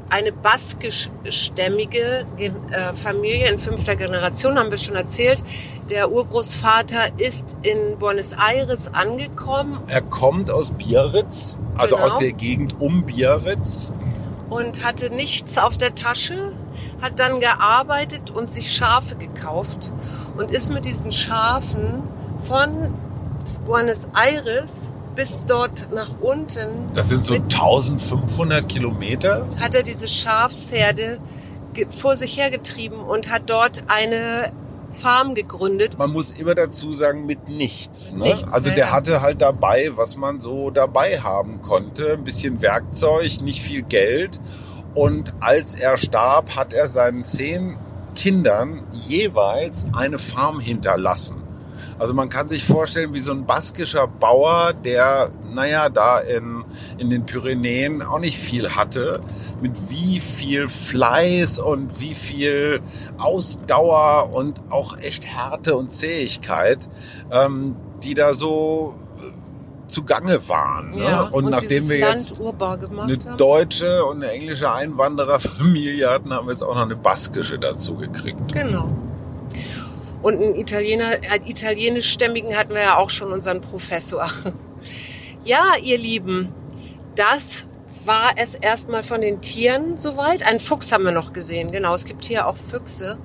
eine 0.09 0.31
baskischstämmige 0.31 2.25
Ge- 2.37 2.51
äh, 2.71 2.93
Familie 2.95 3.49
in 3.51 3.59
fünfter 3.59 3.95
Generation, 3.95 4.57
haben 4.57 4.71
wir 4.71 4.77
schon 4.77 4.95
erzählt. 4.95 5.43
Der 5.89 6.11
Urgroßvater 6.11 7.19
ist 7.19 7.57
in 7.63 7.97
Buenos 7.99 8.33
Aires 8.33 8.93
angekommen 8.93 9.79
Er 9.87 10.01
kommt 10.01 10.49
aus 10.49 10.71
Biarritz, 10.71 11.57
also 11.77 11.95
Genau. 11.97 12.07
aus 12.07 12.17
der 12.17 12.31
Gegend 12.31 12.79
um 12.79 13.03
Biarritz. 13.05 13.91
Und 14.53 14.83
hatte 14.83 15.09
nichts 15.09 15.57
auf 15.57 15.77
der 15.77 15.95
Tasche, 15.95 16.53
hat 17.01 17.19
dann 17.19 17.39
gearbeitet 17.39 18.31
und 18.31 18.51
sich 18.51 18.71
Schafe 18.71 19.15
gekauft 19.15 19.91
und 20.37 20.51
ist 20.51 20.71
mit 20.71 20.85
diesen 20.85 21.11
Schafen 21.11 22.03
von 22.43 22.93
Buenos 23.65 24.07
Aires 24.13 24.91
bis 25.15 25.43
dort 25.45 25.87
nach 25.93 26.09
unten, 26.21 26.91
Das 26.95 27.09
sind 27.09 27.23
so 27.23 27.33
Mit- 27.33 27.43
1500 27.53 28.67
Kilometer. 28.67 29.45
hat 29.59 29.75
er 29.75 29.83
diese 29.83 30.07
Schafsherde 30.07 31.19
vor 31.89 32.15
sich 32.15 32.37
hergetrieben 32.37 32.99
und 32.99 33.31
hat 33.31 33.43
dort 33.49 33.83
eine 33.87 34.51
Farm 34.95 35.35
gegründet. 35.35 35.97
Man 35.97 36.11
muss 36.11 36.31
immer 36.31 36.55
dazu 36.55 36.93
sagen, 36.93 37.25
mit 37.25 37.49
nichts. 37.49 38.13
Ne? 38.13 38.23
Nichts, 38.23 38.51
also 38.51 38.69
der 38.69 38.77
ja. 38.77 38.91
hatte 38.91 39.21
halt 39.21 39.41
dabei, 39.41 39.91
was 39.95 40.15
man 40.15 40.39
so 40.39 40.69
dabei 40.69 41.19
haben 41.19 41.61
konnte. 41.61 42.13
Ein 42.13 42.23
bisschen 42.23 42.61
Werkzeug, 42.61 43.41
nicht 43.41 43.61
viel 43.61 43.83
Geld. 43.83 44.39
Und 44.93 45.33
als 45.39 45.75
er 45.75 45.97
starb, 45.97 46.55
hat 46.55 46.73
er 46.73 46.87
seinen 46.87 47.23
zehn 47.23 47.77
Kindern 48.15 48.83
jeweils 49.07 49.85
eine 49.93 50.19
Farm 50.19 50.59
hinterlassen. 50.59 51.41
Also 51.99 52.13
man 52.13 52.29
kann 52.29 52.47
sich 52.49 52.65
vorstellen, 52.65 53.13
wie 53.13 53.19
so 53.19 53.31
ein 53.31 53.45
baskischer 53.45 54.07
Bauer, 54.07 54.73
der, 54.73 55.31
naja, 55.53 55.89
da 55.89 56.19
in, 56.19 56.62
in 56.97 57.09
den 57.09 57.25
Pyrenäen 57.25 58.01
auch 58.01 58.19
nicht 58.19 58.37
viel 58.37 58.69
hatte, 58.71 59.21
mit 59.61 59.71
wie 59.89 60.19
viel 60.19 60.69
Fleiß 60.69 61.59
und 61.59 61.99
wie 61.99 62.15
viel 62.15 62.81
Ausdauer 63.17 64.31
und 64.33 64.61
auch 64.69 64.97
echt 64.97 65.25
Härte 65.25 65.75
und 65.75 65.91
Zähigkeit, 65.91 66.89
ähm, 67.31 67.75
die 68.03 68.13
da 68.13 68.33
so 68.33 68.95
äh, 69.19 69.87
zugange 69.87 70.47
waren. 70.49 70.91
Ne? 70.91 71.03
Ja, 71.03 71.21
und, 71.23 71.49
nachdem 71.49 71.69
dieses 71.69 71.89
wir 71.89 71.97
jetzt 71.99 72.41
eine 72.41 73.17
deutsche 73.37 74.05
und 74.05 74.23
eine 74.23 74.31
englische 74.31 74.71
Einwandererfamilie 74.71 76.09
hatten, 76.09 76.33
haben 76.33 76.47
wir 76.47 76.51
jetzt 76.53 76.63
auch 76.63 76.75
noch 76.75 76.83
eine 76.83 76.95
baskische 76.95 77.59
dazu 77.59 77.95
gekriegt. 77.95 78.53
Genau. 78.53 78.95
Und 80.21 80.35
einen 80.35 80.55
Italiener, 80.55 81.17
einen 81.31 81.45
italienischstämmigen 81.45 82.57
hatten 82.57 82.73
wir 82.73 82.81
ja 82.81 82.97
auch 82.97 83.09
schon, 83.09 83.31
unseren 83.31 83.61
Professor. 83.61 84.27
Ja, 85.45 85.73
ihr 85.83 85.97
Lieben, 85.97 86.53
das 87.15 87.67
war 88.05 88.31
es 88.35 88.55
erstmal 88.55 89.03
von 89.03 89.21
den 89.21 89.41
Tieren 89.41 89.97
soweit. 89.97 90.45
Einen 90.45 90.59
Fuchs 90.59 90.91
haben 90.91 91.05
wir 91.05 91.11
noch 91.11 91.33
gesehen, 91.33 91.71
genau. 91.71 91.95
Es 91.95 92.05
gibt 92.05 92.25
hier 92.25 92.47
auch 92.47 92.57
Füchse. 92.57 93.17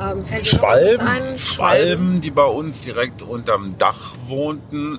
Ähm, 0.00 0.24
Schwalben, 0.42 1.06
ein? 1.06 1.38
Schwalben, 1.38 2.20
die 2.20 2.30
bei 2.30 2.44
uns 2.44 2.80
direkt 2.80 3.22
unterm 3.22 3.76
Dach 3.78 4.14
wohnten. 4.26 4.98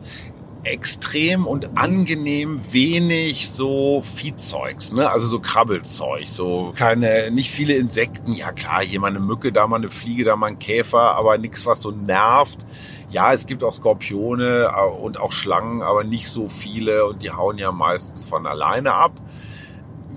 Extrem 0.63 1.47
und 1.47 1.75
angenehm 1.75 2.61
wenig 2.71 3.49
so 3.49 4.03
Viehzeugs, 4.05 4.91
ne? 4.91 5.09
Also 5.09 5.27
so 5.27 5.39
Krabbelzeug, 5.39 6.27
so 6.27 6.71
keine, 6.77 7.31
nicht 7.31 7.49
viele 7.49 7.73
Insekten. 7.73 8.31
Ja 8.33 8.51
klar, 8.51 8.83
hier 8.83 8.99
mal 8.99 9.07
eine 9.07 9.19
Mücke, 9.19 9.51
da 9.51 9.65
mal 9.65 9.77
eine 9.77 9.89
Fliege, 9.89 10.23
da 10.23 10.35
mal 10.35 10.47
ein 10.47 10.59
Käfer, 10.59 11.15
aber 11.15 11.39
nichts, 11.39 11.65
was 11.65 11.81
so 11.81 11.89
nervt. 11.89 12.63
Ja, 13.11 13.33
es 13.33 13.45
gibt 13.45 13.61
auch 13.63 13.73
Skorpione 13.73 14.71
äh, 14.73 14.89
und 14.89 15.19
auch 15.19 15.33
Schlangen, 15.33 15.81
aber 15.81 16.05
nicht 16.05 16.29
so 16.29 16.47
viele 16.47 17.05
und 17.05 17.21
die 17.21 17.31
hauen 17.31 17.57
ja 17.57 17.71
meistens 17.71 18.25
von 18.25 18.47
alleine 18.47 18.93
ab. 18.93 19.11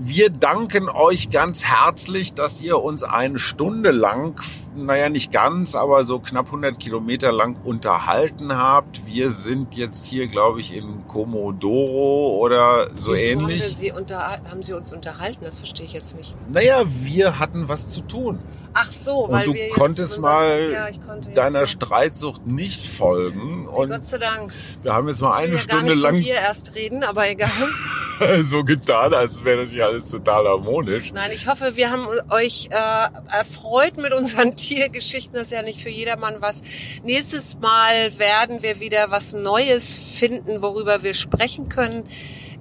Wir 0.01 0.29
danken 0.29 0.89
euch 0.89 1.31
ganz 1.31 1.65
herzlich, 1.65 2.35
dass 2.35 2.61
ihr 2.61 2.83
uns 2.83 3.05
eine 3.05 3.39
Stunde 3.39 3.93
lang, 3.93 4.41
naja 4.75 5.09
nicht 5.09 5.31
ganz, 5.31 5.77
aber 5.77 6.05
so 6.05 6.19
knapp 6.19 6.47
100 6.47 6.81
Kilometer 6.81 7.31
lang 7.31 7.57
unterhalten 7.63 8.57
habt. 8.57 9.07
Wir 9.07 9.31
sind 9.31 9.77
jetzt 9.77 10.05
hier, 10.05 10.27
glaube 10.27 10.61
ich, 10.61 10.77
in 10.77 11.07
Komodoro 11.07 12.39
oder 12.41 12.89
so 12.97 13.13
Wieso 13.13 13.41
Haben, 13.41 13.51
ähnlich. 13.51 13.77
sie 13.77 13.93
unter, 13.93 14.41
haben 14.51 14.63
sie 14.65 14.73
uns 14.73 14.93
unterhalten? 14.93 15.45
Das 15.45 15.59
verstehe 15.59 15.87
ich 15.87 15.93
jetzt 15.93 16.17
nicht. 16.17 16.35
Naja, 16.49 16.83
wir 17.03 17.39
hatten 17.39 17.69
was 17.69 17.91
zu 17.91 18.01
tun. 18.01 18.41
Ach 18.73 18.91
so, 18.91 19.27
Und 19.27 19.33
weil 19.33 19.45
du 19.45 19.55
wir 19.55 19.67
jetzt 19.67 19.75
konntest 19.75 20.19
mal 20.19 20.71
ja, 20.73 20.89
ich 20.89 21.01
konnte 21.07 21.31
deiner 21.31 21.69
Streitsucht 21.69 22.45
nicht 22.45 22.85
folgen. 22.85 23.69
Und 23.69 23.91
Gott 23.91 24.07
sei 24.07 24.19
Dank. 24.19 24.53
wir 24.83 24.93
haben 24.93 25.07
jetzt 25.09 25.23
mal 25.23 25.39
Ich 25.39 25.45
eine 25.45 25.53
ja 25.55 25.59
Stunde 25.61 25.93
von 25.93 26.01
lang 26.01 26.17
dir 26.17 26.35
erst 26.35 26.75
reden, 26.75 27.05
aber 27.05 27.29
egal. 27.31 27.49
so 28.43 28.65
getan, 28.65 29.13
als 29.15 29.45
wäre 29.45 29.63
das 29.63 29.71
hier 29.71 29.87
alles 29.87 30.09
total 30.09 30.47
harmonisch. 30.47 31.13
Nein, 31.13 31.31
ich 31.33 31.47
hoffe, 31.47 31.77
wir 31.77 31.91
haben 31.91 32.07
euch 32.31 32.69
äh, 32.71 33.09
erfreut 33.31 33.97
mit 33.97 34.13
unseren 34.13 34.57
Tiergeschichten. 34.57 35.35
Das 35.35 35.49
ist 35.49 35.53
ja 35.53 35.63
nicht 35.63 35.81
für 35.81 35.89
jedermann 35.89 36.37
was. 36.41 36.63
Nächstes 37.03 37.59
Mal 37.59 38.19
werden 38.19 38.63
wir 38.63 38.81
wieder 38.81 39.11
was 39.11 39.33
Neues 39.33 39.97
finden, 39.97 40.63
worüber 40.63 41.03
wir 41.03 41.15
sprechen 41.15 41.69
können. 41.69 42.05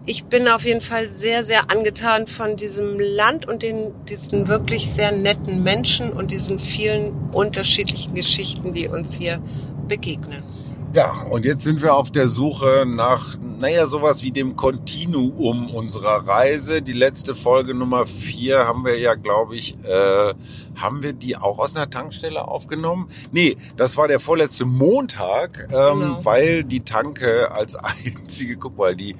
Ich 0.06 0.26
bin 0.26 0.50
auf 0.50 0.66
jeden 0.66 0.82
Fall 0.82 1.08
sehr, 1.08 1.44
sehr 1.44 1.72
angetan 1.72 2.28
von 2.28 2.58
diesem 2.58 3.00
Land 3.00 3.48
und 3.48 3.64
den, 3.64 3.94
diesen 4.06 4.50
wirklich 4.50 4.92
sehr 4.92 5.14
netten 5.14 5.64
Menschen 5.64 6.12
und 6.12 6.32
diesen 6.32 6.60
vielen 6.60 7.30
unterschiedlichen 7.32 8.14
Geschichten, 8.14 8.74
die 8.74 8.90
uns 8.90 9.14
hier 9.14 9.42
begegnen. 9.88 10.44
Ja, 10.94 11.12
und 11.28 11.44
jetzt 11.44 11.64
sind 11.64 11.82
wir 11.82 11.96
auf 11.96 12.12
der 12.12 12.28
Suche 12.28 12.86
nach, 12.88 13.36
naja, 13.60 13.88
sowas 13.88 14.22
wie 14.22 14.30
dem 14.30 14.56
Kontinuum 14.56 15.72
unserer 15.72 16.28
Reise. 16.28 16.84
Die 16.84 16.94
letzte 16.94 17.34
Folge 17.34 17.74
Nummer 17.74 18.06
vier 18.06 18.68
haben 18.68 18.86
wir 18.86 19.00
ja, 19.00 19.16
glaube 19.16 19.56
ich, 19.56 19.76
äh, 19.86 20.34
haben 20.76 21.02
wir 21.02 21.14
die 21.14 21.36
auch 21.36 21.58
aus 21.58 21.76
einer 21.76 21.90
Tankstelle 21.90 22.48
aufgenommen? 22.48 23.10
Nee, 23.32 23.58
das 23.76 23.98
war 23.98 24.08
der 24.08 24.20
vorletzte 24.20 24.66
Montag, 24.66 25.68
ähm, 25.72 26.00
Genau. 26.00 26.20
weil 26.26 26.64
die 26.64 26.82
Tanke 26.82 27.52
als 27.52 27.76
einzige, 28.16 28.58
guck 28.58 28.78
mal, 28.78 28.96
die 28.96 29.16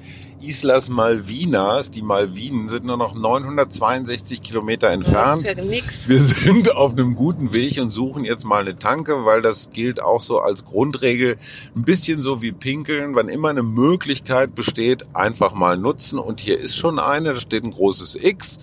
Islas 0.48 0.88
Malvinas, 0.88 1.90
die 1.90 2.02
Malvinen 2.02 2.68
sind 2.68 2.84
nur 2.84 2.96
noch 2.96 3.14
962 3.14 4.42
Kilometer 4.42 4.88
Das 4.88 4.94
entfernt. 4.94 5.36
ist 5.38 5.58
ja 5.58 5.64
nix. 5.64 6.08
Wir 6.08 6.20
sind 6.20 6.74
auf 6.76 6.92
einem 6.92 7.14
guten 7.14 7.52
Weg 7.52 7.78
und 7.80 7.90
suchen 7.90 8.24
jetzt 8.24 8.44
mal 8.44 8.60
eine 8.62 8.78
Tanke, 8.78 9.24
weil 9.24 9.42
das 9.42 9.70
gilt 9.70 10.02
auch 10.02 10.20
so 10.20 10.38
als 10.40 10.64
Grundregel. 10.64 11.36
Ein 11.74 11.82
bisschen 11.84 12.22
so 12.22 12.42
wie 12.42 12.52
Pinkeln, 12.52 13.14
wann 13.14 13.28
immer 13.28 13.48
eine 13.50 13.62
Möglichkeit 13.62 14.54
besteht, 14.54 15.04
einfach 15.14 15.54
mal 15.54 15.76
nutzen. 15.76 16.18
Und 16.18 16.40
hier 16.40 16.58
ist 16.58 16.76
schon 16.76 16.98
eine, 16.98 17.34
da 17.34 17.40
steht 17.40 17.64
ein 17.64 17.70
großes 17.70 18.16
X. 18.22 18.58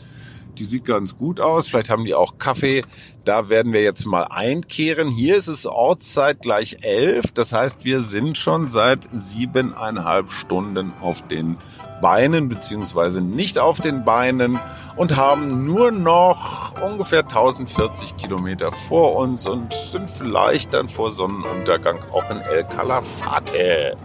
Die 0.61 0.65
sieht 0.65 0.85
ganz 0.85 1.17
gut 1.17 1.39
aus. 1.39 1.67
Vielleicht 1.67 1.89
haben 1.89 2.05
die 2.05 2.13
auch 2.13 2.37
Kaffee. 2.37 2.83
Da 3.25 3.49
werden 3.49 3.73
wir 3.73 3.81
jetzt 3.81 4.05
mal 4.05 4.25
einkehren. 4.25 5.09
Hier 5.09 5.35
ist 5.35 5.47
es 5.47 5.65
Ortszeit 5.65 6.39
gleich 6.43 6.77
elf. 6.83 7.31
Das 7.33 7.51
heißt, 7.51 7.83
wir 7.83 8.01
sind 8.01 8.37
schon 8.37 8.69
seit 8.69 9.07
siebeneinhalb 9.11 10.29
Stunden 10.29 10.93
auf 11.01 11.27
den 11.27 11.57
Beinen 11.99 12.47
beziehungsweise 12.47 13.21
nicht 13.21 13.57
auf 13.57 13.79
den 13.79 14.05
Beinen 14.05 14.59
und 14.95 15.15
haben 15.15 15.65
nur 15.65 15.89
noch 15.89 16.79
ungefähr 16.79 17.21
1040 17.21 18.17
Kilometer 18.17 18.71
vor 18.71 19.15
uns 19.15 19.47
und 19.47 19.73
sind 19.73 20.11
vielleicht 20.11 20.75
dann 20.75 20.87
vor 20.87 21.09
Sonnenuntergang 21.09 21.97
auch 22.11 22.29
in 22.29 22.37
El 22.37 22.65
Calafate. 22.65 23.97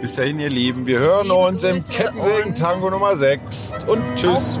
Bis 0.00 0.14
dahin, 0.14 0.38
ihr 0.38 0.50
Lieben, 0.50 0.86
wir 0.86 1.00
hören 1.00 1.22
Liebe 1.22 1.34
uns 1.34 1.64
im 1.64 1.80
Kettensägen-Tango 1.80 2.88
Nummer 2.88 3.16
6 3.16 3.72
und 3.88 4.04
tschüss. 4.14 4.60